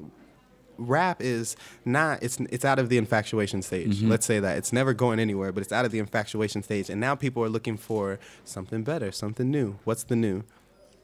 rap 0.79 1.21
is 1.23 1.57
not 1.85 2.23
it's 2.23 2.39
it's 2.51 2.65
out 2.65 2.79
of 2.79 2.89
the 2.89 2.99
infatuation 2.99 3.63
stage. 3.63 3.97
Mm-hmm. 3.99 4.09
Let's 4.11 4.27
say 4.27 4.41
that. 4.41 4.59
It's 4.59 4.73
never 4.73 4.93
going 4.95 5.19
anywhere, 5.21 5.53
but 5.53 5.63
it's 5.63 5.73
out 5.73 5.85
of 5.85 5.93
the 5.93 5.99
infatuation 5.99 6.63
stage. 6.63 6.91
And 6.91 7.01
now 7.01 7.15
people 7.15 7.45
are 7.45 7.49
looking 7.49 7.77
for 7.77 8.19
something 8.45 8.83
better, 8.85 9.13
something 9.13 9.51
new. 9.51 9.79
What's 9.85 10.05
the 10.05 10.17
new? 10.17 10.45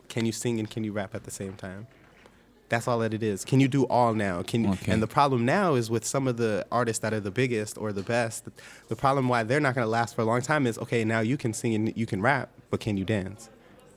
Can 0.09 0.25
you 0.27 0.33
sing 0.33 0.59
and 0.59 0.69
can 0.71 0.85
you 0.85 0.93
rap 0.93 1.15
at 1.15 1.25
the 1.25 1.31
same 1.31 1.55
time? 1.55 1.87
That's 2.71 2.87
all 2.87 2.99
that 2.99 3.15
it 3.15 3.23
is. 3.23 3.47
Can 3.47 3.61
you 3.61 3.69
do 3.69 3.85
all 3.85 4.13
now? 4.13 4.43
Can 4.43 4.67
Okay. 4.67 4.93
and 4.93 5.03
the 5.03 5.07
problem 5.07 5.45
now 5.47 5.75
is 5.75 5.89
with 5.91 6.05
some 6.05 6.29
of 6.29 6.37
the 6.37 6.67
artists 6.71 7.01
that 7.01 7.15
are 7.15 7.21
the 7.21 7.31
biggest 7.31 7.79
or 7.79 7.93
the 7.93 8.03
best. 8.03 8.47
The 8.89 8.97
problem 8.97 9.29
why 9.29 9.43
they're 9.43 9.61
not 9.61 9.75
going 9.75 9.87
to 9.87 9.91
last 9.91 10.15
for 10.15 10.21
a 10.23 10.25
long 10.27 10.43
time 10.43 10.67
is 10.67 10.79
okay. 10.79 11.03
Now 11.05 11.21
you 11.21 11.39
can 11.39 11.53
sing 11.55 11.75
and 11.75 11.97
you 11.97 12.05
can 12.05 12.21
rap, 12.21 12.51
but 12.71 12.81
can 12.81 12.97
you 12.99 13.05
dance? 13.07 13.49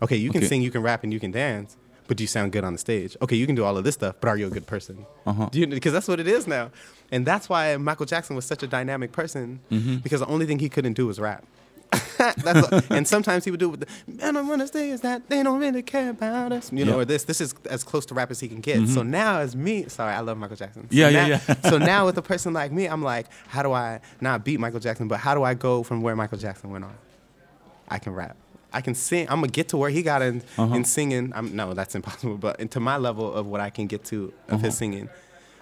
Okay, 0.01 0.15
you 0.15 0.31
can 0.31 0.39
Okay. 0.39 0.47
sing, 0.47 0.61
you 0.61 0.71
can 0.71 0.81
rap, 0.81 1.03
and 1.03 1.11
you 1.13 1.19
can 1.19 1.31
dance, 1.31 1.75
but 2.11 2.17
do 2.17 2.25
you 2.25 2.27
sound 2.27 2.51
good 2.51 2.65
on 2.65 2.73
the 2.73 2.79
stage? 2.79 3.15
Okay, 3.21 3.37
you 3.37 3.45
can 3.45 3.55
do 3.55 3.63
all 3.63 3.77
of 3.77 3.85
this 3.85 3.95
stuff, 3.95 4.15
but 4.19 4.27
are 4.27 4.35
you 4.35 4.47
a 4.47 4.49
good 4.49 4.67
person? 4.67 5.05
Uh-huh. 5.25 5.47
Because 5.53 5.93
that's 5.93 6.09
what 6.09 6.19
it 6.19 6.27
is 6.27 6.45
now, 6.45 6.69
and 7.09 7.25
that's 7.25 7.47
why 7.47 7.77
Michael 7.77 8.05
Jackson 8.05 8.35
was 8.35 8.43
such 8.43 8.63
a 8.63 8.67
dynamic 8.67 9.13
person 9.13 9.61
Mm-hmm. 9.71 9.97
because 9.97 10.19
the 10.19 10.27
only 10.27 10.45
thing 10.45 10.59
he 10.59 10.67
couldn't 10.67 10.93
do 10.93 11.07
was 11.07 11.21
rap. 11.21 11.45
That's 12.17 12.69
what- 12.71 12.91
and 12.91 13.07
sometimes 13.07 13.45
he 13.45 13.51
would 13.51 13.59
do 13.61 13.67
it 13.67 13.71
with 13.71 13.79
the 13.81 13.87
man. 14.25 14.35
I 14.37 14.41
want 14.41 14.59
to 14.61 14.67
say 14.67 14.89
is 14.89 15.01
that 15.01 15.29
they 15.29 15.41
don't 15.43 15.59
really 15.59 15.81
care 15.81 16.09
about 16.09 16.51
us, 16.51 16.69
you 16.73 16.83
know, 16.85 16.91
Yeah. 16.95 16.97
or 17.01 17.05
this. 17.05 17.23
This 17.23 17.39
is 17.41 17.53
as 17.69 17.83
close 17.85 18.05
to 18.07 18.13
rap 18.13 18.29
as 18.31 18.39
he 18.41 18.47
can 18.49 18.59
get. 18.61 18.87
So 18.89 19.03
now, 19.03 19.39
as 19.39 19.55
me, 19.55 19.87
sorry, 19.89 20.13
I 20.13 20.19
love 20.21 20.37
Michael 20.37 20.55
Jackson. 20.57 20.83
So 20.83 20.87
Yeah, 20.95 21.09
yeah, 21.09 21.27
yeah. 21.27 21.55
so 21.69 21.77
now 21.77 22.05
with 22.05 22.17
a 22.17 22.21
person 22.21 22.51
like 22.53 22.71
me, 22.73 22.85
I'm 22.87 23.01
like, 23.03 23.27
how 23.47 23.61
do 23.63 23.71
I 23.73 23.99
not 24.21 24.43
beat 24.45 24.59
Michael 24.59 24.79
Jackson, 24.81 25.07
but 25.07 25.19
how 25.21 25.33
do 25.35 25.43
I 25.43 25.53
go 25.53 25.83
from 25.83 26.01
where 26.01 26.15
Michael 26.15 26.37
Jackson 26.37 26.71
went 26.71 26.83
on? 26.85 26.93
I 27.89 27.99
can 27.99 28.13
rap. 28.13 28.35
I 28.73 28.81
can 28.81 28.95
sing. 28.95 29.27
I'm 29.29 29.37
gonna 29.41 29.47
get 29.47 29.69
to 29.69 29.77
where 29.77 29.89
he 29.89 30.01
got 30.01 30.21
in 30.21 30.41
Uh-huh. 30.57 30.75
in 30.75 30.83
singing. 30.85 31.31
I'm 31.35 31.55
no, 31.55 31.73
that's 31.73 31.95
impossible. 31.95 32.37
But 32.37 32.59
into 32.59 32.79
my 32.79 32.97
level 32.97 33.33
of 33.33 33.45
what 33.47 33.61
I 33.61 33.69
can 33.69 33.87
get 33.87 34.03
to 34.05 34.33
of 34.47 34.55
Uh-huh. 34.55 34.65
his 34.65 34.77
singing, 34.77 35.09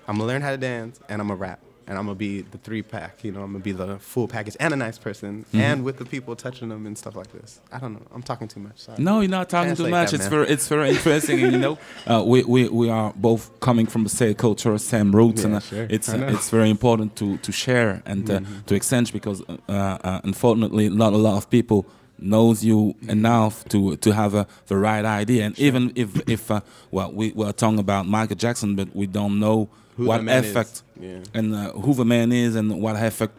I'm 0.07 0.16
gonna 0.18 0.28
learn 0.28 0.41
how 0.41 0.51
to 0.51 0.57
dance 0.57 0.99
and 1.10 1.22
I'm 1.22 1.28
gonna 1.30 1.39
rap 1.39 1.60
and 1.88 1.97
I'm 1.97 2.05
gonna 2.05 2.14
be 2.16 2.41
the 2.41 2.60
three 2.60 2.84
pack. 2.84 3.24
You 3.24 3.32
know, 3.32 3.41
I'm 3.41 3.51
gonna 3.51 3.64
be 3.64 3.72
the 3.72 3.97
full 3.97 4.28
package 4.28 4.55
and 4.60 4.74
a 4.74 4.78
nice 4.78 4.99
person 4.99 5.32
Mm-hmm. 5.45 5.60
and 5.60 5.84
with 5.84 5.97
the 5.97 6.05
people 6.05 6.36
touching 6.36 6.70
them 6.70 6.86
and 6.86 6.95
stuff 6.95 7.16
like 7.16 7.32
this. 7.32 7.60
I 7.72 7.80
don't 7.80 7.93
know. 7.93 8.05
I'm 8.14 8.22
talking 8.22 8.47
too 8.47 8.60
much. 8.60 8.78
Sorry. 8.86 9.01
No, 9.01 9.22
you're 9.22 9.30
not 9.39 9.49
talking 9.49 9.76
too 9.76 9.88
much. 9.89 10.12
that, 10.12 10.16
it's 10.18 10.24
man. 10.26 10.30
very, 10.30 10.47
it's 10.53 10.68
very 10.68 10.89
interesting. 10.89 11.41
and, 11.43 11.51
you 11.53 11.60
know, 11.66 11.78
uh, 12.07 12.24
we, 12.24 12.43
we 12.43 12.70
we 12.70 12.89
are 12.91 13.12
both 13.16 13.43
coming 13.60 13.88
from 13.88 14.03
the 14.03 14.10
same 14.22 14.36
culture, 14.36 14.78
same 14.78 15.12
roots, 15.20 15.41
Yeah, 15.41 15.47
and 15.47 15.55
uh, 15.55 15.60
sure. 15.62 15.88
it's. 15.89 16.10
Mm-hmm. 16.10 16.24
uh, 16.30 16.34
it's 16.38 16.49
very 16.51 16.70
important 16.70 17.16
to 17.16 17.38
to 17.45 17.51
share 17.51 17.89
and 18.05 18.30
uh, 18.30 18.39
to 18.68 18.76
exchange 18.76 19.12
because 19.12 19.41
uh, 19.49 19.53
uh, 19.74 20.22
unfortunately, 20.24 20.89
not 20.89 21.14
a 21.14 21.18
lot 21.28 21.38
of 21.38 21.49
people 21.49 21.80
knows 22.22 22.63
you 22.63 22.80
Mm-hmm. 22.99 23.09
enough 23.09 23.63
to 23.70 23.95
to 23.97 24.11
have 24.13 24.36
uh, 24.36 24.45
the 24.67 24.76
right 24.78 25.05
idea. 25.22 25.45
And 25.45 25.57
even 25.59 25.91
if 25.95 26.09
if 26.30 26.49
uh, 26.51 26.61
well, 26.91 27.11
we 27.11 27.32
we 27.36 27.45
are 27.45 27.53
talking 27.53 27.80
about 27.80 28.05
Michael 28.07 28.36
Jackson, 28.38 28.76
but 28.76 28.88
we 28.95 29.07
don't 29.07 29.39
know 29.39 29.67
Who 29.97 30.05
what 30.05 30.17
the 30.17 30.24
man 30.24 30.43
is. 30.43 30.49
effect 30.51 30.84
Yeah. 30.99 31.24
and 31.34 31.53
uh, 31.55 31.72
who 31.84 31.93
the 31.93 32.05
man 32.05 32.32
is 32.32 32.55
and 32.55 32.82
what 32.82 32.95
effect 32.95 33.34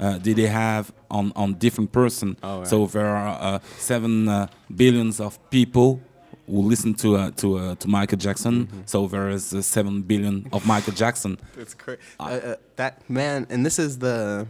uh, 0.00 0.18
did 0.18 0.36
he 0.38 0.46
have 0.46 0.92
on 1.10 1.32
on 1.34 1.54
different 1.58 1.90
person. 1.92 2.36
Oh, 2.42 2.58
right. 2.58 2.66
So 2.68 2.86
there 2.86 3.06
are 3.16 3.54
uh, 3.54 3.58
seven 3.78 4.28
uh, 4.28 4.46
billions 4.74 5.20
of 5.20 5.38
people 5.50 6.00
who 6.46 6.60
listen 6.70 6.94
to 6.94 7.08
uh, 7.16 7.30
to 7.40 7.46
uh, 7.58 7.74
to 7.76 7.88
Michael 7.88 8.18
Jackson. 8.18 8.54
Mm-hmm. 8.66 8.80
So 8.86 9.08
there 9.08 9.30
is 9.30 9.52
uh, 9.54 9.62
seven 9.62 10.02
billion 10.02 10.46
of 10.52 10.66
Michael 10.66 10.94
Jackson. 10.94 11.38
It's 11.62 11.74
crazy. 11.74 12.00
Uh, 12.20 12.24
uh, 12.24 12.54
that 12.76 12.94
man, 13.08 13.46
and 13.50 13.64
this 13.64 13.78
is 13.78 13.98
the. 13.98 14.46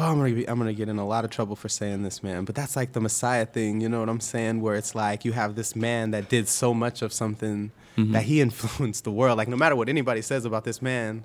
Oh, 0.00 0.12
I'm 0.12 0.18
gonna 0.18 0.32
be, 0.32 0.48
I'm 0.48 0.58
gonna 0.58 0.72
get 0.72 0.88
in 0.88 0.98
a 0.98 1.06
lot 1.06 1.24
of 1.24 1.30
trouble 1.32 1.56
for 1.56 1.68
saying 1.68 2.04
this, 2.04 2.22
man. 2.22 2.44
But 2.44 2.54
that's 2.54 2.76
like 2.76 2.92
the 2.92 3.00
Messiah 3.00 3.44
thing, 3.44 3.80
you 3.80 3.88
know 3.88 3.98
what 3.98 4.08
I'm 4.08 4.20
saying? 4.20 4.60
Where 4.60 4.76
it's 4.76 4.94
like 4.94 5.24
you 5.24 5.32
have 5.32 5.56
this 5.56 5.74
man 5.74 6.12
that 6.12 6.28
did 6.28 6.48
so 6.48 6.72
much 6.72 7.02
of 7.02 7.12
something 7.12 7.72
mm-hmm. 7.96 8.12
that 8.12 8.22
he 8.22 8.40
influenced 8.40 9.02
the 9.02 9.10
world. 9.10 9.38
Like 9.38 9.48
no 9.48 9.56
matter 9.56 9.74
what 9.74 9.88
anybody 9.88 10.22
says 10.22 10.44
about 10.44 10.62
this 10.62 10.80
man, 10.80 11.24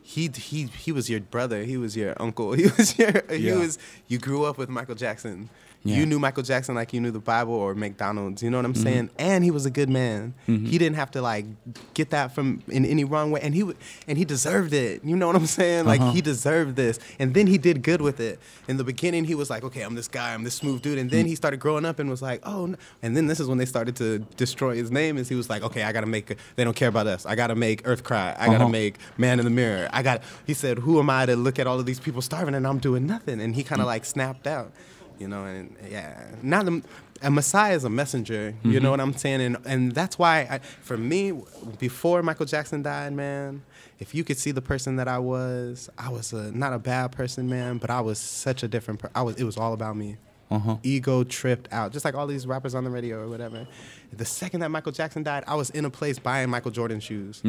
he 0.00 0.30
he 0.32 0.66
he 0.66 0.92
was 0.92 1.10
your 1.10 1.18
brother. 1.18 1.64
He 1.64 1.76
was 1.76 1.96
your 1.96 2.14
uncle. 2.22 2.52
He 2.56 2.68
was 2.68 2.96
your 2.96 3.24
he 3.28 3.50
was. 3.50 3.78
You 4.06 4.18
grew 4.18 4.44
up 4.44 4.58
with 4.58 4.68
Michael 4.68 4.94
Jackson. 4.94 5.48
Yeah. 5.88 5.96
You 5.98 6.06
knew 6.06 6.18
Michael 6.18 6.42
Jackson 6.42 6.74
like 6.74 6.92
you 6.92 7.00
knew 7.00 7.10
the 7.10 7.18
Bible 7.20 7.54
or 7.54 7.74
McDonald's. 7.74 8.42
You 8.42 8.50
know 8.50 8.58
what 8.58 8.66
Mm-hmm. 8.66 8.78
I'm 8.78 8.82
saying? 8.84 9.10
And 9.18 9.44
he 9.44 9.50
was 9.50 9.66
a 9.66 9.70
good 9.70 9.88
man. 9.88 10.34
He 10.46 10.78
didn't 10.78 10.96
have 10.96 11.10
to 11.12 11.22
like 11.22 11.46
get 11.94 12.10
that 12.10 12.34
from 12.34 12.62
in 12.68 12.84
any 12.84 13.04
wrong 13.04 13.30
way. 13.30 13.40
And 13.40 13.54
he 13.54 13.62
would 13.62 13.76
and 14.06 14.18
he 14.18 14.24
deserved 14.24 14.72
it. 14.72 15.04
You 15.04 15.16
know 15.16 15.26
what 15.26 15.36
I'm 15.36 15.46
saying? 15.46 15.86
Like 15.86 16.00
Uh-huh. 16.00 16.12
he 16.12 16.20
deserved 16.20 16.76
this. 16.76 16.98
And 17.18 17.34
then 17.34 17.46
he 17.46 17.58
did 17.58 17.82
good 17.82 18.00
with 18.00 18.20
it. 18.20 18.38
In 18.68 18.76
the 18.76 18.84
beginning, 18.84 19.24
he 19.24 19.34
was 19.34 19.50
like, 19.50 19.64
okay, 19.64 19.82
I'm 19.82 19.94
this 19.94 20.08
guy. 20.08 20.34
I'm 20.34 20.44
this 20.44 20.54
smooth 20.54 20.82
dude. 20.82 20.98
And 20.98 21.10
then 21.10 21.24
Mm. 21.24 21.28
he 21.28 21.34
started 21.34 21.58
growing 21.60 21.84
up 21.84 21.98
and 21.98 22.08
was 22.10 22.22
like, 22.22 22.40
oh. 22.44 22.66
No. 22.66 22.76
And 23.02 23.16
then 23.16 23.26
this 23.26 23.40
is 23.40 23.46
when 23.48 23.58
they 23.58 23.66
started 23.66 23.96
to 23.96 24.18
destroy 24.36 24.74
his 24.76 24.90
name. 24.90 25.16
Is 25.18 25.28
he 25.28 25.34
was 25.34 25.48
like, 25.48 25.62
okay, 25.62 25.82
I 25.84 25.92
gotta 25.92 26.06
make. 26.06 26.36
They 26.56 26.64
don't 26.64 26.76
care 26.76 26.88
about 26.88 27.06
us. 27.06 27.24
I 27.26 27.34
gotta 27.34 27.54
make 27.54 27.82
Earth 27.86 28.04
cry. 28.04 28.34
I 28.38 28.46
gotta 28.46 28.58
Uh-huh. 28.64 28.68
make 28.68 28.96
Man 29.16 29.38
in 29.38 29.44
the 29.44 29.50
Mirror. 29.50 29.88
I 29.92 30.02
got. 30.02 30.22
He 30.46 30.54
said, 30.54 30.78
who 30.80 30.98
am 30.98 31.08
I 31.10 31.24
to 31.26 31.36
look 31.36 31.58
at 31.58 31.66
all 31.66 31.78
of 31.80 31.86
these 31.86 32.00
people 32.00 32.20
starving 32.22 32.54
and 32.54 32.66
I'm 32.66 32.78
doing 32.78 33.06
nothing? 33.06 33.40
And 33.40 33.54
he 33.54 33.62
kind 33.62 33.80
of 33.80 33.86
Mm. 33.86 33.94
like 33.94 34.04
snapped 34.04 34.46
out 34.46 34.72
you 35.18 35.28
know 35.28 35.44
and 35.44 35.74
yeah. 35.90 36.24
Not 36.42 36.68
a, 36.68 36.82
a 37.22 37.30
messiah 37.30 37.74
is 37.74 37.84
a 37.84 37.90
messenger 37.90 38.54
you 38.62 38.70
Mm-hmm. 38.72 38.82
know 38.84 38.90
what 38.92 39.00
i'm 39.00 39.14
saying? 39.14 39.40
And 39.40 39.56
and 39.66 39.92
that's 39.92 40.18
why 40.18 40.40
I, 40.50 40.58
for 40.58 40.96
me 40.96 41.32
before 41.78 42.22
michael 42.22 42.46
jackson 42.46 42.82
died 42.82 43.12
man 43.12 43.62
if 43.98 44.14
you 44.14 44.22
could 44.24 44.38
see 44.38 44.52
the 44.52 44.62
person 44.62 44.96
that 44.96 45.08
i 45.08 45.18
was 45.18 45.90
i 45.98 46.08
was 46.08 46.32
a, 46.32 46.52
not 46.52 46.72
a 46.72 46.78
bad 46.78 47.12
person 47.12 47.48
man 47.48 47.78
but 47.78 47.90
i 47.90 48.00
was 48.00 48.18
such 48.18 48.62
a 48.62 48.68
different 48.68 49.00
per- 49.00 49.10
i 49.14 49.22
was 49.22 49.34
it 49.36 49.44
was 49.44 49.56
all 49.56 49.72
about 49.72 49.96
me. 49.96 50.16
Uh-huh. 50.50 50.76
ego 50.82 51.24
tripped 51.24 51.70
out 51.72 51.92
just 51.92 52.04
like 52.06 52.14
all 52.14 52.26
these 52.26 52.46
rappers 52.46 52.74
on 52.74 52.82
the 52.84 52.88
radio 52.90 53.20
or 53.20 53.28
whatever. 53.28 53.66
The 54.12 54.24
second 54.24 54.60
that 54.60 54.70
michael 54.70 54.92
jackson 54.92 55.22
died 55.22 55.44
i 55.46 55.54
was 55.54 55.68
in 55.70 55.84
a 55.84 55.90
place 55.90 56.18
buying 56.18 56.48
michael 56.48 56.70
jordan 56.70 57.00
shoes 57.00 57.42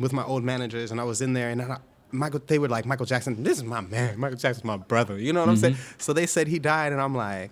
with 0.00 0.12
my 0.12 0.22
old 0.24 0.44
managers, 0.44 0.92
and 0.92 1.00
I 1.00 1.04
was 1.04 1.20
in 1.20 1.32
there, 1.32 1.50
and 1.50 1.60
I, 1.60 1.78
Michael, 2.10 2.40
they 2.46 2.58
were 2.58 2.68
like, 2.68 2.86
Michael 2.86 3.06
Jackson, 3.06 3.42
this 3.42 3.58
is 3.58 3.64
my 3.64 3.80
man. 3.80 4.18
Michael 4.18 4.38
Jackson's 4.38 4.64
my 4.64 4.76
brother. 4.76 5.18
You 5.18 5.32
know 5.32 5.40
what 5.40 5.50
I'm 5.50 5.56
mm-hmm. 5.56 5.74
saying? 5.74 5.96
So 5.98 6.12
they 6.12 6.26
said 6.26 6.48
he 6.48 6.58
died, 6.58 6.92
and 6.92 7.00
I'm 7.00 7.14
like, 7.14 7.50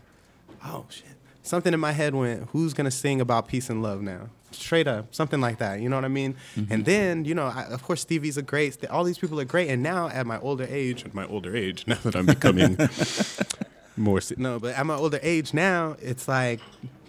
oh 0.64 0.86
shit. 0.88 1.04
Something 1.42 1.72
in 1.72 1.80
my 1.80 1.92
head 1.92 2.14
went, 2.14 2.48
who's 2.50 2.74
gonna 2.74 2.90
sing 2.90 3.20
about 3.20 3.48
peace 3.48 3.70
and 3.70 3.82
love 3.82 4.02
now? 4.02 4.28
Straight 4.50 4.88
up, 4.88 5.14
something 5.14 5.40
like 5.40 5.58
that. 5.58 5.80
You 5.80 5.88
know 5.88 5.96
what 5.96 6.04
I 6.04 6.08
mean? 6.08 6.34
Mm-hmm. 6.56 6.72
And 6.72 6.84
then, 6.84 7.24
you 7.24 7.34
know, 7.34 7.46
I, 7.46 7.64
of 7.64 7.82
course, 7.82 8.00
Stevie's 8.00 8.36
a 8.36 8.42
great. 8.42 8.84
All 8.86 9.04
these 9.04 9.18
people 9.18 9.38
are 9.40 9.44
great, 9.44 9.68
and 9.68 9.82
now 9.82 10.08
at 10.08 10.26
my 10.26 10.38
older 10.40 10.66
age, 10.68 11.04
at 11.04 11.14
my 11.14 11.26
older 11.26 11.54
age, 11.54 11.84
now 11.88 11.98
that 12.02 12.16
I'm 12.16 12.26
becoming 12.26 12.76
more 13.96 14.20
no, 14.36 14.58
but 14.58 14.74
at 14.74 14.86
my 14.86 14.94
older 14.94 15.20
age 15.22 15.54
now, 15.54 15.96
it's 16.00 16.28
like, 16.28 16.60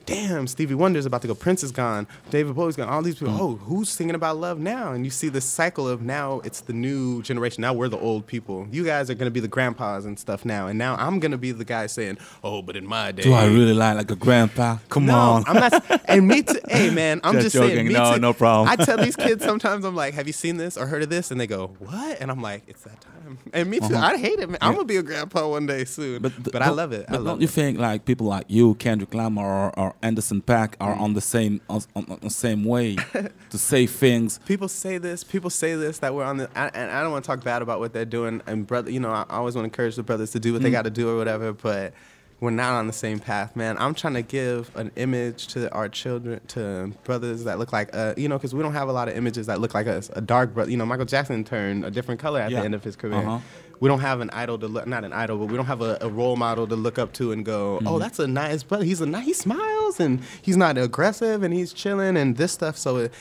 damn, 0.08 0.48
Stevie 0.48 0.74
Wonder's 0.74 1.06
about 1.06 1.22
to 1.22 1.28
go. 1.28 1.36
Prince 1.36 1.62
is 1.64 1.72
gone. 1.72 2.08
David 2.32 2.56
Bowie's 2.56 2.76
gone. 2.76 2.90
All 2.90 3.04
these 3.04 3.16
people. 3.20 3.34
Mm. 3.36 3.40
Oh, 3.40 3.56
who's 3.58 3.90
singing 3.90 4.16
about 4.16 4.38
love 4.38 4.58
now? 4.58 4.94
And 4.94 5.06
you 5.06 5.12
see 5.12 5.30
this 5.30 5.46
cycle 5.46 5.88
of 5.88 6.02
now 6.02 6.40
it's 6.44 6.62
the 6.62 6.74
new 6.74 7.22
generation. 7.22 7.62
Now 7.62 7.74
we're 7.74 7.90
the 7.90 8.00
old 8.00 8.26
people. 8.26 8.68
You 8.72 8.84
guys 8.84 9.10
are 9.12 9.14
gonna 9.14 9.30
be 9.32 9.40
the 9.42 9.48
grandpas 9.48 10.06
and 10.06 10.18
stuff 10.18 10.46
now, 10.46 10.66
and 10.68 10.80
now 10.80 10.96
I'm 10.96 11.20
gonna 11.20 11.38
be 11.38 11.52
the 11.52 11.66
guy 11.66 11.86
saying, 11.86 12.18
oh, 12.44 12.62
but 12.64 12.76
in 12.76 12.88
my 12.88 13.12
day. 13.12 13.22
Do 13.22 13.34
I 13.34 13.46
really 13.46 13.74
like 13.74 13.98
like 13.98 14.10
a 14.10 14.16
grandpa? 14.16 14.78
Come 14.90 15.06
no, 15.06 15.14
on. 15.16 15.44
I'm 15.46 15.56
not. 15.56 16.02
And 16.08 16.26
me 16.26 16.42
too. 16.42 16.58
Hey, 16.70 16.90
man, 16.90 17.20
I'm 17.24 17.34
Just 17.34 17.48
just, 17.48 17.56
joking. 17.56 17.76
saying. 17.76 17.88
Me 17.90 17.94
No, 17.94 18.14
too. 18.14 18.20
no 18.22 18.32
problem. 18.34 18.70
I 18.70 18.78
tell 18.84 18.98
these 18.98 19.18
kids 19.18 19.44
sometimes, 19.52 19.84
I'm 19.84 19.94
like, 19.96 20.14
"Have 20.14 20.26
you 20.26 20.32
seen 20.32 20.56
this 20.56 20.78
or 20.78 20.88
heard 20.88 21.04
of 21.04 21.10
this?" 21.10 21.32
And 21.32 21.40
they 21.40 21.48
go, 21.48 21.76
"What?" 21.80 22.22
And 22.22 22.32
I'm 22.32 22.42
like, 22.42 22.64
"It's 22.66 22.82
that 22.84 23.02
time." 23.02 23.38
And 23.52 23.70
me 23.70 23.80
too. 23.80 23.88
Uh-huh. 23.94 24.14
I 24.14 24.18
hate 24.18 24.40
it, 24.40 24.48
man. 24.50 24.58
I'm 24.62 24.72
gonna 24.74 24.86
be 24.86 24.96
a 24.96 25.04
grandpa 25.04 25.50
one 25.50 25.66
day 25.66 25.84
soon. 25.84 26.22
But, 26.22 26.34
th- 26.34 26.56
I 26.56 26.60
don't- 26.68 26.78
love 26.78 26.94
it. 26.94 27.06
I 27.10 27.12
But 27.12 27.18
love 27.22 27.26
don't 27.26 27.38
it. 27.40 27.42
you 27.42 27.48
think 27.50 27.78
like 27.78 28.06
people 28.06 28.26
like 28.28 28.46
you, 28.48 28.76
Kendrick 28.76 29.14
Lamar 29.14 29.70
or, 29.72 29.78
or 29.78 29.96
Anderson 30.02 30.42
.Paak 30.42 30.74
are 30.80 30.96
Mm. 30.96 31.00
on 31.02 31.14
the 31.14 31.22
same 31.22 31.62
on, 31.70 31.82
on, 31.96 32.18
the 32.22 32.30
same 32.30 32.64
way 32.66 32.96
to 33.50 33.58
say 33.58 33.86
things? 33.88 34.40
people 34.46 34.68
say 34.68 34.98
this. 34.98 35.24
People 35.24 35.50
say 35.50 35.76
this 35.76 36.00
that 36.00 36.14
we're 36.14 36.24
on 36.24 36.38
the. 36.38 36.50
I, 36.56 36.68
and 36.74 36.92
I 36.92 37.02
don't 37.02 37.12
want 37.12 37.24
to 37.26 37.28
talk 37.28 37.44
bad 37.44 37.62
about 37.62 37.80
what 37.80 37.94
they're 37.94 38.06
doing. 38.06 38.42
And 38.48 38.66
brother, 38.68 38.92
you 38.92 39.00
know, 39.00 39.12
I 39.12 39.26
always 39.30 39.56
want 39.56 39.64
to 39.66 39.68
encourage 39.68 39.96
the 39.96 40.04
brothers 40.04 40.32
to 40.32 40.40
do 40.40 40.54
what 40.54 40.62
they 40.62 40.72
got 40.72 40.84
to 40.84 40.90
do 40.90 41.10
or 41.10 41.18
whatever. 41.18 41.54
But 41.54 41.94
we're 42.40 42.52
not 42.52 42.74
on 42.74 42.86
the 42.86 42.94
same 42.94 43.18
path, 43.18 43.56
man. 43.56 43.78
I'm 43.80 43.96
trying 43.96 44.14
to 44.14 44.22
give 44.22 44.70
an 44.76 44.92
image 44.96 45.48
to 45.48 45.72
our 45.74 45.90
children, 45.90 46.40
to 46.50 46.92
brothers 47.04 47.46
that 47.46 47.58
look 47.58 47.74
like, 47.74 47.90
uh, 47.94 48.14
you 48.16 48.30
know, 48.30 48.38
because 48.38 48.54
we 48.54 48.62
don't 48.62 48.74
have 48.74 48.90
a 48.90 48.94
lot 48.94 49.08
of 49.08 49.18
images 49.18 49.48
that 49.48 49.60
look 49.60 49.74
like 49.74 49.88
us. 49.88 50.12
A 50.14 50.22
dark 50.22 50.54
brother, 50.54 50.70
you 50.70 50.78
know, 50.78 50.86
Michael 50.86 51.06
Jackson 51.08 51.44
turned 51.44 51.84
a 51.84 51.90
different 51.90 52.20
color 52.20 52.40
at 52.40 52.52
Yeah. 52.52 52.60
the 52.60 52.66
end 52.66 52.76
of 52.76 52.84
his 52.84 52.96
career. 52.96 53.16
Uh-huh. 53.16 53.40
We 53.80 53.88
don't 53.90 54.00
have 54.00 54.22
an 54.22 54.30
idol 54.32 54.58
to 54.60 54.68
look, 54.68 54.88
not 54.88 55.04
an 55.04 55.14
idol, 55.14 55.38
but 55.38 55.46
we 55.50 55.56
don't 55.56 55.66
have 55.68 55.82
a, 55.82 55.98
a 56.02 56.10
role 56.10 56.36
model 56.36 56.66
to 56.68 56.76
look 56.76 56.98
up 56.98 57.14
to 57.14 57.32
and 57.32 57.46
go, 57.46 57.80
oh, 57.86 58.00
that's 58.00 58.20
a 58.20 58.28
nice 58.28 58.64
brother. 58.64 58.84
He's 58.86 59.02
a 59.02 59.06
nice, 59.06 59.26
he 59.26 59.34
smiles 59.34 60.00
and 60.00 60.22
he's 60.42 60.58
not 60.58 60.78
aggressive 60.78 61.44
and 61.44 61.54
he's 61.54 61.74
chilling 61.74 62.18
and 62.18 62.38
this 62.38 62.52
stuff. 62.52 62.78
So 62.78 62.98
it, 62.98 63.14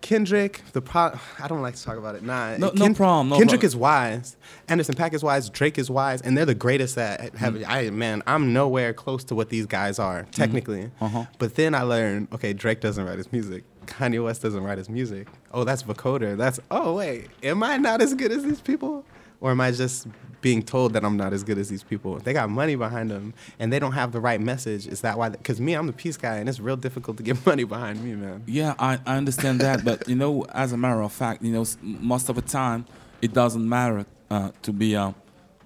Kendrick, 0.00 0.62
the 0.72 0.80
pro, 0.80 1.18
I 1.42 1.48
don't 1.48 1.60
like 1.60 1.74
to 1.74 1.82
talk 1.82 1.98
about 1.98 2.14
it. 2.14 2.22
Nah, 2.22 2.56
No- 2.56 2.70
no 2.72 2.94
problem, 2.94 3.30
no 3.30 3.36
Kendrick 3.36 3.60
problem. 3.60 3.66
is 3.66 3.76
wise. 3.76 4.36
Anderson 4.68 4.94
.Paak 4.94 5.12
is 5.12 5.24
wise. 5.24 5.50
Drake 5.50 5.76
is 5.76 5.90
wise, 5.90 6.22
and 6.22 6.38
they're 6.38 6.46
the 6.46 6.54
greatest 6.54 6.96
at 6.96 7.34
having. 7.34 7.62
Mm-hmm. 7.62 7.70
I 7.70 7.90
man, 7.90 8.22
I'm 8.26 8.52
nowhere 8.52 8.92
close 8.94 9.24
to 9.24 9.34
what 9.34 9.48
these 9.48 9.66
guys 9.66 9.98
are 9.98 10.24
technically. 10.30 10.90
Uh-huh. 11.00 11.24
But 11.38 11.56
then 11.56 11.74
I 11.74 11.82
learned, 11.82 12.28
okay, 12.32 12.52
Drake 12.52 12.80
doesn't 12.80 13.04
write 13.04 13.18
his 13.18 13.32
music. 13.32 13.64
Kanye 13.86 14.22
West 14.22 14.40
doesn't 14.42 14.62
write 14.62 14.78
his 14.78 14.88
music. 14.88 15.26
Oh, 15.52 15.64
that's 15.64 15.82
vocoder. 15.82 16.36
That's 16.36 16.60
oh 16.70 16.94
wait, 16.94 17.26
am 17.42 17.62
I 17.64 17.76
not 17.76 18.00
as 18.00 18.14
good 18.14 18.30
as 18.30 18.44
these 18.44 18.60
people, 18.60 19.04
or 19.40 19.50
am 19.50 19.60
I 19.60 19.70
just 19.70 20.06
being 20.40 20.62
told 20.62 20.92
that 20.92 21.04
I'm 21.04 21.16
not 21.16 21.32
as 21.32 21.42
good 21.44 21.58
as 21.58 21.68
these 21.68 21.82
people? 21.82 22.18
They 22.18 22.32
got 22.32 22.50
money 22.50 22.76
behind 22.76 23.10
them, 23.10 23.34
and 23.58 23.72
they 23.72 23.78
don't 23.78 23.92
have 23.92 24.12
the 24.12 24.20
right 24.20 24.40
message. 24.40 24.86
Is 24.86 25.00
that 25.02 25.18
why? 25.18 25.28
Because 25.28 25.60
me, 25.60 25.74
I'm 25.74 25.86
the 25.86 25.92
peace 25.92 26.16
guy, 26.16 26.36
and 26.36 26.48
it's 26.48 26.60
real 26.60 26.76
difficult 26.76 27.16
to 27.18 27.22
get 27.22 27.44
money 27.46 27.64
behind 27.64 28.02
me, 28.02 28.14
man. 28.14 28.42
Yeah, 28.46 28.74
I, 28.78 28.98
I 29.06 29.16
understand 29.16 29.60
that, 29.60 29.84
but 29.84 30.08
you 30.08 30.16
know, 30.16 30.44
as 30.52 30.72
a 30.72 30.76
matter 30.76 31.02
of 31.02 31.12
fact, 31.12 31.42
you 31.42 31.52
know, 31.52 31.64
most 31.82 32.28
of 32.28 32.36
the 32.36 32.42
time, 32.42 32.86
it 33.22 33.32
doesn't 33.32 33.68
matter 33.68 34.06
uh, 34.30 34.50
to 34.62 34.72
be 34.72 34.96
uh, 34.96 35.12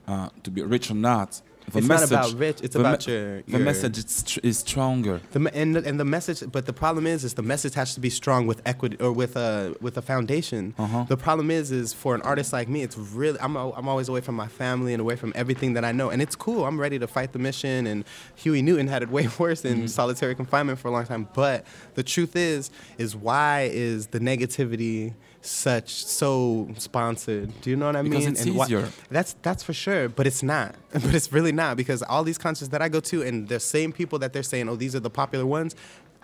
uh, 0.07 0.29
to 0.43 0.51
be 0.51 0.63
rich 0.63 0.91
or 0.91 0.95
not. 0.95 1.41
The 1.71 1.79
It's 1.79 1.87
not 1.89 2.03
about 2.05 2.33
rich, 2.35 2.59
it's 2.63 2.75
about 2.77 3.07
your- 3.07 3.43
the 3.43 3.59
message 3.59 3.97
is, 3.99 4.11
str- 4.11 4.41
is 4.43 4.59
stronger. 4.59 5.21
The, 5.31 5.39
me- 5.41 5.51
and, 5.55 5.77
the, 5.77 5.87
and 5.89 5.99
the 5.99 6.05
message, 6.05 6.43
but 6.51 6.67
the 6.67 6.73
problem 6.73 7.07
is, 7.07 7.25
is 7.25 7.35
the 7.35 7.43
message 7.43 7.75
has 7.75 7.95
to 7.95 8.01
be 8.01 8.11
strong 8.11 8.47
with 8.47 8.61
equity 8.67 8.97
or 9.01 9.13
with 9.13 9.37
a 9.37 9.75
with 9.81 9.97
a 9.97 10.03
foundation. 10.03 10.75
Uh-huh. 10.79 11.05
The 11.09 11.17
problem 11.17 11.51
is, 11.51 11.71
is 11.71 11.93
for 11.93 12.15
an 12.15 12.23
artist 12.23 12.53
like 12.53 12.69
me, 12.69 12.83
it's 12.83 12.99
really 12.99 13.39
I'm 13.41 13.57
al- 13.57 13.75
I'm 13.77 13.89
always 13.89 14.09
away 14.09 14.21
from 14.21 14.35
my 14.35 14.49
family 14.49 14.93
and 14.93 15.01
away 15.01 15.17
from 15.17 15.33
everything 15.35 15.75
that 15.75 15.85
I 15.85 15.93
know, 15.93 16.11
and 16.11 16.21
it's 16.21 16.37
cool. 16.37 16.65
I'm 16.67 16.81
ready 16.81 16.99
to 16.99 17.07
fight 17.07 17.33
the 17.33 17.39
mission, 17.39 17.87
and 17.87 18.05
Huey 18.37 18.61
Newton 18.61 18.89
had 18.89 19.03
it 19.03 19.09
way 19.11 19.29
worse 19.39 19.65
in 19.65 19.89
solitary 19.89 20.35
confinement 20.35 20.79
for 20.79 20.89
a 20.89 20.91
long 20.91 21.07
time. 21.07 21.29
But 21.33 21.65
the 21.95 22.03
truth 22.03 22.35
is, 22.37 22.71
is 22.99 23.15
why 23.17 23.71
is 23.73 24.09
the 24.09 24.21
negativity 24.21 25.15
such 25.43 26.05
so 26.05 26.69
sponsored. 26.79 27.61
Do 27.61 27.71
you 27.71 27.77
know 27.77 27.87
what 27.87 27.97
I 27.97 28.03
Because 28.03 28.21
mean? 28.25 28.33
it's 28.33 28.45
And 28.45 28.57
why- 28.57 28.67
easier. 28.67 28.89
that's 29.11 29.35
that's 29.43 29.63
for 29.63 29.73
sure, 29.73 30.09
but 30.09 30.27
it's 30.27 30.43
not. 30.43 30.75
But 30.93 31.15
it's 31.15 31.33
really 31.33 31.53
not 31.53 31.77
because 31.77 32.03
all 32.03 32.23
these 32.25 32.39
concerts 32.39 32.71
that 32.71 32.81
I 32.83 32.89
go 32.89 33.01
to, 33.01 33.23
and 33.23 33.49
the 33.49 33.59
same 33.61 33.93
people 33.93 34.19
that 34.21 34.33
they're 34.33 34.43
saying, 34.43 34.69
oh, 34.69 34.77
these 34.77 34.95
are 34.95 35.01
the 35.01 35.11
popular 35.11 35.45
ones. 35.47 35.75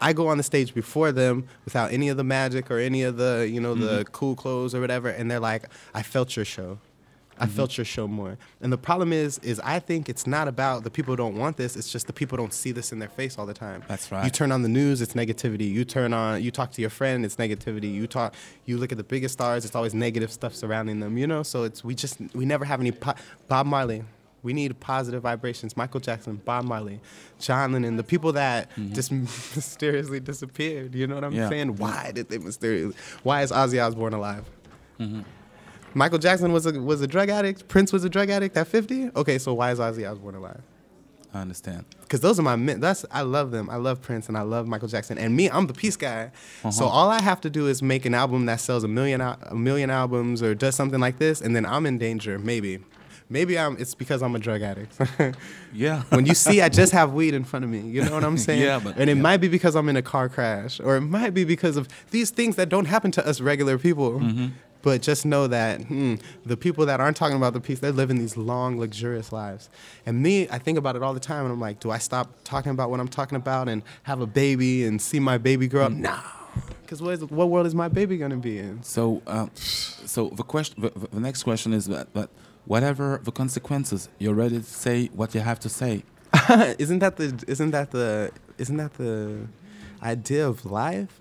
I 0.00 0.12
go 0.12 0.28
on 0.28 0.36
the 0.36 0.44
stage 0.44 0.74
before 0.74 1.10
them 1.10 1.48
without 1.64 1.92
any 1.92 2.08
of 2.08 2.16
the 2.16 2.22
magic 2.22 2.70
or 2.70 2.78
any 2.78 3.02
of 3.02 3.16
the 3.16 3.48
you 3.50 3.60
know 3.60 3.74
mm-hmm. 3.74 3.96
the 3.96 4.04
cool 4.12 4.36
clothes 4.36 4.74
or 4.74 4.80
whatever, 4.80 5.08
and 5.08 5.28
they're 5.30 5.40
like, 5.40 5.64
I 5.94 6.02
felt 6.02 6.36
your 6.36 6.44
show. 6.44 6.78
I 7.40 7.46
felt 7.46 7.76
your 7.78 7.84
show 7.84 8.08
more. 8.08 8.36
And 8.60 8.72
the 8.72 8.78
problem 8.78 9.12
is, 9.12 9.38
is 9.38 9.60
I 9.60 9.78
think 9.78 10.08
it's 10.08 10.26
not 10.26 10.48
about 10.48 10.84
the 10.84 10.90
people 10.90 11.12
who 11.12 11.16
don't 11.16 11.36
want 11.36 11.56
this. 11.56 11.76
It's 11.76 11.90
just 11.90 12.06
the 12.06 12.12
people 12.12 12.36
don't 12.36 12.52
see 12.52 12.72
this 12.72 12.92
in 12.92 12.98
their 12.98 13.08
face 13.08 13.38
all 13.38 13.46
the 13.46 13.54
time. 13.54 13.82
That's 13.88 14.10
right. 14.10 14.24
You 14.24 14.30
turn 14.30 14.50
on 14.52 14.62
the 14.62 14.68
news, 14.68 15.00
it's 15.00 15.14
negativity. 15.14 15.70
You 15.70 15.84
turn 15.84 16.12
on, 16.12 16.42
you 16.42 16.50
talk 16.50 16.72
to 16.72 16.80
your 16.80 16.90
friend, 16.90 17.24
it's 17.24 17.36
negativity. 17.36 17.92
You 17.92 18.06
talk, 18.06 18.34
you 18.64 18.76
look 18.78 18.92
at 18.92 18.98
the 18.98 19.04
biggest 19.04 19.32
stars, 19.34 19.64
it's 19.64 19.74
always 19.74 19.94
negative 19.94 20.30
stuff 20.32 20.54
surrounding 20.54 21.00
them. 21.00 21.16
You 21.18 21.26
know, 21.26 21.42
so 21.42 21.64
it's 21.64 21.84
we 21.84 21.94
just 21.94 22.18
we 22.34 22.44
never 22.44 22.64
have 22.64 22.80
any. 22.80 22.92
Po- 22.92 23.14
Bob 23.48 23.66
Marley, 23.66 24.04
we 24.42 24.52
need 24.52 24.78
positive 24.80 25.22
vibrations. 25.22 25.76
Michael 25.76 26.00
Jackson, 26.00 26.36
Bob 26.44 26.64
Marley, 26.64 27.00
John 27.38 27.72
Lennon, 27.72 27.96
the 27.96 28.04
people 28.04 28.32
that 28.32 28.70
just 28.92 29.10
mysteriously 29.56 30.20
disappeared. 30.20 30.94
You 30.94 31.06
know 31.06 31.16
what 31.16 31.24
I'm 31.24 31.32
Yeah. 31.34 31.48
saying? 31.48 31.76
Why 31.76 32.12
did 32.14 32.28
they 32.28 32.38
mysteriously? 32.38 32.94
Why 33.22 33.42
is 33.42 33.50
Ozzy 33.52 33.84
Osbourne 33.84 34.14
alive? 34.14 34.44
Mm-hmm. 35.00 35.20
Michael 35.94 36.18
Jackson 36.18 36.52
was 36.52 36.66
a 36.66 36.80
was 36.80 37.00
a 37.00 37.06
drug 37.06 37.28
addict. 37.28 37.68
Prince 37.68 37.92
was 37.92 38.04
a 38.04 38.08
drug 38.08 38.30
addict 38.30 38.56
at 38.56 38.66
50. 38.68 39.10
Okay, 39.16 39.38
so 39.38 39.54
why 39.54 39.70
is 39.72 39.78
Ozzy 39.78 40.08
Osbourne 40.10 40.34
alive? 40.36 40.60
I 41.34 41.40
understand. 41.42 41.84
Because 42.00 42.20
those 42.20 42.38
are 42.38 42.42
my 42.42 42.56
men. 42.56 42.80
That's 42.80 43.04
I 43.10 43.20
love 43.22 43.50
them. 43.50 43.68
I 43.68 43.76
love 43.76 44.00
Prince 44.00 44.28
and 44.28 44.36
I 44.38 44.42
love 44.42 44.66
Michael 44.66 44.88
Jackson. 44.88 45.18
And 45.18 45.36
me, 45.36 45.50
I'm 45.50 45.66
the 45.66 45.74
peace 45.74 45.96
guy. 45.96 46.30
So 46.62 46.68
Uh-huh. 46.68 46.86
all 46.86 47.10
I 47.10 47.20
have 47.20 47.40
to 47.42 47.50
do 47.50 47.66
is 47.68 47.82
make 47.82 48.06
an 48.06 48.14
album 48.14 48.46
that 48.46 48.60
sells 48.60 48.82
a 48.84 48.88
million 48.88 49.20
al- 49.20 49.38
a 49.42 49.54
million 49.54 49.90
albums 49.90 50.42
or 50.42 50.54
does 50.54 50.74
something 50.74 51.00
like 51.00 51.18
this, 51.18 51.40
and 51.42 51.54
then 51.54 51.66
I'm 51.66 51.84
in 51.84 51.98
danger. 51.98 52.38
Maybe, 52.38 52.78
maybe 53.28 53.58
I'm. 53.58 53.76
It's 53.78 53.94
because 53.94 54.22
I'm 54.22 54.34
a 54.34 54.38
drug 54.38 54.62
addict. 54.62 54.94
Yeah. 55.74 56.04
when 56.08 56.24
you 56.24 56.34
see 56.34 56.62
I 56.62 56.70
just 56.70 56.92
have 56.92 57.12
weed 57.12 57.34
in 57.34 57.44
front 57.44 57.62
of 57.66 57.70
me, 57.70 57.80
you 57.80 58.02
know 58.02 58.12
what 58.14 58.24
I'm 58.24 58.38
saying? 58.48 58.62
Yeah, 58.62 58.80
but- 58.82 58.96
and 58.96 59.10
it 59.10 59.16
yeah. 59.16 59.22
might 59.22 59.36
be 59.38 59.48
because 59.48 59.74
I'm 59.76 59.88
in 59.90 59.96
a 59.96 60.02
car 60.02 60.30
crash, 60.30 60.80
or 60.80 60.96
it 60.96 61.02
might 61.02 61.34
be 61.34 61.44
because 61.44 61.76
of 61.76 61.88
these 62.10 62.30
things 62.30 62.56
that 62.56 62.70
don't 62.70 62.86
happen 62.86 63.10
to 63.12 63.26
us 63.28 63.42
regular 63.42 63.76
people. 63.76 64.12
Mm-hmm. 64.20 64.46
But 64.82 65.02
just 65.02 65.26
know 65.26 65.46
that 65.48 65.80
hmm, 65.82 66.14
the 66.46 66.56
people 66.56 66.86
that 66.86 67.00
aren't 67.00 67.16
talking 67.16 67.36
about 67.36 67.52
the 67.52 67.60
peace, 67.60 67.80
they're 67.80 67.90
living 67.92 68.18
these 68.18 68.36
long, 68.36 68.78
luxurious 68.78 69.32
lives. 69.32 69.68
And 70.06 70.22
me, 70.22 70.48
I 70.50 70.58
think 70.58 70.78
about 70.78 70.94
it 70.96 71.02
all 71.02 71.14
the 71.14 71.20
time, 71.20 71.44
and 71.44 71.52
I'm 71.52 71.60
like, 71.60 71.80
do 71.80 71.90
I 71.90 71.98
stop 71.98 72.30
talking 72.44 72.70
about 72.70 72.88
what 72.90 73.00
I'm 73.00 73.08
talking 73.08 73.36
about 73.36 73.68
and 73.68 73.82
have 74.04 74.20
a 74.20 74.26
baby 74.26 74.84
and 74.84 75.02
see 75.02 75.18
my 75.18 75.36
baby 75.36 75.66
grow 75.66 75.86
up? 75.86 75.92
No, 75.92 76.16
because 76.82 77.02
what, 77.02 77.14
is- 77.14 77.24
what 77.24 77.48
world 77.50 77.66
is 77.66 77.74
my 77.74 77.88
baby 77.88 78.18
gonna 78.18 78.36
be 78.36 78.58
in? 78.58 78.82
So, 78.82 79.20
uh, 79.26 79.48
so 79.54 80.28
the 80.30 80.44
question, 80.44 80.80
the, 80.82 80.90
the 81.12 81.20
next 81.20 81.42
question 81.42 81.72
is 81.72 81.86
that, 81.86 82.14
that 82.14 82.30
whatever 82.64 83.20
the 83.24 83.32
consequences, 83.32 84.08
you're 84.18 84.34
ready 84.34 84.58
to 84.58 84.64
say 84.64 85.06
what 85.08 85.34
you 85.34 85.40
have 85.40 85.58
to 85.60 85.68
say. 85.68 86.04
isn't 86.78 87.00
that 87.00 87.16
the 87.16 87.42
isn't 87.48 87.70
that 87.72 87.90
the 87.90 88.30
isn't 88.58 88.76
that 88.76 88.94
the 88.94 89.46
idea 90.02 90.46
of 90.46 90.64
life? 90.66 91.20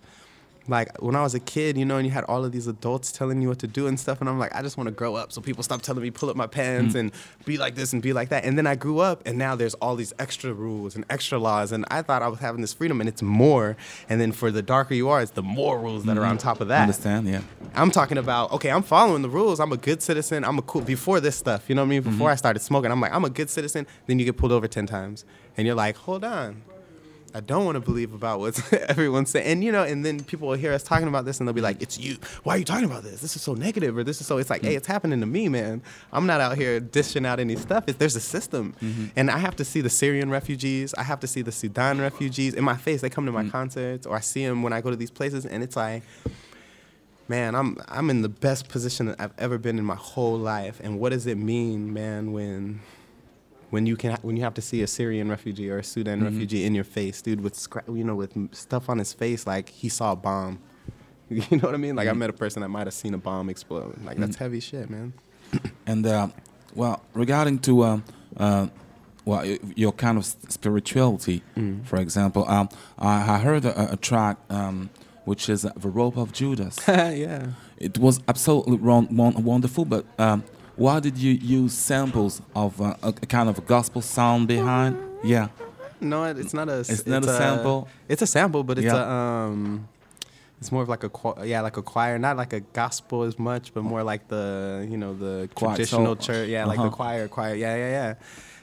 Like 0.68 1.02
when 1.02 1.16
I 1.16 1.24
was 1.24 1.34
a 1.34 1.40
kid, 1.40 1.78
you 1.78 1.86
know, 1.86 1.98
and 1.98 2.06
you 2.06 2.12
had 2.12 2.24
all 2.26 2.44
of 2.44 2.52
these 2.52 2.68
adults 2.68 3.12
telling 3.12 3.42
you 3.42 3.48
what 3.48 3.60
to 3.60 3.68
do 3.68 3.88
and 3.88 4.00
stuff, 4.00 4.20
and 4.20 4.30
I'm 4.30 4.38
like, 4.38 4.54
I 4.54 4.62
just 4.62 4.78
want 4.78 4.88
to 4.88 4.92
grow 4.92 5.16
up, 5.16 5.32
so 5.32 5.42
people 5.42 5.64
stop 5.64 5.82
telling 5.82 6.02
me 6.02 6.12
pull 6.12 6.30
up 6.30 6.36
my 6.36 6.48
pants 6.48 6.94
mm. 6.94 7.00
and 7.00 7.12
be 7.46 7.58
like 7.58 7.76
this 7.76 7.94
and 7.94 8.02
be 8.02 8.14
like 8.14 8.30
that. 8.30 8.44
And 8.44 8.58
then 8.58 8.68
I 8.68 8.76
grew 8.76 9.00
up, 9.00 9.26
and 9.26 9.38
now 9.38 9.56
there's 9.56 9.74
all 9.76 9.96
these 9.96 10.14
extra 10.20 10.54
rules 10.54 10.96
and 10.96 11.06
extra 11.10 11.38
laws, 11.40 11.72
and 11.72 11.86
I 11.90 12.02
thought 12.02 12.22
I 12.22 12.28
was 12.28 12.40
having 12.40 12.62
this 12.62 12.74
freedom, 12.74 13.00
and 13.00 13.08
it's 13.08 13.22
more. 13.22 13.78
And 14.10 14.20
then 14.20 14.32
for 14.32 14.52
the 14.52 14.62
darker 14.62 14.94
you 14.94 15.10
are, 15.10 15.22
it's 15.22 15.32
the 15.32 15.44
more 15.44 15.80
rules 15.80 16.04
that 16.06 16.18
are 16.18 16.26
on 16.26 16.38
mm. 16.38 16.42
top 16.42 16.62
of 16.62 16.68
that. 16.68 16.82
Understand? 16.82 17.28
Yeah. 17.28 17.42
I'm 17.76 17.92
talking 17.92 18.18
about, 18.18 18.52
okay, 18.54 18.72
I'm 18.72 18.84
following 18.84 19.22
the 19.22 19.30
rules. 19.30 19.60
I'm 19.60 19.72
a 19.72 19.78
good 19.78 20.02
citizen. 20.02 20.44
I'm 20.44 20.58
a 20.58 20.62
cool, 20.64 20.82
before 20.82 21.20
this 21.20 21.36
stuff, 21.36 21.70
you 21.70 21.76
know 21.76 21.82
what 21.82 21.88
I 21.88 21.90
mean? 21.90 22.02
Before 22.02 22.28
mm-hmm. 22.28 22.34
I 22.34 22.36
started 22.36 22.60
smoking, 22.60 22.92
I'm 22.92 23.02
like, 23.02 23.14
I'm 23.14 23.26
a 23.26 23.30
good 23.30 23.50
citizen. 23.50 23.88
Then 24.06 24.20
you 24.20 24.26
get 24.26 24.38
pulled 24.38 24.52
over 24.52 24.68
10 24.68 24.86
times. 24.86 25.26
And 25.56 25.66
you're 25.66 25.76
like, 25.76 25.96
hold 25.96 26.24
on. 26.24 26.62
I 27.34 27.40
don't 27.40 27.66
want 27.66 27.76
to 27.76 27.80
believe 27.80 28.14
about 28.14 28.40
what 28.40 28.74
everyone's 28.90 29.30
saying. 29.30 29.46
And, 29.46 29.64
you 29.64 29.72
know, 29.72 29.84
and 29.84 30.06
then 30.06 30.24
people 30.24 30.48
will 30.48 30.56
hear 30.56 30.74
us 30.74 30.84
talking 30.84 31.08
about 31.08 31.26
this 31.26 31.40
and 31.40 31.48
they'll 31.48 31.54
be 31.54 31.62
like, 31.62 31.82
it's 31.82 31.98
you. 31.98 32.18
Why 32.44 32.56
are 32.56 32.58
you 32.58 32.66
talking 32.66 32.86
about 32.86 33.04
this? 33.04 33.22
This 33.22 33.36
is 33.36 33.42
so 33.42 33.54
negative. 33.54 33.98
Or 33.98 34.04
this 34.04 34.22
is 34.22 34.28
so, 34.28 34.38
it's 34.38 34.50
like, 34.50 34.62
mm. 34.62 34.66
hey, 34.66 34.76
it's 34.76 34.88
happening 34.88 35.20
to 35.20 35.26
me, 35.26 35.50
man. 35.50 35.82
I'm 36.12 36.26
not 36.26 36.42
out 36.42 36.58
here 36.58 36.80
dishing 36.80 37.26
out 37.26 37.40
any 37.40 37.56
stuff. 37.56 37.86
There's 37.86 38.16
a 38.16 38.22
system. 38.22 38.76
Mm-hmm. 38.82 39.06
And 39.16 39.32
I 39.32 39.38
have 39.38 39.56
to 39.58 39.66
see 39.66 39.82
the 39.82 39.90
Syrian 39.90 40.30
refugees. 40.30 40.94
I 40.96 41.04
have 41.04 41.20
to 41.22 41.28
see 41.28 41.42
the 41.42 41.52
Sudan 41.52 42.00
refugees 42.00 42.54
in 42.54 42.64
my 42.64 42.78
face. 42.78 43.02
They 43.02 43.10
come 43.10 43.26
to 43.26 43.32
my 43.32 43.44
mm. 43.44 43.52
concerts 43.52 44.06
or 44.06 44.16
I 44.16 44.22
see 44.22 44.46
them 44.46 44.64
when 44.64 44.74
I 44.74 44.82
go 44.82 44.90
to 44.90 44.96
these 44.96 45.12
places. 45.12 45.46
And 45.46 45.64
it's 45.64 45.76
like, 45.76 46.04
man, 47.28 47.56
I'm 47.56 47.78
I'm 47.88 48.10
in 48.10 48.22
the 48.22 48.30
best 48.30 48.70
position 48.70 49.08
that 49.08 49.20
I've 49.20 49.34
ever 49.38 49.58
been 49.58 49.78
in 49.78 49.86
my 49.86 49.96
whole 49.96 50.38
life. 50.38 50.80
And 50.84 51.00
what 51.00 51.10
does 51.10 51.28
it 51.28 51.38
mean, 51.38 51.94
man, 51.94 52.32
when 52.32 52.82
when 53.70 53.86
you 53.86 53.96
can 53.96 54.18
when 54.22 54.38
you 54.38 54.44
have 54.44 54.54
to 54.56 54.62
see 54.62 54.82
a 54.82 54.88
Syrian 54.88 55.30
refugee 55.30 55.70
or 55.70 55.80
a 55.80 55.84
Sudan 55.84 56.24
refugee 56.24 56.64
in 56.66 56.74
your 56.76 56.84
face, 56.84 57.22
dude, 57.22 57.42
with 57.42 57.54
scra- 57.56 57.88
you 57.96 58.04
know 58.04 58.16
with 58.16 58.34
stuff 58.56 58.90
on 58.90 58.98
his 59.00 59.14
face 59.14 59.46
like 59.48 59.70
he 59.70 59.90
saw 59.90 60.12
a 60.14 60.16
bomb. 60.16 60.60
You 61.30 61.58
know 61.58 61.66
what 61.68 61.74
I 61.74 61.78
mean? 61.78 61.96
Like 61.98 62.08
I 62.08 62.14
met 62.14 62.30
a 62.30 62.34
person 62.34 62.62
that 62.62 62.70
might 62.70 62.88
have 62.88 62.94
seen 62.94 63.14
a 63.14 63.18
bomb 63.18 63.50
explode. 63.50 63.98
Like 64.06 64.16
that's 64.18 64.38
heavy 64.38 64.62
shit, 64.62 64.90
man. 64.90 65.14
And 65.86 66.06
uh, 66.08 66.30
well, 66.74 67.02
regarding 67.14 67.60
to 67.60 67.84
um, 67.84 68.04
uh, 68.38 68.68
well, 69.26 69.46
your 69.76 69.92
kind 69.92 70.18
of 70.18 70.26
spirituality, 70.26 71.44
for 71.84 71.98
example, 71.98 72.46
um, 72.48 72.70
I, 72.98 73.34
I 73.36 73.38
heard 73.40 73.66
a, 73.66 73.94
a 73.94 73.98
track 73.98 74.38
um, 74.50 74.90
which 75.26 75.50
is 75.50 75.66
uh, 75.66 75.72
"The 75.76 75.90
Rope 75.90 76.16
of 76.18 76.32
Judas." 76.32 76.78
yeah. 76.88 77.48
it 77.78 77.98
was 77.98 78.22
absolutely 78.28 78.78
wrong, 78.78 79.08
won- 79.14 79.44
wonderful, 79.44 79.84
but 79.86 80.06
um, 80.18 80.44
why 80.78 81.00
did 81.00 81.18
you 81.18 81.34
use 81.34 81.74
samples 81.74 82.42
of 82.56 82.80
uh, 82.82 82.96
a, 83.04 83.10
a 83.10 83.12
kind 83.36 83.50
of 83.50 83.58
a 83.58 83.62
gospel 83.62 84.02
sound 84.02 84.48
behind? 84.48 84.98
Yeah, 85.24 85.48
No, 86.00 86.24
it's 86.26 86.54
not 86.54 86.70
a. 86.70 86.74
s- 86.86 86.90
It's 86.90 87.08
not 87.08 87.24
a 87.24 87.28
sample? 87.38 87.88
It's 88.08 88.22
a 88.22 88.28
sample, 88.28 88.64
but 88.64 88.78
it's 88.78 88.86
Yeah. 88.86 89.04
a 89.04 89.10
um. 89.10 89.88
It's 90.60 90.72
more 90.72 90.82
of 90.82 90.90
like 90.90 91.04
a 91.04 91.12
yeah, 91.46 91.62
like 91.62 91.78
a 91.78 91.84
choir, 91.84 92.18
not 92.18 92.36
like 92.38 92.52
a 92.54 92.62
gospel 92.62 93.24
as 93.24 93.38
much, 93.38 93.74
but 93.76 93.84
more 93.84 94.04
like 94.04 94.28
the 94.28 94.88
you 94.90 94.98
know 94.98 95.14
the 95.14 95.50
Choir, 95.54 95.76
traditional 95.76 96.16
so- 96.16 96.22
church, 96.28 96.50
yeah, 96.50 96.66
like 96.66 96.78
the 96.78 96.84
uh-huh. 96.88 96.96
choir, 96.96 97.28
choir, 97.28 97.54
yeah, 97.56 97.76
yeah, 97.76 97.90
yeah. 97.90 98.14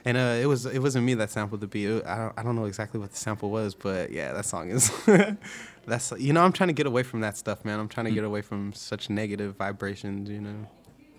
And 0.06 0.16
uh, 0.16 0.42
it 0.42 0.46
was 0.46 0.66
it 0.66 0.80
wasn't 0.80 1.04
me 1.06 1.14
that 1.14 1.30
sampled 1.30 1.60
the 1.60 1.66
beat. 1.68 1.86
It- 1.88 2.04
I 2.06 2.16
don't 2.16 2.32
I 2.38 2.42
don't 2.42 2.56
know 2.56 2.64
exactly 2.66 2.98
what 3.00 3.10
the 3.12 3.16
sample 3.16 3.50
was, 3.50 3.74
but 3.74 4.10
yeah, 4.12 4.32
that 4.32 4.44
song 4.44 4.70
is. 4.70 4.90
that's 5.86 6.12
you 6.18 6.32
know 6.32 6.42
I'm 6.44 6.52
trying 6.52 6.68
to 6.68 6.74
get 6.74 6.86
away 6.86 7.02
from 7.04 7.20
that 7.20 7.36
stuff, 7.36 7.64
man. 7.64 7.78
I'm 7.80 7.88
trying 7.88 8.06
to 8.06 8.12
Mm. 8.12 8.16
get 8.20 8.24
away 8.24 8.42
from 8.42 8.72
such 8.72 9.08
negative 9.10 9.56
vibrations, 9.56 10.28
you 10.30 10.40
know. 10.40 10.66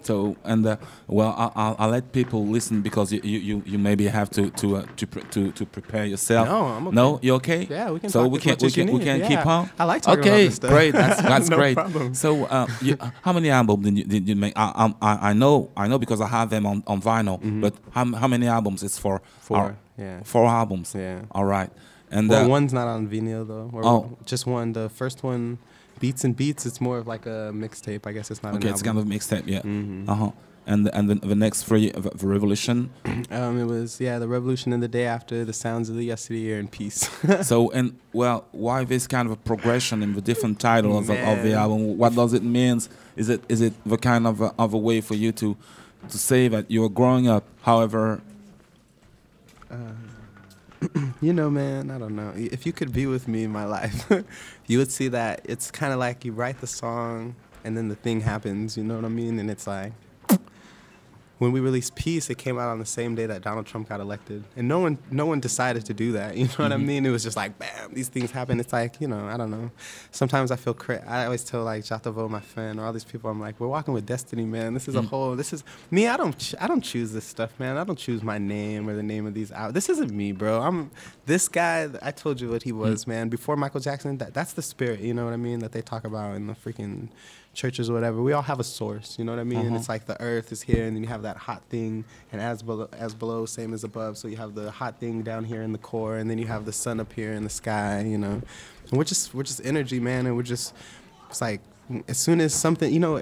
So 0.06 0.36
and 0.44 0.66
uh, 0.68 0.78
well, 1.08 1.34
I, 1.38 1.52
I'll, 1.62 1.76
I'll 1.80 1.90
let 1.90 2.12
people 2.12 2.46
listen 2.46 2.82
because 2.82 3.12
you 3.12 3.20
you, 3.24 3.64
you, 3.66 3.78
maybe 3.80 4.06
have 4.08 4.30
to 4.38 4.50
to 4.52 4.68
uh, 4.78 4.86
to, 4.98 5.06
to 5.08 5.52
to 5.52 5.66
prepare 5.66 6.06
yourself. 6.06 6.48
No, 6.48 6.66
I'm 6.68 6.88
okay. 6.88 6.96
No, 6.96 7.20
you 7.24 7.34
okay? 7.36 7.68
Yeah, 7.70 7.90
we 7.92 8.00
can 8.00 8.10
So 8.10 8.24
talk 8.24 8.32
we 8.34 8.40
can 8.40 8.56
we 8.62 8.72
can 8.72 8.88
we 8.94 9.00
can 9.04 9.20
Yeah, 9.20 9.28
keep 9.28 9.46
on. 9.46 9.70
I 9.80 9.84
like 9.86 10.02
talking 10.04 10.20
about 10.20 10.32
okay, 10.34 10.46
this 10.46 10.56
stuff. 10.58 10.70
great. 10.72 10.92
That's 10.94 11.22
that's 11.32 11.50
No 11.50 11.58
great. 11.58 11.74
problem. 11.76 12.14
So 12.14 12.46
uh, 12.46 12.68
you, 12.82 12.98
how 13.24 13.34
many 13.34 13.50
albums 13.50 13.84
did 13.86 13.98
you, 13.98 14.04
did 14.04 14.30
you 14.30 14.36
make? 14.36 14.54
I, 14.56 14.94
I 15.02 15.30
I 15.30 15.34
know 15.34 15.72
I 15.76 15.88
know 15.88 15.98
because 15.98 16.22
I 16.22 16.28
have 16.28 16.50
them 16.52 16.66
on, 16.68 16.84
on 16.86 17.02
vinyl. 17.02 17.40
But 17.62 17.74
how 17.92 18.06
how 18.22 18.28
many 18.28 18.48
albums? 18.48 18.84
It's 18.84 19.00
for. 19.00 19.22
Four, 19.40 19.58
our- 19.58 19.76
yeah. 19.98 20.22
Four 20.24 20.46
albums. 20.48 20.94
Yeah. 20.94 21.22
All 21.32 21.46
right. 21.46 21.72
And 22.12 22.30
Well, 22.30 22.46
uh, 22.46 22.58
one's 22.58 22.74
not 22.74 22.88
on 22.88 23.08
vinyl 23.08 23.48
though. 23.48 23.70
Or 23.74 23.82
Oh. 23.86 24.18
just 24.32 24.46
one. 24.46 24.74
The 24.74 24.90
first 24.90 25.24
one, 25.24 25.58
Beats 26.06 26.24
and 26.24 26.36
Beats. 26.36 26.66
It's 26.70 26.80
more 26.88 26.98
of 27.00 27.08
like 27.08 27.26
a 27.26 27.52
mixtape. 27.64 28.06
I 28.10 28.12
guess 28.16 28.30
it's 28.32 28.44
not. 28.44 28.54
okay, 28.56 28.70
it's 28.70 28.84
kind 28.84 28.98
of 29.00 29.06
mixtape. 29.06 29.48
Yeah. 29.48 29.62
Mhm. 29.62 30.08
Uh 30.08 30.16
huh. 30.22 30.32
And 30.68 30.80
and 30.98 31.10
the, 31.10 31.16
the 31.16 31.36
next 31.46 31.64
three, 31.64 31.90
the, 31.90 32.10
the 32.22 32.28
Revolution. 32.28 32.78
Um, 33.40 33.54
it 33.64 33.68
was 33.76 34.00
yeah, 34.00 34.20
the 34.20 34.28
revolution 34.28 34.70
in 34.76 34.80
the 34.82 34.88
day 35.00 35.06
after, 35.18 35.36
the 35.52 35.58
sounds 35.66 35.90
of 35.90 35.96
the 35.96 36.06
yesteryear, 36.06 36.58
and 36.60 36.70
peace. 36.80 37.10
so 37.52 37.72
and 37.72 37.88
well, 38.14 38.46
why 38.52 38.84
this 38.84 39.08
kind 39.08 39.26
of 39.28 39.32
a 39.32 39.42
progression 39.52 39.98
in 40.04 40.14
the 40.14 40.22
different 40.22 40.60
titles 40.60 41.10
of, 41.10 41.18
of 41.32 41.38
the 41.46 41.54
album? 41.54 41.98
What 41.98 42.14
does 42.22 42.34
it 42.34 42.44
mean? 42.44 42.78
Is 43.22 43.28
it 43.30 43.42
is 43.50 43.62
it 43.62 43.74
the 43.94 43.98
kind 43.98 44.26
of 44.28 44.42
a, 44.42 44.50
of 44.64 44.74
a 44.74 44.78
way 44.78 45.02
for 45.02 45.16
you 45.24 45.32
to 45.42 45.58
to 46.14 46.18
say 46.18 46.48
that 46.54 46.64
you 46.74 46.84
are 46.86 46.94
growing 47.02 47.26
up? 47.36 47.44
However, 47.70 48.22
you 51.22 51.34
know, 51.34 51.50
man, 51.50 51.92
I 51.92 51.98
don't 51.98 52.16
know. 52.16 52.34
If 52.36 52.66
you 52.66 52.74
could 52.74 52.94
be 52.94 53.06
with 53.06 53.28
me 53.28 53.44
in 53.44 53.52
my 53.52 53.66
life, 53.66 54.12
you 54.68 54.78
would 54.78 54.92
see 54.92 55.08
that 55.10 55.42
it's 55.44 55.72
kind 55.72 55.94
of 55.94 56.00
like 56.00 56.26
you 56.26 56.32
write 56.32 56.62
the 56.62 56.68
song, 56.68 57.36
and 57.64 57.78
then 57.78 57.88
the 57.88 57.96
thing 57.96 58.22
happens. 58.22 58.78
You 58.78 58.84
know 58.84 58.96
what 58.96 59.06
I 59.06 59.10
mean? 59.10 59.40
And 59.40 59.50
it's 59.50 59.68
like. 59.68 59.94
When 61.38 61.52
we 61.52 61.60
released 61.60 61.96
Peace, 61.96 62.30
it 62.30 62.38
came 62.38 62.58
out 62.58 62.70
on 62.70 62.80
the 62.80 62.86
same 62.86 63.14
day 63.14 63.26
that 63.26 63.42
Donald 63.42 63.66
Trump 63.66 63.90
got 63.90 64.00
elected, 64.00 64.46
and 64.56 64.68
no 64.68 64.80
one, 64.80 64.98
no 65.12 65.26
one 65.26 65.40
decided 65.40 65.86
to 65.86 65.94
do 65.94 66.14
that. 66.14 66.36
You 66.46 66.50
know 66.50 66.66
what 66.66 66.72
I 66.72 66.76
mm-hmm. 66.76 66.86
mean? 66.86 67.06
It 67.08 67.10
was 67.10 67.24
just 67.24 67.36
like, 67.36 67.58
bam, 67.58 67.94
these 67.94 68.08
things 68.08 68.30
happen. 68.30 68.60
It's 68.60 68.72
like, 68.72 69.02
you 69.02 69.08
know, 69.08 69.26
I 69.26 69.36
don't 69.36 69.50
know. 69.50 69.72
Sometimes 70.12 70.52
I 70.52 70.58
feel, 70.58 70.76
cra- 70.76 71.04
I 71.08 71.26
always 71.26 71.44
tell 71.44 71.64
like 71.64 71.84
Jatavo, 71.84 72.30
my 72.30 72.40
friend, 72.40 72.80
or 72.80 72.86
all 72.86 72.94
these 72.94 73.04
people, 73.04 73.32
I'm 73.32 73.40
like, 73.40 73.60
we're 73.60 73.68
walking 73.68 73.96
with 73.96 74.06
destiny, 74.06 74.46
man. 74.46 74.76
This 74.76 74.88
is 74.88 74.94
a 74.96 75.00
mm. 75.00 75.08
whole, 75.08 75.36
this 75.36 75.54
is 75.54 75.64
me. 75.90 76.08
I 76.08 76.18
don't, 76.18 76.38
ch- 76.38 76.54
I 76.60 76.68
don't 76.68 76.82
choose 76.82 77.14
this 77.14 77.26
stuff, 77.26 77.60
man. 77.60 77.78
I 77.78 77.84
don't 77.84 77.98
choose 77.98 78.22
my 78.22 78.38
name 78.38 78.88
or 78.88 78.96
the 78.96 79.04
name 79.04 79.26
of 79.26 79.34
these 79.34 79.52
out. 79.52 79.74
This 79.74 79.90
isn't 79.90 80.12
me, 80.12 80.34
bro. 80.34 80.62
I'm 80.62 80.92
this 81.26 81.48
guy. 81.48 81.90
I 82.02 82.12
told 82.12 82.40
you 82.40 82.52
what 82.52 82.62
he 82.62 82.72
mm. 82.72 82.78
was, 82.78 83.08
man. 83.08 83.30
Before 83.30 83.56
Michael 83.56 83.80
Jackson, 83.80 84.18
that, 84.20 84.36
that's 84.36 84.54
the 84.54 84.62
spirit. 84.62 85.00
You 85.00 85.16
know 85.16 85.26
what 85.26 85.34
I 85.34 85.38
mean? 85.38 85.60
That 85.60 85.72
they 85.72 85.82
talk 85.82 86.04
about 86.04 86.36
in 86.36 86.46
the 86.46 86.54
freaking 86.54 87.10
churches 87.56 87.90
or 87.90 87.94
whatever, 87.94 88.22
we 88.22 88.34
all 88.34 88.42
have 88.42 88.60
a 88.60 88.64
source. 88.64 89.18
You 89.18 89.26
know 89.26 89.32
what 89.32 89.40
I 89.40 89.44
mean? 89.44 89.68
Uh-huh. 89.68 89.76
It's 89.76 89.90
like 89.90 90.06
the 90.06 90.20
earth 90.22 90.52
is 90.52 90.62
here, 90.62 90.86
and 90.86 90.96
then 90.96 91.04
you 91.04 91.10
have 91.10 91.24
that 91.24 91.38
hot 91.38 91.64
thing, 91.70 92.06
and 92.32 92.42
as 92.42 92.62
below, 92.62 92.90
as 92.92 93.16
below, 93.16 93.46
same 93.46 93.74
as 93.74 93.84
above. 93.84 94.18
So 94.18 94.28
you 94.28 94.38
have 94.38 94.54
the 94.54 94.70
hot 94.70 95.00
thing 95.00 95.24
down 95.24 95.46
here 95.46 95.62
in 95.62 95.72
the 95.72 95.78
core, 95.80 96.18
and 96.18 96.30
then 96.30 96.38
you 96.38 96.48
have 96.48 96.66
the 96.66 96.74
sun 96.74 97.00
up 97.00 97.12
here 97.14 97.34
in 97.34 97.44
the 97.44 97.50
sky. 97.50 98.02
You 98.02 98.18
know, 98.18 98.42
and 98.90 98.92
we're 98.92 99.04
just 99.04 99.34
we're 99.34 99.44
just 99.44 99.66
energy, 99.66 100.00
man, 100.00 100.26
and 100.28 100.36
we're 100.36 100.44
just 100.44 100.74
it's 101.30 101.42
like 101.42 101.62
as 102.08 102.18
soon 102.18 102.42
as 102.42 102.54
something 102.54 102.92
you 102.92 103.00
know 103.00 103.20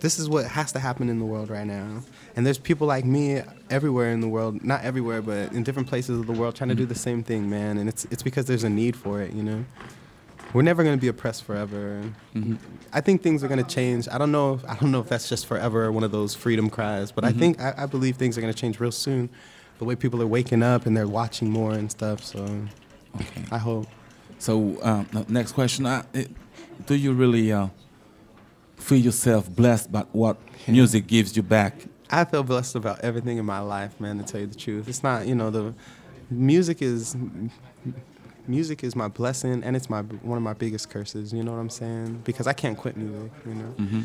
this 0.00 0.18
is 0.18 0.28
what 0.28 0.46
has 0.46 0.72
to 0.72 0.78
happen 0.78 1.10
in 1.10 1.18
the 1.18 1.24
world 1.24 1.50
right 1.50 1.66
now 1.66 2.02
and 2.34 2.46
there's 2.46 2.56
people 2.56 2.86
like 2.86 3.04
me 3.04 3.42
everywhere 3.68 4.10
in 4.10 4.20
the 4.20 4.28
world 4.28 4.64
not 4.64 4.82
everywhere 4.82 5.20
but 5.20 5.52
in 5.52 5.62
different 5.62 5.86
places 5.86 6.18
of 6.18 6.26
the 6.26 6.32
world 6.32 6.54
trying 6.54 6.70
to 6.70 6.74
do 6.74 6.86
the 6.86 6.94
same 6.94 7.22
thing 7.22 7.48
man 7.50 7.76
and 7.76 7.88
it's 7.88 8.06
it's 8.06 8.22
because 8.22 8.46
there's 8.46 8.64
a 8.64 8.70
need 8.70 8.96
for 8.96 9.20
it 9.20 9.32
you 9.34 9.42
know 9.42 9.64
we're 10.52 10.62
never 10.62 10.82
going 10.84 10.96
to 10.96 11.00
be 11.00 11.08
oppressed 11.08 11.44
forever. 11.44 12.02
I 12.92 13.00
think 13.00 13.22
things 13.22 13.42
are 13.44 13.48
going 13.48 13.62
to 13.62 13.74
change. 13.74 14.08
I 14.10 14.16
don't 14.18 14.32
know 14.32 14.54
if, 14.54 14.64
i 14.64 14.74
don't 14.76 14.90
know 14.92 15.00
if 15.00 15.08
that's 15.08 15.28
just 15.28 15.46
forever 15.46 15.90
one 15.92 16.04
of 16.04 16.12
those 16.12 16.34
freedom 16.34 16.70
cries 16.70 17.12
but 17.12 17.24
i 17.24 17.32
think 17.32 17.60
I, 17.60 17.74
I 17.78 17.86
believe 17.86 18.16
things 18.16 18.36
are 18.38 18.40
going 18.40 18.52
to 18.52 18.58
change 18.58 18.80
real 18.80 18.92
soon. 18.92 19.28
The 19.78 19.84
way 19.84 19.94
people 19.96 20.22
are 20.22 20.26
waking 20.26 20.62
up 20.62 20.86
and 20.86 20.96
they're 20.96 21.08
watching 21.08 21.50
more 21.50 21.72
and 21.72 21.90
stuff 21.90 22.22
so 22.24 22.38
Okay. 23.20 23.44
i 23.50 23.58
hope. 23.58 23.86
So 24.38 24.72
the 25.12 25.24
next 25.28 25.52
question: 25.52 25.86
uh, 25.86 26.02
it- 26.12 26.30
Do 26.86 26.94
you 26.94 27.12
really 27.14 27.50
uh, 27.52 27.68
feel 28.76 28.98
yourself 28.98 29.48
blessed 29.48 29.90
by 29.90 30.02
what 30.12 30.36
music 30.68 31.06
gives 31.06 31.34
you 31.36 31.42
back? 31.42 31.74
I 32.10 32.24
feel 32.24 32.42
blessed 32.42 32.74
about 32.76 33.00
everything 33.00 33.38
in 33.38 33.46
my 33.46 33.60
life, 33.60 33.98
man. 33.98 34.18
To 34.18 34.24
tell 34.24 34.40
you 34.42 34.46
the 34.46 34.54
truth, 34.66 34.88
it's 34.88 35.02
not 35.02 35.26
you 35.26 35.34
know 35.34 35.48
the 35.50 35.74
music 36.30 36.82
is 36.82 37.16
music 38.48 38.84
is 38.84 38.94
my 38.96 39.08
blessing 39.08 39.62
and 39.64 39.76
it's 39.76 39.88
my 39.90 40.02
one 40.02 40.36
of 40.36 40.42
my 40.42 40.52
biggest 40.54 40.90
curses. 40.90 41.32
You 41.32 41.42
know 41.42 41.52
what 41.52 41.58
I'm 41.60 41.70
saying? 41.70 42.22
Because 42.24 42.46
I 42.46 42.52
can't 42.52 42.76
quit 42.78 42.96
music. 42.96 43.30
You 43.46 43.54
know, 43.54 43.74
Mm-hmm. 43.78 44.00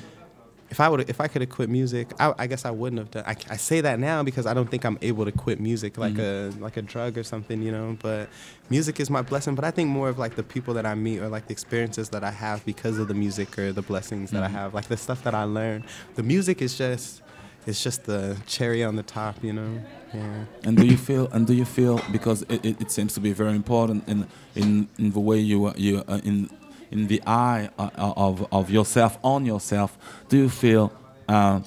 if 0.69 0.79
I 0.79 0.87
would 0.89 1.09
if 1.09 1.19
I 1.19 1.27
could 1.27 1.41
have 1.41 1.49
quit 1.49 1.69
music, 1.69 2.13
I, 2.19 2.33
I 2.37 2.47
guess 2.47 2.63
I 2.65 2.71
wouldn't 2.71 2.99
have 2.99 3.11
done. 3.11 3.23
I, 3.27 3.35
I 3.49 3.57
say 3.57 3.81
that 3.81 3.99
now 3.99 4.23
because 4.23 4.45
I 4.45 4.53
don't 4.53 4.69
think 4.71 4.85
I'm 4.85 4.97
able 5.01 5.25
to 5.25 5.31
quit 5.31 5.59
music 5.59 5.97
like 5.97 6.17
a 6.17 6.51
like 6.59 6.77
a 6.77 6.81
drug 6.81 7.17
or 7.17 7.23
something. 7.23 7.61
You 7.61 7.71
know, 7.71 7.97
but 8.01 8.29
music 8.69 8.99
is 8.99 9.09
my 9.09 9.21
blessing. 9.21 9.53
But 9.55 9.65
I 9.65 9.71
think 9.71 9.89
more 9.89 10.07
of 10.09 10.17
like 10.17 10.35
the 10.35 10.43
people 10.43 10.73
that 10.75 10.85
I 10.85 10.95
meet 10.95 11.19
or 11.19 11.27
like 11.27 11.47
the 11.47 11.51
experiences 11.53 12.09
that 12.09 12.23
I 12.23 12.31
have 12.31 12.63
because 12.65 12.97
of 12.99 13.07
the 13.07 13.13
music 13.13 13.59
or 13.59 13.73
the 13.73 13.81
blessings 13.81 14.31
that 14.31 14.43
I 14.43 14.47
have, 14.49 14.73
like 14.73 14.87
the 14.87 14.97
stuff 14.97 15.23
that 15.23 15.35
I 15.35 15.43
learn. 15.43 15.83
The 16.15 16.23
music 16.23 16.61
is 16.61 16.77
just 16.77 17.21
it's 17.67 17.83
just 17.83 18.05
the 18.05 18.37
cherry 18.47 18.83
on 18.83 18.95
the 18.95 19.03
top, 19.03 19.43
you 19.43 19.53
know. 19.53 19.81
Yeah. 20.13 20.45
And 20.63 20.77
do 20.77 20.85
you 20.85 20.97
feel? 20.97 21.27
And 21.31 21.47
do 21.47 21.53
you 21.53 21.65
feel? 21.65 22.01
Because 22.11 22.41
it, 22.43 22.65
it, 22.65 22.81
it 22.81 22.91
seems 22.91 23.13
to 23.13 23.19
be 23.19 23.31
very 23.31 23.55
important 23.55 24.07
in 24.07 24.27
in, 24.55 24.87
in 24.97 25.11
the 25.11 25.19
way 25.19 25.39
you 25.39 25.65
uh, 25.65 25.73
you 25.77 26.03
uh, 26.07 26.19
in 26.23 26.49
in 26.91 27.07
the 27.07 27.21
eye 27.25 27.69
uh, 27.79 27.89
of 27.97 28.45
of 28.51 28.69
yourself 28.69 29.17
on 29.23 29.45
yourself. 29.45 29.97
Do 30.27 30.37
you 30.37 30.49
feel 30.49 30.91
uh, 31.29 31.61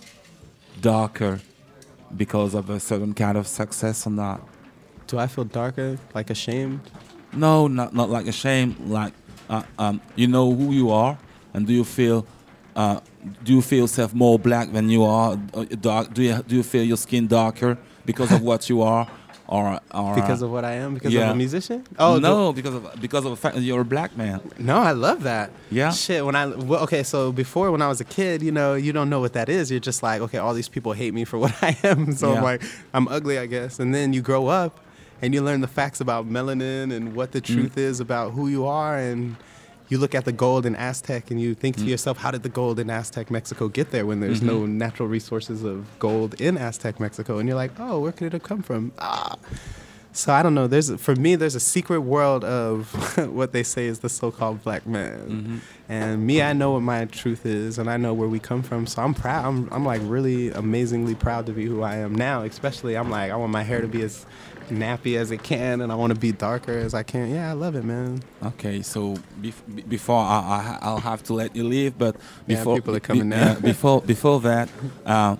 darker 0.80 1.40
because 2.16 2.54
of 2.54 2.68
a 2.70 2.78
certain 2.78 3.14
kind 3.14 3.38
of 3.38 3.46
success 3.46 4.06
or 4.06 4.10
not? 4.10 4.46
Do 5.06 5.18
I 5.18 5.26
feel 5.26 5.44
darker, 5.44 5.98
like 6.14 6.30
ashamed? 6.30 6.80
No, 7.32 7.66
not 7.66 7.94
not 7.94 8.10
like 8.10 8.26
ashamed. 8.26 8.78
Like 8.86 9.14
uh, 9.48 9.62
um, 9.78 10.00
you 10.16 10.26
know 10.26 10.54
who 10.54 10.72
you 10.72 10.90
are, 10.90 11.16
and 11.54 11.66
do 11.66 11.72
you 11.72 11.84
feel? 11.84 12.26
Uh, 12.76 13.00
do 13.44 13.54
you 13.54 13.62
feel 13.62 13.82
yourself 13.82 14.12
more 14.12 14.38
black 14.38 14.70
than 14.72 14.90
you 14.90 15.04
are? 15.04 15.38
Uh, 15.54 15.64
dark? 15.80 16.12
Do 16.12 16.22
you 16.22 16.42
do 16.46 16.56
you 16.56 16.62
feel 16.62 16.84
your 16.84 16.98
skin 16.98 17.26
darker 17.26 17.78
because 18.04 18.30
of 18.32 18.42
what 18.42 18.68
you 18.68 18.82
are, 18.82 19.06
or 19.46 19.80
or 19.92 20.14
Because 20.14 20.40
of 20.42 20.50
what 20.50 20.64
I 20.64 20.72
am? 20.72 20.94
Because 20.94 21.12
yeah. 21.12 21.26
of 21.28 21.30
a 21.30 21.34
musician? 21.36 21.84
Oh 21.98 22.14
the- 22.14 22.20
no, 22.20 22.52
because 22.52 22.74
of 22.74 23.00
because 23.00 23.24
of 23.24 23.30
the 23.30 23.36
fact 23.36 23.54
that 23.56 23.62
you're 23.62 23.80
a 23.80 23.84
black 23.84 24.16
man. 24.16 24.40
No, 24.58 24.78
I 24.78 24.92
love 24.92 25.22
that. 25.24 25.50
Yeah? 25.70 25.90
Shit, 25.92 26.24
when 26.24 26.34
I 26.34 26.46
well, 26.46 26.82
okay, 26.84 27.02
so 27.02 27.30
before 27.32 27.70
when 27.70 27.82
I 27.82 27.88
was 27.88 28.00
a 28.00 28.04
kid, 28.04 28.42
you 28.42 28.52
know, 28.52 28.74
you 28.74 28.92
don't 28.92 29.10
know 29.10 29.20
what 29.20 29.32
that 29.34 29.48
is. 29.48 29.70
You're 29.70 29.80
just 29.80 30.02
like, 30.02 30.20
okay, 30.22 30.38
all 30.38 30.54
these 30.54 30.68
people 30.68 30.92
hate 30.92 31.12
me 31.14 31.24
for 31.24 31.38
what 31.38 31.54
I 31.62 31.76
am, 31.84 32.12
so 32.12 32.30
Yeah. 32.32 32.38
I'm 32.38 32.42
like, 32.44 32.62
I'm 32.94 33.08
ugly, 33.08 33.38
I 33.38 33.46
guess. 33.46 33.78
And 33.78 33.94
then 33.94 34.12
you 34.12 34.22
grow 34.22 34.46
up, 34.48 34.80
and 35.20 35.34
you 35.34 35.42
learn 35.42 35.60
the 35.60 35.68
facts 35.68 36.00
about 36.00 36.28
melanin 36.28 36.92
and 36.94 37.14
what 37.14 37.32
the 37.32 37.40
Mm. 37.40 37.54
truth 37.54 37.76
is 37.78 38.00
about 38.00 38.32
who 38.32 38.48
you 38.48 38.66
are, 38.66 38.96
and 38.98 39.36
you 39.88 39.98
look 39.98 40.14
at 40.14 40.24
the 40.24 40.32
gold 40.32 40.64
in 40.66 40.74
Aztec, 40.76 41.30
and 41.30 41.40
you 41.40 41.54
think 41.54 41.76
Mm. 41.76 41.84
to 41.84 41.90
yourself, 41.90 42.18
how 42.18 42.30
did 42.30 42.42
the 42.42 42.48
gold 42.48 42.78
in 42.80 42.88
Aztec 42.90 43.30
Mexico 43.30 43.68
get 43.68 43.90
there 43.90 44.06
when 44.06 44.20
there's 44.20 44.40
no 44.42 44.60
Mm-hmm. 44.60 44.78
natural 44.78 45.08
resources 45.08 45.62
of 45.62 45.86
gold 45.98 46.40
in 46.40 46.56
Aztec 46.56 46.98
Mexico? 47.00 47.38
And 47.38 47.48
you're 47.48 47.56
like, 47.56 47.72
oh, 47.78 48.00
where 48.00 48.12
could 48.12 48.26
it 48.28 48.32
have 48.32 48.42
come 48.42 48.62
from? 48.62 48.92
Ah. 48.98 49.36
So 50.16 50.32
I 50.32 50.44
don't 50.44 50.54
know. 50.54 50.68
There's 50.68 50.94
for 51.00 51.16
me, 51.16 51.34
there's 51.34 51.56
a 51.56 51.60
secret 51.60 52.02
world 52.02 52.44
of 52.44 52.92
what 53.34 53.52
they 53.52 53.64
say 53.64 53.86
is 53.86 53.98
the 53.98 54.08
so-called 54.08 54.62
black 54.62 54.86
man, 54.86 55.60
and 55.88 56.24
me, 56.24 56.40
I 56.40 56.52
know 56.52 56.70
what 56.70 56.82
my 56.82 57.04
truth 57.06 57.44
is, 57.44 57.78
and 57.78 57.90
I 57.90 57.96
know 57.96 58.14
where 58.14 58.28
we 58.28 58.38
come 58.38 58.62
from. 58.62 58.86
So 58.86 59.02
I'm 59.02 59.12
proud. 59.12 59.44
I'm, 59.44 59.68
I'm 59.72 59.84
like 59.84 60.00
really 60.04 60.50
amazingly 60.52 61.16
proud 61.16 61.46
to 61.46 61.52
be 61.52 61.66
who 61.66 61.82
I 61.82 61.96
am 61.96 62.14
now. 62.14 62.42
Especially, 62.42 62.96
I'm 62.96 63.10
like 63.10 63.32
I 63.32 63.36
want 63.36 63.50
my 63.50 63.64
hair 63.64 63.80
to 63.80 63.88
be 63.88 64.02
as 64.02 64.24
nappy 64.68 65.16
as 65.16 65.30
it 65.30 65.42
can, 65.42 65.80
and 65.80 65.90
I 65.92 65.94
want 65.94 66.12
to 66.14 66.18
be 66.18 66.32
darker 66.32 66.72
as 66.72 66.94
I 66.94 67.02
can. 67.02 67.30
Yeah, 67.30 67.50
I 67.50 67.52
love 67.54 67.74
it, 67.76 67.84
man. 67.84 68.22
Okay, 68.42 68.82
so 68.82 69.16
bef- 69.40 69.88
before 69.88 70.18
I, 70.20 70.38
I 70.38 70.78
I'll 70.82 70.98
have 71.00 71.22
to 71.24 71.34
let 71.34 71.54
you 71.56 71.64
leave, 71.64 71.96
but 71.98 72.14
Yeah, 72.46 72.56
before 72.56 72.76
people 72.76 72.94
are 72.96 73.00
coming 73.00 73.30
be- 73.30 73.36
now. 73.36 73.52
uh, 73.52 73.60
before 73.60 74.00
before 74.02 74.40
that, 74.40 74.68
uh, 75.06 75.36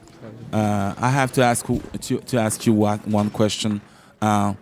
uh, 0.52 0.94
I 0.98 1.10
have 1.10 1.32
to 1.32 1.42
ask 1.42 1.66
to 1.66 2.18
to 2.20 2.38
ask 2.38 2.66
you 2.66 2.72
one 2.74 2.98
one 3.06 3.30
question. 3.30 3.80
Uh, 4.20 4.54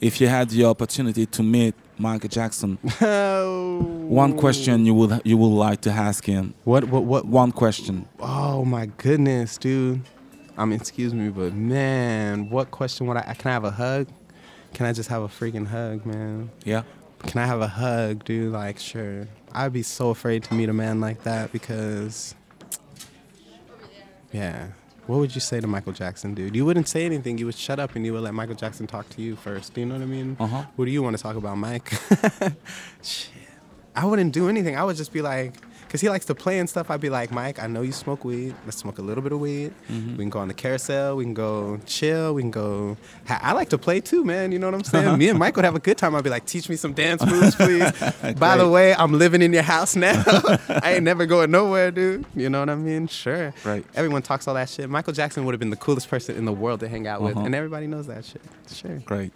if 0.00 0.20
you 0.20 0.26
had 0.28 0.48
the 0.50 0.64
opportunity 0.64 1.26
to 1.26 1.42
meet 1.42 1.74
Michael 1.98 2.28
Jackson, 2.28 2.78
one 4.08 4.36
question 4.36 4.84
you 4.86 4.94
would 4.94 5.20
you 5.24 5.36
would 5.36 5.54
like 5.68 5.80
to 5.82 5.90
ask 5.90 6.24
him. 6.24 6.54
What? 6.64 6.84
What? 6.84 7.04
What? 7.04 7.24
One 7.26 7.52
question. 7.52 8.06
Oh 8.20 8.64
my 8.64 8.86
goodness, 8.96 9.56
dude. 9.58 10.00
I 10.56 10.64
mean, 10.64 10.78
excuse 10.78 11.14
me, 11.14 11.28
but 11.30 11.52
man, 11.54 12.50
what 12.50 12.70
question 12.70 13.06
would 13.06 13.16
I? 13.16 13.34
Can 13.34 13.50
I 13.50 13.54
have 13.54 13.64
a 13.64 13.70
hug? 13.70 14.08
Can 14.74 14.86
I 14.86 14.92
just 14.92 15.08
have 15.08 15.22
a 15.22 15.28
freaking 15.28 15.66
hug, 15.66 16.04
man? 16.06 16.50
Yeah. 16.64 16.82
Can 17.26 17.40
I 17.40 17.46
have 17.46 17.60
a 17.60 17.68
hug, 17.68 18.24
dude? 18.24 18.52
Like, 18.52 18.78
sure. 18.78 19.28
I'd 19.52 19.72
be 19.72 19.82
so 19.82 20.10
afraid 20.10 20.44
to 20.44 20.54
meet 20.54 20.68
a 20.68 20.72
man 20.72 21.00
like 21.00 21.22
that 21.24 21.52
because, 21.52 22.34
yeah. 24.32 24.68
What 25.06 25.18
would 25.18 25.34
you 25.34 25.40
say 25.40 25.60
to 25.60 25.66
Michael 25.66 25.92
Jackson, 25.92 26.34
dude? 26.34 26.54
You 26.54 26.64
wouldn't 26.64 26.88
say 26.88 27.04
anything. 27.04 27.36
You 27.36 27.46
would 27.46 27.56
shut 27.56 27.80
up 27.80 27.96
and 27.96 28.06
you 28.06 28.12
would 28.12 28.22
let 28.22 28.34
Michael 28.34 28.54
Jackson 28.54 28.86
talk 28.86 29.08
to 29.10 29.22
you 29.22 29.36
first. 29.36 29.74
Do 29.74 29.80
you 29.80 29.86
know 29.86 29.94
what 29.94 30.02
I 30.02 30.06
mean? 30.06 30.36
Uh-huh. 30.38 30.64
What 30.76 30.84
do 30.84 30.90
you 30.90 31.02
want 31.02 31.16
to 31.16 31.22
talk 31.22 31.36
about, 31.36 31.58
Mike? 31.58 31.92
Shit. 33.02 33.30
I 33.96 34.06
wouldn't 34.06 34.32
do 34.32 34.48
anything. 34.48 34.76
I 34.76 34.84
would 34.84 34.96
just 34.96 35.12
be 35.12 35.20
like, 35.20 35.54
because 35.92 36.00
he 36.00 36.08
likes 36.08 36.24
to 36.24 36.34
play 36.34 36.58
and 36.58 36.70
stuff. 36.70 36.90
I'd 36.90 37.02
be 37.02 37.10
like, 37.10 37.30
Mike, 37.30 37.62
I 37.62 37.66
know 37.66 37.82
you 37.82 37.92
smoke 37.92 38.24
weed. 38.24 38.54
Let's 38.64 38.78
smoke 38.78 38.96
a 38.96 39.02
little 39.02 39.22
bit 39.22 39.30
of 39.32 39.40
weed. 39.40 39.74
Mm-hmm. 39.90 40.10
We 40.12 40.24
can 40.24 40.30
go 40.30 40.38
on 40.38 40.48
the 40.48 40.54
carousel. 40.54 41.16
We 41.18 41.24
can 41.24 41.34
go 41.34 41.78
chill. 41.84 42.32
We 42.32 42.40
can 42.40 42.50
go. 42.50 42.96
I 43.28 43.52
like 43.52 43.68
to 43.68 43.76
play 43.78 44.00
too, 44.00 44.24
man. 44.24 44.52
You 44.52 44.58
know 44.58 44.68
what 44.68 44.74
I'm 44.74 44.84
saying? 44.84 45.18
Me 45.18 45.28
and 45.28 45.38
Mike 45.38 45.54
would 45.56 45.66
have 45.66 45.74
a 45.74 45.78
good 45.80 45.98
time. 45.98 46.14
I'd 46.14 46.24
be 46.24 46.30
like, 46.30 46.46
teach 46.46 46.70
me 46.70 46.76
some 46.76 46.94
dance 46.94 47.22
moves, 47.26 47.54
please. 47.56 47.92
By 48.38 48.56
the 48.56 48.66
way, 48.70 48.94
I'm 48.94 49.12
living 49.12 49.42
in 49.42 49.52
your 49.52 49.64
house 49.64 49.94
now. 49.94 50.22
I 50.82 50.94
ain't 50.94 51.02
never 51.04 51.26
going 51.26 51.50
nowhere, 51.50 51.90
dude. 51.90 52.24
You 52.34 52.48
know 52.48 52.60
what 52.60 52.70
I 52.70 52.74
mean? 52.74 53.06
Sure. 53.06 53.52
Right. 53.62 53.84
Everyone 53.94 54.22
talks 54.22 54.48
all 54.48 54.54
that 54.54 54.70
shit. 54.70 54.88
Michael 54.88 55.12
Jackson 55.12 55.44
would 55.44 55.52
have 55.52 55.60
been 55.60 55.68
the 55.68 55.76
coolest 55.76 56.08
person 56.08 56.38
in 56.38 56.46
the 56.46 56.52
world 56.54 56.80
to 56.80 56.88
hang 56.88 57.06
out 57.06 57.20
with, 57.20 57.36
Uh-huh. 57.36 57.44
and 57.44 57.54
everybody 57.54 57.86
knows 57.86 58.06
that 58.06 58.24
shit. 58.24 58.40
Sure. 58.72 58.96
Great. 59.04 59.34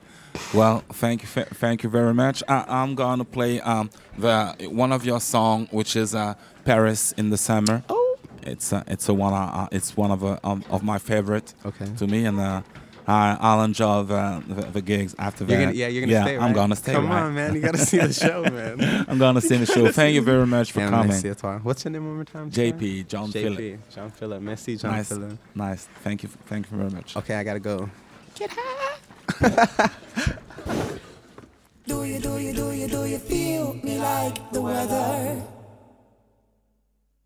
Well, 0.55 0.83
thank 0.93 1.23
you, 1.23 1.29
thank 1.29 1.83
you 1.83 1.91
very 1.91 2.15
much. 2.15 2.43
I, 2.49 2.65
I'm 2.69 2.95
gonna 2.95 3.25
play 3.25 3.61
um, 3.61 3.91
the 4.19 4.55
one 4.71 4.93
of 4.93 5.05
your 5.05 5.21
song, 5.21 5.69
which 5.71 5.97
is 5.97 6.15
uh, 6.15 6.35
"Paris 6.65 7.13
in 7.17 7.31
the 7.31 7.37
Summer." 7.37 7.83
Oh. 7.89 8.03
It's 8.43 8.73
uh, 8.73 8.83
it's 8.87 9.09
a 9.09 9.15
one 9.15 9.33
uh, 9.33 9.37
uh, 9.65 9.69
it's 9.73 9.97
one 9.97 10.11
of 10.13 10.23
uh, 10.25 10.39
um, 10.45 10.63
of 10.71 10.83
my 10.83 10.99
favorite 10.99 11.53
Okay. 11.65 11.87
to 11.99 12.07
me, 12.07 12.25
and 12.27 12.39
uh, 12.39 12.63
I, 13.09 13.37
I'll 13.41 13.63
enjoy 13.65 14.05
the, 14.05 14.43
the, 14.49 14.63
the 14.73 14.81
gigs 14.83 15.15
after 15.19 15.45
You're 15.45 15.59
that. 15.59 15.65
gonna, 15.65 15.77
yeah, 15.77 15.89
you're 15.89 16.03
gonna 16.03 16.13
yeah, 16.13 16.23
stay. 16.25 16.39
I'm 16.39 16.53
gonna 16.53 16.77
stay. 16.77 16.93
Come 16.93 17.09
right? 17.09 17.23
on, 17.23 17.35
man. 17.35 17.55
You 17.55 17.61
gotta 17.61 17.79
see 17.79 17.99
the 17.99 18.13
show, 18.13 18.43
man. 18.45 19.05
I'm 19.09 19.19
gonna 19.19 19.41
see 19.41 19.57
the 19.57 19.67
show. 19.67 19.91
Thank 19.91 20.15
you 20.15 20.23
very 20.23 20.47
much 20.47 20.71
for 20.73 20.81
Yeah, 20.81 20.91
coming. 20.91 21.09
merci 21.09 21.29
à 21.29 21.35
toi. 21.37 21.59
What's 21.63 21.85
your 21.85 21.93
name 21.93 22.05
one 22.07 22.15
more 22.17 22.25
time? 22.25 22.51
JP, 22.51 23.09
John 23.09 23.31
JP, 23.31 23.33
Phillip. 23.33 23.91
John 23.95 24.11
Phillip. 24.11 24.43
Merci, 24.43 24.77
John 24.77 24.93
Nice, 24.93 25.09
Phillip. 25.09 25.39
nice. 25.55 25.89
Thank 26.05 26.23
you, 26.23 26.29
thank 26.47 26.71
you 26.71 26.77
very 26.77 26.91
much. 26.91 27.17
Okay, 27.17 27.35
I 27.35 27.43
gotta 27.43 27.61
go. 27.61 27.89
Do 31.87 32.05
you, 32.05 32.19
do 32.19 32.39
you, 32.39 32.53
do 32.53 32.73
you, 32.73 32.89
do 32.89 33.05
you 33.05 33.19
feel 33.19 33.75
me 33.75 33.99
like 33.99 34.51
the 34.51 34.61
weather? 34.61 35.43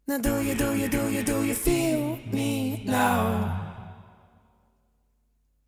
Now 0.09 0.19
do 0.19 0.43
you, 0.43 0.55
do 0.55 0.75
you, 0.75 0.89
do 0.89 1.09
you, 1.09 1.23
do 1.23 1.45
you 1.45 1.55
feel 1.55 2.19
me 2.33 2.83
now? 2.85 3.75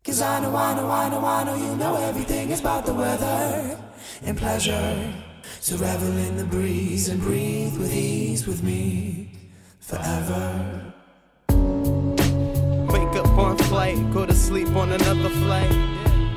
Cause 0.03 0.21
I 0.21 0.41
know, 0.41 0.55
I 0.55 0.75
know, 0.75 0.91
I 0.91 1.09
know, 1.09 1.25
I 1.25 1.43
know 1.45 1.55
you 1.55 1.75
know 1.77 1.95
everything 1.95 2.51
is 2.51 2.59
about 2.59 2.85
the 2.85 2.93
weather 2.93 3.79
and 4.23 4.37
pleasure. 4.37 5.13
So 5.61 5.77
revel 5.77 6.17
in 6.17 6.35
the 6.35 6.45
breeze 6.45 7.07
and 7.07 7.21
breathe 7.21 7.77
with 7.77 7.93
ease 7.93 8.45
with 8.45 8.61
me 8.63 9.31
forever. 9.79 10.93
Wake 11.49 13.15
up 13.15 13.37
on 13.37 13.57
flight, 13.57 13.97
go 14.13 14.25
to 14.25 14.35
sleep 14.35 14.69
on 14.75 14.91
another 14.91 15.29
flight. 15.29 15.92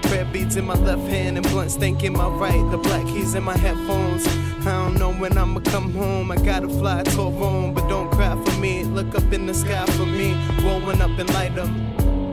Prayer 0.09 0.25
beads 0.33 0.57
in 0.57 0.65
my 0.67 0.75
left 0.75 1.07
hand 1.09 1.37
and 1.37 1.49
blunt 1.49 1.71
stank 1.71 2.03
in 2.05 2.13
my 2.13 2.29
right. 2.29 2.71
The 2.71 2.79
black 2.79 3.07
keys 3.07 3.35
in 3.35 3.45
my 3.45 3.57
headphones. 3.57 4.27
I 4.67 4.73
don't 4.73 4.99
know 4.99 5.13
when 5.13 5.37
I'ma 5.39 5.61
come 5.61 5.93
home. 5.93 6.31
I 6.31 6.37
gotta 6.37 6.69
fly 6.69 7.03
to 7.03 7.23
Rome, 7.23 7.75
but 7.75 7.89
don't 7.89 8.11
cry 8.11 8.35
for 8.45 8.61
me. 8.61 8.85
Look 8.85 9.15
up 9.15 9.33
in 9.33 9.47
the 9.47 9.55
sky 9.55 9.87
for 9.97 10.07
me. 10.07 10.35
Rolling 10.63 11.01
up 11.01 11.19
and 11.19 11.33
light 11.35 11.57
'em. 11.57 11.73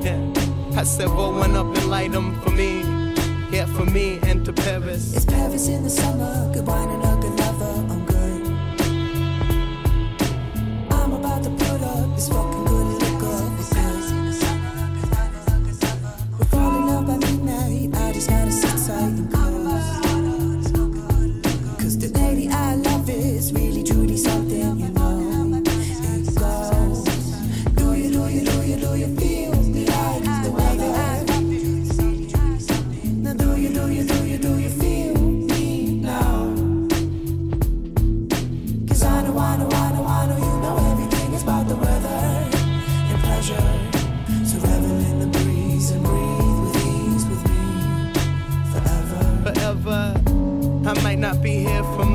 Yeah. 0.01 0.79
I 0.79 0.83
said 0.83 1.09
rolling 1.09 1.55
up 1.55 1.67
and 1.77 1.89
light 1.89 2.13
'em 2.15 2.39
for 2.41 2.51
me. 2.51 2.83
Yeah, 3.51 3.65
for 3.65 3.85
me 3.85 4.19
and 4.23 4.43
to 4.45 4.53
Paris. 4.53 5.15
It's 5.15 5.25
Paris 5.25 5.67
in 5.67 5.83
the 5.83 5.89
summer, 5.89 6.49
good 6.53 6.65
wine 6.65 6.89
and 6.89 7.12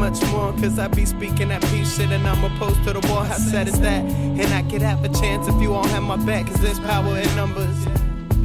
much 0.09 0.23
more, 0.31 0.53
cause 0.53 0.79
I 0.79 0.89
be 0.89 1.05
speaking 1.05 1.49
that 1.49 1.63
peace 1.65 1.97
shit 1.97 2.11
and 2.11 2.27
I'm 2.27 2.43
opposed 2.43 2.83
to 2.85 2.95
the 2.95 3.07
war. 3.09 3.25
How 3.25 3.37
sad 3.37 3.69
is 3.69 3.79
that? 3.81 4.03
And 4.05 4.55
I 4.55 4.63
could 4.71 4.81
have 4.81 5.05
a 5.05 5.09
chance 5.09 5.47
if 5.49 5.61
you 5.61 5.75
all 5.75 5.87
have 5.87 6.03
my 6.03 6.17
back, 6.17 6.47
cause 6.47 6.61
there's 6.61 6.81
power 6.81 7.19
in 7.19 7.37
numbers. 7.37 7.77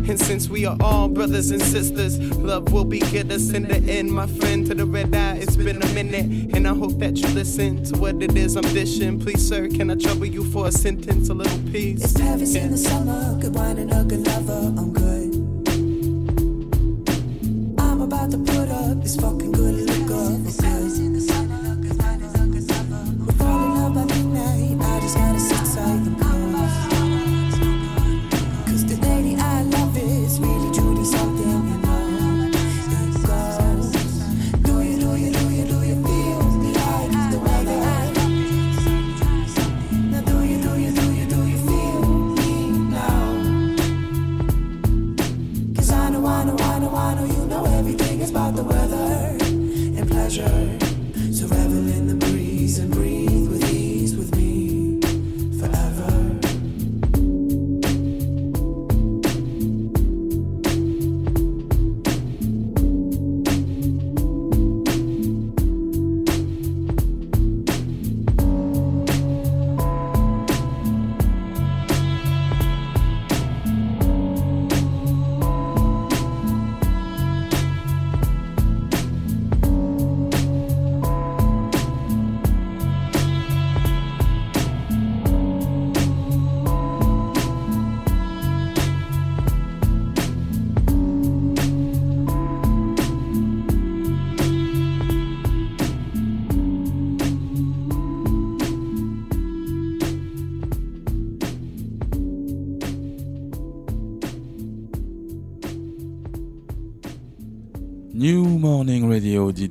And 0.10 0.20
since 0.20 0.50
we 0.50 0.66
are 0.66 0.76
all 0.82 1.08
brothers 1.08 1.52
and 1.52 1.62
sisters, 1.62 2.20
love 2.20 2.74
will 2.74 2.84
be 2.84 3.00
get 3.00 3.32
us 3.32 3.54
in 3.54 3.64
the 3.64 3.78
end, 3.78 4.12
my 4.12 4.28
friend. 4.28 4.66
To 4.68 4.76
the 4.76 4.86
red 4.86 5.16
eye, 5.16 5.38
it's 5.38 5.56
been 5.56 5.82
a 5.82 5.88
minute, 5.94 6.54
and 6.54 6.68
I 6.68 6.74
hope 6.74 7.00
that 7.00 7.16
you 7.16 7.28
listen 7.30 7.86
to 7.86 7.98
what 7.98 8.22
it 8.22 8.36
is 8.36 8.58
I'm 8.58 8.64
dishing. 8.74 9.18
Please, 9.22 9.48
sir, 9.48 9.70
can 9.70 9.90
I 9.90 9.96
trouble 9.96 10.26
you 10.26 10.44
for 10.44 10.68
a 10.68 10.72
sentence, 10.72 11.30
a 11.30 11.34
little 11.34 11.72
piece? 11.72 12.04
It's 12.04 12.14
Paris 12.20 12.56
in 12.56 12.72
the 12.72 12.78
summer, 12.78 13.40
good 13.40 13.56
wine 13.56 13.78
and 13.78 13.94
a 13.94 14.04
good 14.04 14.28
lover. 14.28 14.74
I'm 14.78 14.92
good. 14.92 15.13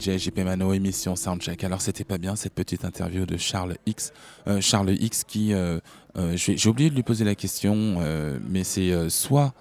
DJ 0.02 0.18
JP 0.18 0.38
Mano, 0.40 0.72
émission 0.72 1.14
Soundcheck. 1.14 1.62
Alors 1.62 1.80
c'était 1.80 2.02
pas 2.02 2.18
bien 2.18 2.34
cette 2.34 2.54
petite 2.54 2.84
interview 2.84 3.24
de 3.24 3.36
Charles 3.36 3.76
X. 3.86 4.12
Euh, 4.48 4.60
Charles 4.60 4.96
X 4.98 5.22
qui, 5.22 5.54
euh, 5.54 5.78
euh, 6.16 6.36
j'ai 6.36 6.68
oublié 6.68 6.90
de 6.90 6.96
lui 6.96 7.04
poser 7.04 7.24
la 7.24 7.36
question, 7.36 8.00
mais 8.48 8.64
c'est 8.64 9.08
soit 9.08 9.54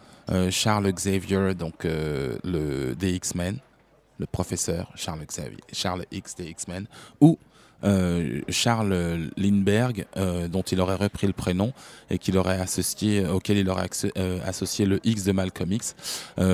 Charles 0.50 0.92
Xavier, 0.92 1.54
donc 1.54 1.84
le 1.84 2.96
des 2.96 3.14
X-Men, 3.14 3.60
le 4.18 4.26
professeur 4.26 4.92
Charles 4.96 5.26
Xavier, 5.26 5.60
Charles 5.74 6.06
X 6.12 6.36
des 6.36 6.46
X-Men, 6.46 6.88
ou 7.20 7.38
euh, 7.84 8.42
Charles 8.50 9.30
Lindbergh, 9.38 10.06
euh, 10.18 10.48
dont 10.48 10.62
il 10.62 10.80
aurait 10.80 10.96
repris 10.96 11.28
le 11.28 11.34
prénom 11.34 11.74
et 12.10 12.18
qu'il 12.18 12.38
aurait 12.38 12.60
associé, 12.60 13.26
auquel 13.28 13.58
il 13.58 13.70
aurait 13.70 13.90
euh, 14.18 14.40
associé 14.46 14.86
le 14.86 15.00
X 15.04 15.24
de 15.24 15.32
Malcolm 15.32 15.72
X. 15.72 15.96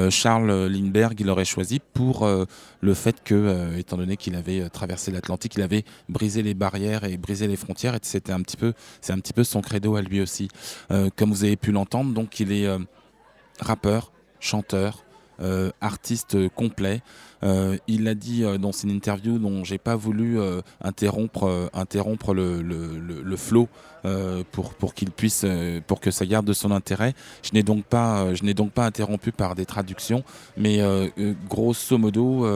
Charles 0.10 0.68
Lindbergh, 0.68 1.20
il 1.20 1.30
aurait 1.30 1.45
choisi 1.45 1.80
pour 1.80 2.28
le 2.28 2.94
fait 2.94 3.24
que, 3.24 3.78
étant 3.78 3.98
donné 3.98 4.18
qu'il 4.18 4.36
avait 4.36 4.70
traversé 4.70 5.12
l'Atlantique, 5.12 5.56
il 5.56 5.62
avait 5.62 5.84
brisé 6.10 6.41
les 6.41 6.54
barrières 6.54 7.04
et 7.04 7.18
brisé 7.18 7.48
les 7.48 7.56
frontières, 7.56 7.95
et 7.95 7.99
c'était 8.02 8.34
un 8.34 8.41
petit 8.41 8.58
peu, 8.58 8.74
c'est 9.02 9.14
un 9.14 9.20
petit 9.20 9.34
peu 9.34 9.44
son 9.44 9.62
credo 9.62 9.95
à 9.95 10.02
lui 10.02 10.22
aussi. 10.22 10.49
Comme 11.16 11.32
vous 11.32 11.44
avez 11.44 11.56
pu 11.56 11.72
l'entendre, 11.72 12.14
donc 12.14 12.40
il 12.40 12.52
est 12.52 12.68
rappeur, 13.60 14.12
chanteur, 14.40 15.04
artiste 15.82 16.49
complet. 16.49 17.02
Euh, 17.43 17.77
il 17.88 18.03
l'a 18.03 18.15
dit 18.15 18.43
euh, 18.43 18.57
dans 18.57 18.72
une 18.72 18.89
interview 18.89 19.38
dont 19.38 19.64
j'ai 19.64 19.77
pas 19.77 19.95
voulu 19.95 20.39
euh, 20.39 20.61
interrompre, 20.81 21.69
interrompre 21.73 22.34
le, 22.34 22.61
le, 22.61 22.99
le, 22.99 23.22
le 23.22 23.35
euh, 24.08 24.44
pour, 24.52 24.74
pour 24.74 24.94
qu'il 24.94 25.12
puisse, 25.12 25.44
euh, 25.44 25.82
pour 25.86 26.00
que 26.00 26.12
ça 26.12 26.26
garde 26.26 26.46
de 26.46 26.54
son 26.54 26.72
intérêt. 26.72 27.14
Je 27.44 27.52
n'ai 27.54 27.64
donc 27.64 27.84
pas, 27.84 28.22
euh, 28.22 28.36
je 28.36 28.44
n'ai 28.44 28.54
donc 28.54 28.72
pas 28.72 28.86
interrompu 28.86 29.34
par 29.34 29.54
des 29.54 29.66
traductions, 29.66 30.24
mais 30.56 30.80
grosso 31.50 31.98
modo, 31.98 32.48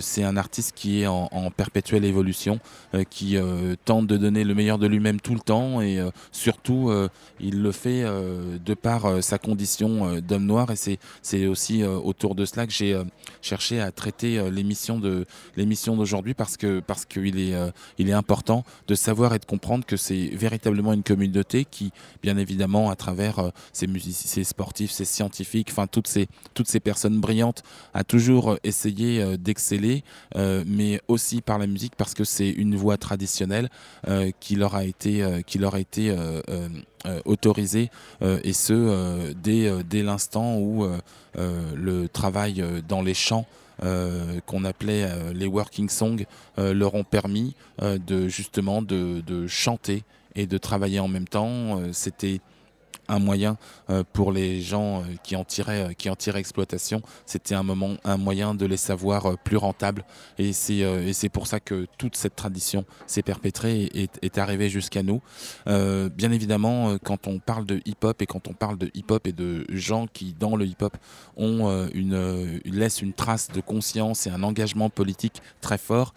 c'est 0.00 0.24
un 0.24 0.36
artiste 0.36 0.72
qui 0.74 1.02
est 1.02 1.06
en, 1.06 1.50
perpétuelle 1.56 2.04
évolution, 2.04 2.60
qui 3.10 3.36
tente 3.84 4.06
de 4.06 4.16
donner 4.16 4.44
le 4.44 4.54
meilleur 4.54 4.78
de 4.78 4.86
lui-même 4.86 5.20
tout 5.20 5.34
le 5.34 5.40
temps 5.40 5.80
et 5.80 6.00
surtout, 6.30 6.92
il 7.40 7.62
le 7.62 7.72
fait 7.72 8.02
de 8.02 8.74
par 8.74 9.22
sa 9.22 9.38
condition 9.38 10.20
d'homme 10.20 10.46
noir 10.46 10.70
et 10.70 10.76
c'est 10.76 10.98
c'est 11.22 11.46
aussi 11.46 11.84
autour 11.84 12.34
de 12.34 12.44
cela 12.44 12.66
que 12.66 12.72
j'ai 12.72 13.00
cherché 13.40 13.80
à 13.80 13.90
traiter 13.90 14.50
l'émission 14.50 14.98
de 14.98 15.26
l'émission 15.56 15.96
d'aujourd'hui 15.96 16.34
parce 16.34 16.56
que 16.56 16.80
parce 16.80 17.04
qu'il 17.04 17.38
est 17.38 17.54
il 17.98 18.08
est 18.08 18.14
important 18.14 18.64
de 18.88 18.94
savoir 18.94 19.34
et 19.34 19.38
de 19.38 19.44
comprendre 19.44 19.84
que 19.84 19.96
c'est 19.96 20.30
véritablement 20.32 20.81
une 20.90 21.04
communauté 21.04 21.64
qui 21.64 21.92
bien 22.22 22.36
évidemment 22.36 22.90
à 22.90 22.96
travers 22.96 23.38
euh, 23.38 23.50
ses 23.72 23.86
musiciens, 23.86 24.42
sportifs, 24.42 24.90
ses 24.90 25.04
scientifiques, 25.04 25.68
enfin 25.70 25.86
toutes 25.86 26.08
ces 26.08 26.26
toutes 26.54 26.68
ces 26.68 26.80
personnes 26.80 27.20
brillantes 27.20 27.62
a 27.94 28.04
toujours 28.04 28.52
euh, 28.52 28.56
essayé 28.64 29.22
euh, 29.22 29.36
d'exceller 29.36 30.02
euh, 30.36 30.64
mais 30.66 31.00
aussi 31.08 31.40
par 31.40 31.58
la 31.58 31.66
musique 31.66 31.94
parce 31.96 32.14
que 32.14 32.24
c'est 32.24 32.48
une 32.48 32.76
voie 32.76 32.96
traditionnelle 32.96 33.68
qui 34.40 34.56
leur 34.56 34.74
a 34.74 34.84
été 34.84 35.42
qui 35.46 35.58
leur 35.58 35.74
a 35.74 35.80
été 35.80 36.14
autorisée 37.24 37.90
et 38.20 38.52
ce 38.52 39.32
dès 39.32 39.70
dès 39.84 40.02
l'instant 40.02 40.58
où 40.58 40.86
le 41.36 42.08
travail 42.08 42.64
dans 42.88 43.02
les 43.02 43.14
champs 43.14 43.46
qu'on 44.46 44.64
appelait 44.64 45.08
les 45.34 45.46
working 45.46 45.88
songs 45.88 46.24
leur 46.56 46.94
ont 46.94 47.04
permis 47.04 47.54
de 47.80 48.28
justement 48.28 48.82
de 48.82 49.46
chanter 49.46 50.04
et 50.34 50.46
de 50.46 50.58
travailler 50.58 51.00
en 51.00 51.08
même 51.08 51.28
temps. 51.28 51.80
Euh, 51.80 51.90
C'était 51.92 52.40
un 53.08 53.18
moyen 53.18 53.58
euh, 53.90 54.04
pour 54.12 54.32
les 54.32 54.62
gens 54.62 55.00
euh, 55.00 55.04
qui 55.24 55.34
en 55.34 55.44
tiraient, 55.44 55.94
qui 55.96 56.08
en 56.08 56.14
exploitation. 56.14 57.02
C'était 57.26 57.54
un 57.54 57.64
moment, 57.64 57.96
un 58.04 58.16
moyen 58.16 58.54
de 58.54 58.64
les 58.64 58.76
savoir 58.76 59.36
plus 59.38 59.56
rentables. 59.56 60.04
Et 60.38 60.52
c'est 60.52 61.28
pour 61.28 61.46
ça 61.46 61.58
que 61.58 61.86
toute 61.98 62.16
cette 62.16 62.36
tradition 62.36 62.84
s'est 63.06 63.22
perpétrée 63.22 63.82
et 63.82 64.08
est, 64.22 64.38
arrivée 64.38 64.68
jusqu'à 64.68 65.02
nous. 65.02 65.20
Bien 65.66 66.30
évidemment, 66.30 66.96
quand 67.02 67.26
on 67.26 67.38
parle 67.38 67.66
de 67.66 67.80
hip-hop 67.84 68.22
et 68.22 68.26
quand 68.26 68.46
on 68.48 68.52
parle 68.52 68.78
de 68.78 68.90
hip-hop 68.94 69.26
et 69.26 69.32
de 69.32 69.66
gens 69.68 70.06
qui, 70.06 70.32
dans 70.38 70.54
le 70.56 70.64
hip-hop, 70.64 70.96
ont 71.36 71.88
une, 71.92 72.60
laissent 72.64 73.02
une 73.02 73.12
trace 73.12 73.48
de 73.48 73.60
conscience 73.60 74.26
et 74.26 74.30
un 74.30 74.42
engagement 74.42 74.90
politique 74.90 75.42
très 75.60 75.78
fort, 75.78 76.14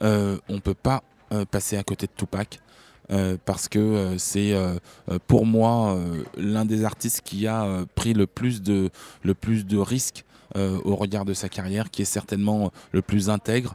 on 0.00 0.60
peut 0.62 0.74
pas 0.74 1.04
passer 1.50 1.76
à 1.76 1.84
côté 1.84 2.06
de 2.06 2.12
Tupac. 2.16 2.60
Euh, 3.10 3.36
parce 3.44 3.68
que 3.68 3.78
euh, 3.78 4.18
c'est 4.18 4.52
euh, 4.52 4.78
pour 5.26 5.44
moi 5.46 5.98
l'un 6.38 6.64
des 6.64 6.84
artistes 6.84 7.22
qui 7.24 7.46
a 7.46 7.84
pris 7.94 8.14
le 8.14 8.26
plus 8.26 8.62
de, 8.62 8.90
le 9.22 9.34
plus 9.34 9.66
de 9.66 9.78
risques 9.78 10.24
au 10.56 10.94
regard 10.94 11.24
de 11.24 11.34
sa 11.34 11.48
carrière, 11.48 11.90
qui 11.90 12.02
est 12.02 12.04
certainement 12.04 12.70
le 12.92 13.02
plus 13.02 13.28
intègre, 13.28 13.74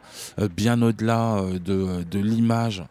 bien 0.55 0.81
au-delà 0.81 1.43
de, 1.65 2.03
de 2.09 2.19
l'image 2.19 2.85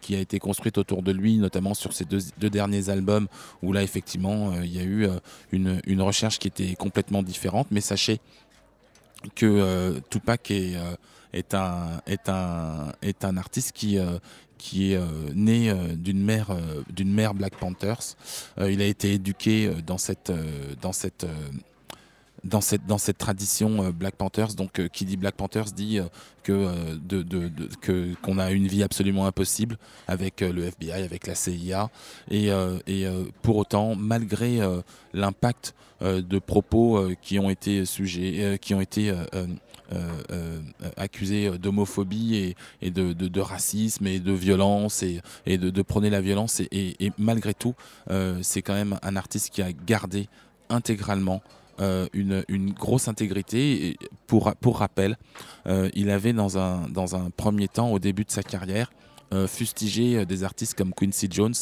qui 0.00 0.16
a 0.16 0.18
été 0.18 0.40
construite 0.40 0.76
autour 0.76 1.04
de 1.04 1.12
lui, 1.12 1.36
notamment 1.36 1.74
sur 1.74 1.92
ses 1.92 2.04
deux, 2.04 2.18
deux 2.38 2.50
derniers 2.50 2.88
albums, 2.88 3.28
où 3.62 3.72
là 3.72 3.84
effectivement 3.84 4.52
il 4.60 4.74
y 4.74 4.80
a 4.80 4.82
eu 4.82 5.06
une, 5.52 5.80
une 5.86 6.02
recherche 6.02 6.40
qui 6.40 6.48
était 6.48 6.74
complètement 6.74 7.22
différente. 7.22 7.68
Mais 7.70 7.80
sachez 7.80 8.18
que 9.36 10.00
Tupac 10.10 10.50
est, 10.50 10.74
est, 11.32 11.54
un, 11.54 12.00
est, 12.06 12.28
un, 12.28 12.92
est 13.02 13.24
un 13.24 13.36
artiste 13.36 13.72
qui, 13.72 13.98
euh, 13.98 14.18
qui 14.62 14.92
est 14.92 14.96
euh, 14.96 15.06
né 15.34 15.70
euh, 15.70 15.94
d'une 15.96 16.22
mère, 16.22 16.56
d'une 16.88 17.12
mère 17.12 17.34
Black 17.34 17.56
Panthers. 17.56 18.16
Il 18.58 18.80
a 18.80 18.86
été 18.86 19.14
éduqué 19.14 19.70
dans 19.84 19.98
cette, 19.98 20.32
dans 20.80 20.92
cette, 20.92 21.26
dans 22.44 22.60
cette, 22.60 22.86
dans 22.86 22.98
cette 22.98 23.18
tradition 23.18 23.90
Black 23.90 24.14
Panthers. 24.14 24.54
Donc, 24.54 24.78
euh, 24.78 24.88
qui 24.88 25.04
dit 25.04 25.16
Black 25.16 25.34
Panthers 25.34 25.72
dit 25.74 25.98
que, 26.44 26.96
de, 26.96 27.50
que, 27.80 28.14
qu'on 28.22 28.38
a 28.38 28.52
une 28.52 28.68
vie 28.68 28.84
absolument 28.84 29.26
impossible 29.26 29.78
avec 30.06 30.42
le 30.42 30.64
FBI, 30.64 31.02
avec 31.02 31.26
la 31.26 31.34
CIA. 31.34 31.90
Et, 32.30 32.50
et 32.86 33.06
pour 33.42 33.56
autant, 33.56 33.96
malgré 33.96 34.60
l'impact 35.12 35.74
de 36.00 36.38
propos 36.38 37.08
qui 37.20 37.38
ont 37.38 37.50
été 37.50 37.84
sujets, 37.84 38.58
qui 38.60 38.74
ont 38.74 38.80
été 38.80 39.12
euh, 39.92 40.22
euh, 40.30 40.60
accusés 40.96 41.50
d'homophobie 41.58 42.54
et, 42.80 42.90
de, 42.90 43.40
racisme 43.40 44.06
et 44.06 44.20
de 44.20 44.32
violence 44.32 45.02
et, 45.02 45.58
de, 45.58 45.82
prôner 45.82 46.10
la 46.10 46.20
violence. 46.20 46.60
Et, 46.70 47.12
malgré 47.18 47.52
tout, 47.54 47.74
euh, 48.10 48.38
c'est 48.42 48.62
quand 48.62 48.74
même 48.74 48.98
un 49.02 49.16
artiste 49.16 49.50
qui 49.50 49.62
a 49.62 49.72
gardé 49.72 50.28
intégralement 50.68 51.42
une, 51.78 52.72
grosse 52.78 53.08
intégrité. 53.08 53.96
Pour, 54.26 54.54
rappel, 54.78 55.18
il 55.66 56.10
avait 56.10 56.32
dans 56.32 56.56
un 56.58 57.30
premier 57.36 57.68
temps, 57.68 57.90
au 57.90 57.98
début 57.98 58.24
de 58.24 58.30
sa 58.30 58.42
carrière, 58.42 58.90
euh, 59.32 59.46
fustigé 59.46 60.16
euh, 60.18 60.24
des 60.26 60.44
artistes 60.44 60.74
comme 60.74 60.92
Quincy 60.92 61.28
Jones, 61.30 61.54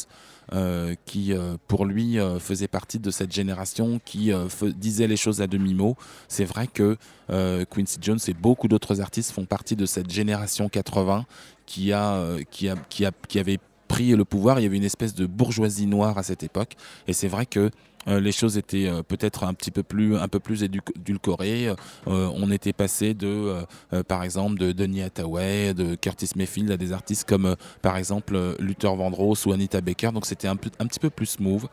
euh, 0.53 0.95
qui 1.05 1.33
pour 1.67 1.85
lui 1.85 2.17
faisait 2.39 2.67
partie 2.67 2.99
de 2.99 3.09
cette 3.11 3.31
génération 3.31 4.01
qui 4.03 4.31
disait 4.75 5.07
les 5.07 5.15
choses 5.15 5.41
à 5.41 5.47
demi-mot. 5.47 5.95
C'est 6.27 6.43
vrai 6.43 6.67
que 6.67 6.97
Quincy 7.29 7.99
Jones 8.01 8.19
et 8.27 8.33
beaucoup 8.33 8.67
d'autres 8.67 8.99
artistes 8.99 9.31
font 9.31 9.45
partie 9.45 9.77
de 9.77 9.85
cette 9.85 10.09
génération 10.09 10.67
80 10.67 11.25
qui, 11.65 11.93
a, 11.93 12.35
qui, 12.49 12.67
a, 12.67 12.75
qui, 12.89 13.05
a, 13.05 13.11
qui 13.27 13.39
avait 13.39 13.59
pris 13.87 14.15
le 14.15 14.25
pouvoir. 14.25 14.59
Il 14.59 14.63
y 14.63 14.65
avait 14.65 14.77
une 14.77 14.83
espèce 14.83 15.13
de 15.13 15.25
bourgeoisie 15.25 15.85
noire 15.85 16.17
à 16.17 16.23
cette 16.23 16.43
époque. 16.43 16.73
Et 17.07 17.13
c'est 17.13 17.29
vrai 17.29 17.45
que 17.45 17.71
les 18.07 18.31
choses 18.31 18.57
étaient 18.57 18.87
euh, 18.87 19.03
peut-être 19.03 19.43
un 19.43 19.53
petit 19.53 19.71
peu 19.71 19.83
plus, 19.83 20.15
un 20.17 20.27
édulcorées. 20.63 21.69
Euh, 21.69 21.75
on 22.07 22.51
était 22.51 22.73
passé 22.73 23.13
de, 23.13 23.27
euh, 23.27 23.61
euh, 23.93 24.03
par 24.03 24.23
exemple, 24.23 24.57
de 24.57 24.71
Denis 24.71 25.03
Hathaway, 25.03 25.73
de 25.73 25.95
Curtis 25.95 26.31
Mayfield 26.35 26.71
à 26.71 26.77
des 26.77 26.93
artistes 26.93 27.27
comme, 27.27 27.45
euh, 27.45 27.55
par 27.81 27.97
exemple, 27.97 28.35
euh, 28.35 28.55
Luther 28.59 28.95
Vandross 28.95 29.45
ou 29.45 29.51
Anita 29.51 29.81
Baker. 29.81 30.11
Donc 30.13 30.25
c'était 30.25 30.47
un, 30.47 30.55
petit 30.55 30.99
peu 30.99 31.09
plus 31.09 31.27
smooth. 31.27 31.63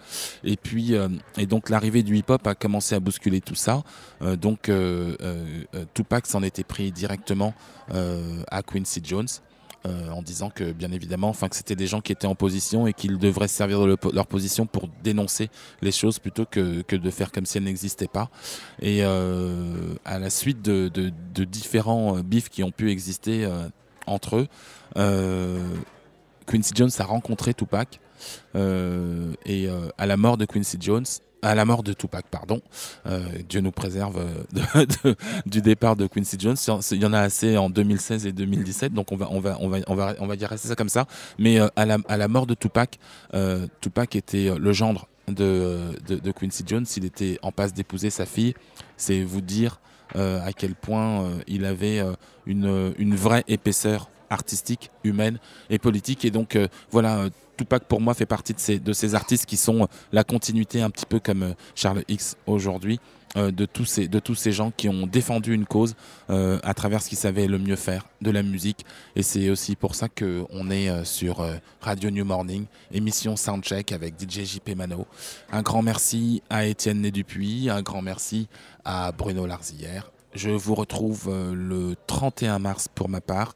Et 0.45 0.57
puis, 0.57 0.95
euh, 0.95 1.09
et 1.37 1.47
donc 1.47 1.71
l'arrivée 1.71 2.03
du 2.03 2.17
hip-hop 2.17 2.47
a 2.47 2.55
commencé 2.55 2.95
à 2.95 3.01
bousculer 3.01 3.41
tout 3.41 3.55
ça. 3.55 3.83
Euh, 4.23 4.37
donc 4.37 4.69
euh, 4.69 5.17
euh, 5.23 5.63
euh, 5.75 5.85
Tupac 5.95 6.27
s'en 6.27 6.43
était 6.43 6.65
pris 6.65 6.93
directement 6.93 7.55
euh, 7.95 8.43
à 8.49 8.63
Quincy 8.63 9.01
Jones. 9.03 9.29
Euh, 9.87 10.11
en 10.11 10.23
disant 10.23 10.51
que 10.51 10.73
bien 10.73 10.91
évidemment, 10.91 11.29
enfin 11.29 11.49
que 11.49 11.55
c'était 11.57 11.77
des 11.77 11.87
gens 11.87 12.01
qui 12.01 12.11
étaient 12.13 12.27
en 12.27 12.35
position 12.35 12.87
et 12.87 12.93
qu'ils 12.93 13.17
devraient 13.19 13.49
se 13.49 13.55
servir 13.55 13.81
de 13.81 13.87
le- 13.87 13.97
leur 14.13 14.27
position 14.27 14.67
pour 14.67 14.89
dénoncer 15.05 15.51
les 15.83 15.93
choses 15.93 16.19
plutôt 16.19 16.47
que, 16.47 16.83
de 16.97 17.11
faire 17.11 17.31
comme 17.31 17.47
si 17.47 17.59
elles 17.59 17.65
n'existaient 17.65 18.09
pas. 18.09 18.29
Et 18.83 19.05
euh, 19.05 19.95
à 20.05 20.19
la 20.19 20.31
suite 20.31 20.63
de, 20.63 20.89
différents 21.45 22.19
euh, 22.19 22.23
bifs 22.23 22.49
qui 22.49 22.63
ont 22.65 22.73
pu 22.73 22.91
exister 22.91 23.49
entre 24.07 24.37
eux, 24.37 24.49
Quincy 26.47 26.73
Jones 26.75 26.91
a 26.99 27.05
rencontré 27.05 27.55
Tupac 27.55 28.01
et 28.55 29.69
à 29.99 30.07
la 30.07 30.17
mort 30.17 30.37
de 30.37 30.45
Quincy 30.45 30.77
Jones, 30.81 31.05
à 31.43 31.55
la 31.55 31.65
mort 31.65 31.83
de 31.83 31.93
Tupac, 31.93 32.27
pardon, 32.31 32.61
euh, 33.07 33.21
Dieu 33.49 33.61
nous 33.61 33.71
préserve 33.71 34.19
euh, 34.19 35.15
du 35.47 35.63
départ 35.63 35.97
de 35.97 36.07
Quincy 36.07 36.37
Jones. 36.39 36.57
Il 36.91 37.03
y 37.03 37.07
en 37.07 37.13
a 37.13 37.21
assez 37.21 37.57
en 37.57 37.71
2016 37.71 38.27
et 38.27 38.33
2017, 38.33 38.93
donc 38.93 39.13
on 39.13 39.17
va, 39.17 39.29
on 39.31 39.41
va, 39.41 39.57
on 39.61 39.69
va, 39.69 39.79
on 39.87 39.95
va, 39.95 40.15
on 40.19 40.27
va 40.27 40.37
dire 40.37 40.49
rester 40.49 40.69
ça 40.69 40.75
comme 40.75 40.89
ça. 40.89 41.07
Mais 41.39 41.61
euh, 41.61 41.69
à, 41.77 41.87
la, 41.87 41.99
à 42.09 42.17
la 42.17 42.29
mort 42.29 42.47
de 42.47 42.55
Tupac, 42.55 42.99
Tupac 43.81 44.17
était 44.17 44.51
le 44.59 44.73
gendre 44.73 45.09
de, 45.29 45.93
de, 46.07 46.17
de 46.17 46.33
Quincy 46.33 46.65
Jones. 46.67 46.87
Il 46.97 47.05
était 47.05 47.39
en 47.43 47.53
passe 47.53 47.73
d'épouser 47.73 48.11
sa 48.11 48.27
fille. 48.27 48.55
C'est 48.97 49.23
vous 49.23 49.41
dire 49.41 49.81
à 50.15 50.53
quel 50.57 50.75
point 50.75 51.31
il 51.47 51.65
avait 51.65 52.03
une, 52.47 52.95
une 52.99 53.15
vraie 53.15 53.45
épaisseur 53.47 54.09
artistique, 54.31 54.91
humaine 55.05 55.39
et 55.71 55.79
politique. 55.79 56.25
Et 56.25 56.31
donc 56.31 56.59
voilà, 56.91 57.29
Tupac 57.59 57.85
pour 57.85 58.01
moi 58.01 58.15
fait 58.15 58.25
partie 58.25 58.55
de 58.55 58.93
ces, 58.93 59.15
artistes 59.15 59.45
qui 59.45 59.57
sont 59.57 59.83
euh, 59.83 59.87
la 60.13 60.23
continuité 60.23 60.81
un 60.81 60.91
petit 60.91 61.05
peu 61.05 61.19
comme 61.19 61.43
euh, 61.43 61.53
Charles 61.75 62.05
X 62.09 62.37
aujourd'hui. 62.47 63.01
euh, 63.37 63.51
de, 63.51 63.67
tous 63.67 63.85
ces, 63.85 64.09
de 64.09 64.21
tous 64.21 64.35
ces 64.37 64.53
gens 64.53 64.71
qui 64.75 64.89
ont 64.89 65.07
défendu 65.07 65.53
une 65.53 65.67
cause 65.67 65.95
à 66.29 66.73
travers 66.73 67.03
ce 67.03 67.11
qu'ils 67.11 67.19
savaient 67.19 67.47
le 67.47 67.59
mieux 67.59 67.77
faire, 67.77 68.07
de 68.23 68.31
la 68.31 68.43
musique. 68.43 68.87
Et 69.17 69.23
c'est 69.23 69.51
aussi 69.51 69.77
pour 69.77 69.95
ça 69.95 70.09
qu'on 70.09 70.71
est 70.71 71.05
sur 71.05 71.47
Radio 71.83 72.11
New 72.11 72.25
Morning, 72.25 72.65
émission 72.91 73.37
Soundcheck 73.37 73.93
avec 73.93 74.15
DJ 74.19 74.45
JP 74.45 74.77
Mano. 74.77 75.07
Un 75.53 75.61
grand 75.61 75.83
merci 75.83 76.43
à 76.49 76.65
Étienne 76.65 77.03
Né 77.03 77.11
Dupuis, 77.11 77.69
un 77.69 77.83
grand 77.83 78.01
merci 78.01 78.49
à 78.85 79.13
Bruno 79.13 79.47
Larzillière. 79.47 80.11
Je 80.35 80.51
vous 80.51 80.75
retrouve 80.75 81.31
le 81.53 81.97
31 82.07 82.59
mars 82.59 82.89
pour 82.95 83.11
ma 83.11 83.21
part. 83.21 83.55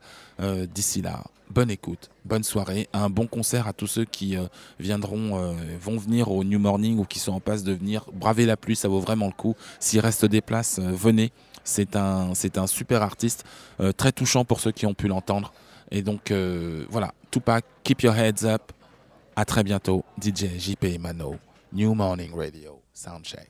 D'ici 0.74 1.00
là, 1.00 1.22
bonne 1.52 1.70
écoute, 1.70 2.10
bonne 2.24 2.42
soirée, 2.42 2.88
un 2.92 3.10
bon 3.10 3.26
concert 3.26 3.68
à 3.68 3.72
tous 3.72 3.86
ceux 3.86 4.04
qui 4.04 4.36
euh, 4.36 4.46
viendront, 4.80 5.38
euh, 5.38 5.52
vont 5.80 5.98
venir 5.98 6.30
au 6.30 6.42
New 6.42 6.58
Morning 6.58 6.98
ou 6.98 7.04
qui 7.04 7.18
sont 7.18 7.32
en 7.32 7.40
passe 7.40 7.62
de 7.62 7.72
venir. 7.72 8.06
Braver 8.12 8.46
la 8.46 8.56
pluie, 8.56 8.74
ça 8.74 8.88
vaut 8.88 9.00
vraiment 9.00 9.26
le 9.26 9.32
coup. 9.32 9.54
S'il 9.78 10.00
reste 10.00 10.24
des 10.24 10.40
places, 10.40 10.78
euh, 10.78 10.90
venez. 10.92 11.30
C'est 11.64 11.94
un, 11.94 12.34
super 12.66 13.02
artiste, 13.02 13.44
très 13.96 14.10
touchant 14.10 14.44
pour 14.44 14.58
ceux 14.58 14.72
qui 14.72 14.84
ont 14.84 14.94
pu 14.94 15.06
l'entendre. 15.06 15.52
Et 15.92 16.02
donc 16.02 16.32
voilà, 16.90 17.14
Tupac, 17.30 17.64
keep 17.84 18.02
your 18.02 18.16
heads 18.16 18.44
up. 18.44 18.72
À 19.36 19.44
très 19.44 19.62
bientôt, 19.62 20.04
DJ 20.20 20.58
JP 20.58 20.98
Mano, 20.98 21.36
New 21.72 21.94
Morning 21.94 22.32
Radio, 22.34 22.82
Soundcheck. 22.92 23.48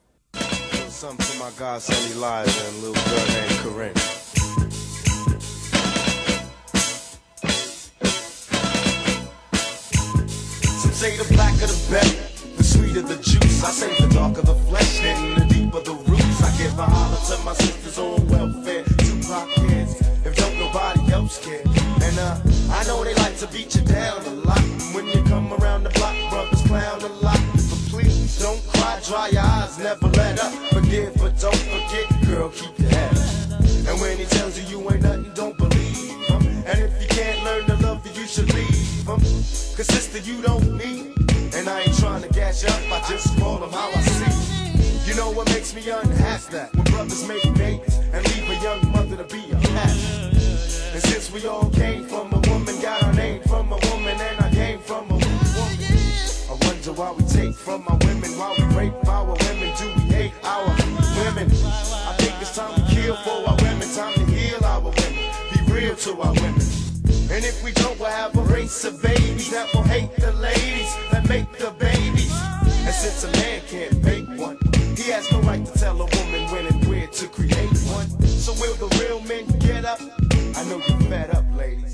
Say 11.02 11.16
the 11.16 11.34
blacker 11.34 11.66
the 11.66 11.90
better, 11.90 12.22
the 12.56 12.62
sweeter 12.62 13.02
the 13.02 13.16
juice. 13.16 13.64
I 13.64 13.70
say 13.72 13.90
the 13.98 14.06
darker 14.14 14.42
the 14.42 14.54
flesh 14.70 15.02
and 15.02 15.34
the 15.36 15.44
deeper 15.52 15.80
the 15.80 15.94
roots. 15.94 16.38
I 16.46 16.50
give 16.56 16.78
a 16.78 16.86
holler 16.86 17.18
to 17.26 17.36
my 17.42 17.54
sisters 17.54 17.98
on 17.98 18.24
welfare, 18.28 18.84
Tupac 19.02 19.48
kids, 19.66 19.98
if 20.24 20.36
don't 20.36 20.56
nobody 20.60 21.12
else 21.12 21.44
care. 21.44 21.66
And 22.06 22.16
uh, 22.20 22.38
I 22.70 22.84
know 22.86 23.02
they 23.02 23.14
like 23.14 23.36
to 23.38 23.48
beat 23.48 23.74
you 23.74 23.82
down 23.82 24.22
a 24.26 24.34
lot. 24.46 24.62
When 24.94 25.06
you 25.08 25.20
come 25.24 25.52
around 25.54 25.82
the 25.82 25.90
block, 25.90 26.14
brothers 26.30 26.62
clown 26.70 27.02
a 27.02 27.12
lot. 27.26 27.42
But 27.68 27.82
please 27.90 28.38
don't 28.38 28.62
cry, 28.68 29.00
dry 29.04 29.26
your 29.34 29.42
eyes, 29.42 29.78
never 29.80 30.06
let 30.06 30.38
up. 30.38 30.52
Forgive, 30.70 31.14
but 31.16 31.34
don't 31.40 31.64
forget, 31.74 32.06
girl, 32.30 32.48
keep 32.50 32.78
your 32.78 32.90
head 32.90 33.18
up. 33.18 33.90
And 33.90 34.00
when 34.00 34.18
he 34.18 34.26
tells 34.26 34.54
you 34.56 34.64
you 34.70 34.78
ain't 34.92 35.02
nothing, 35.02 35.32
don't 35.34 35.58
believe 35.58 36.14
him. 36.30 36.42
And 36.70 36.78
if 36.78 36.92
you 37.02 37.08
can't 37.08 37.42
learn 37.42 37.64
to 37.66 37.76
love 37.82 38.06
you, 38.06 38.12
you 38.20 38.28
should 38.28 38.54
leave 38.54 39.02
him. 39.02 39.61
Sister, 39.84 40.18
you 40.18 40.40
don't 40.42 40.76
need. 40.76 41.12
And 41.54 41.68
I 41.68 41.80
ain't 41.80 41.98
trying 41.98 42.22
to 42.22 42.28
gas 42.28 42.62
you 42.62 42.68
up, 42.68 43.02
I 43.02 43.08
just 43.08 43.36
call 43.38 43.58
them 43.58 43.70
how 43.70 43.90
I 43.90 44.00
see. 44.02 45.10
You 45.10 45.16
know 45.16 45.30
what 45.30 45.48
makes 45.48 45.74
me 45.74 45.88
unhappy? 45.88 46.52
That 46.52 46.74
when 46.74 46.84
brothers 46.84 47.26
make 47.26 47.42
babies 47.54 47.98
and 48.12 48.24
leave 48.28 48.48
a 48.48 48.62
young 48.62 48.92
mother 48.92 49.16
to 49.16 49.24
be 49.24 49.50
a 49.50 49.56
pastor. 49.56 50.30
And 50.94 51.02
since 51.02 51.32
we 51.32 51.46
all 51.46 51.68
came 51.70 52.04
from 52.04 52.32
a 52.32 52.38
woman, 52.48 52.80
got 52.80 53.02
our 53.02 53.12
name 53.12 53.42
from 53.42 53.72
a 53.72 53.78
woman, 53.90 54.20
and 54.20 54.40
I 54.40 54.50
came 54.50 54.78
from 54.78 55.10
a 55.10 55.14
woman. 55.14 55.38
I 56.48 56.58
wonder 56.60 56.92
why 56.92 57.12
we 57.12 57.24
take 57.24 57.54
from 57.54 57.82
our 57.88 57.98
women, 57.98 58.30
why 58.38 58.54
we 58.56 58.64
rape 58.76 59.08
our 59.08 59.26
women, 59.26 59.74
do 59.78 59.86
we 59.94 60.02
hate 60.14 60.34
our 60.44 60.68
women? 61.24 61.50
I 61.50 62.14
think 62.18 62.40
it's 62.40 62.54
time 62.54 62.74
to 62.74 62.94
kill 62.94 63.16
for 63.16 63.48
our 63.48 63.56
women, 63.56 63.88
time 63.94 64.14
to 64.14 64.24
heal 64.26 64.64
our 64.64 64.80
women, 64.80 65.32
be 65.52 65.72
real 65.72 65.96
to 65.96 66.20
our 66.20 66.34
women. 66.34 66.71
And 67.32 67.46
if 67.46 67.64
we 67.64 67.72
don't, 67.72 67.98
we'll 67.98 68.10
have 68.10 68.36
a 68.36 68.42
race 68.42 68.84
of 68.84 69.00
babies 69.00 69.50
that 69.52 69.72
will 69.72 69.84
hate 69.84 70.14
the 70.16 70.32
ladies 70.32 70.94
that 71.12 71.26
make 71.30 71.50
the 71.56 71.70
babies. 71.70 72.30
And 72.84 72.94
since 72.94 73.24
a 73.24 73.32
man 73.40 73.62
can't 73.68 74.04
make 74.04 74.28
one, 74.38 74.58
he 74.94 75.10
has 75.12 75.32
no 75.32 75.40
right 75.40 75.64
to 75.64 75.72
tell 75.72 75.94
a 75.94 76.04
woman 76.04 76.50
when 76.52 76.66
and 76.66 76.86
where 76.86 77.06
to 77.06 77.28
create 77.28 77.72
one. 77.88 78.06
So 78.26 78.52
will 78.60 78.74
the 78.74 78.94
real 79.00 79.20
men 79.20 79.46
get 79.60 79.86
up? 79.86 80.00
I 80.56 80.64
know 80.64 80.82
you're 80.86 81.00
fed 81.08 81.34
up, 81.34 81.46
ladies. 81.56 81.91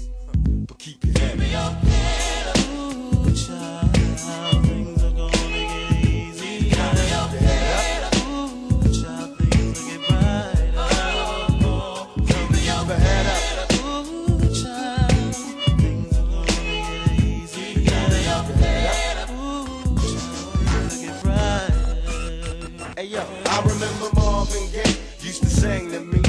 Hey 22.98 23.04
yo, 23.04 23.20
I 23.46 23.60
remember 23.60 24.08
Marvin 24.16 24.68
Gaye 24.72 24.96
used 25.20 25.44
to 25.44 25.48
sing 25.48 25.88
to 25.92 26.00
me. 26.00 26.27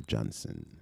Johnson. 0.00 0.80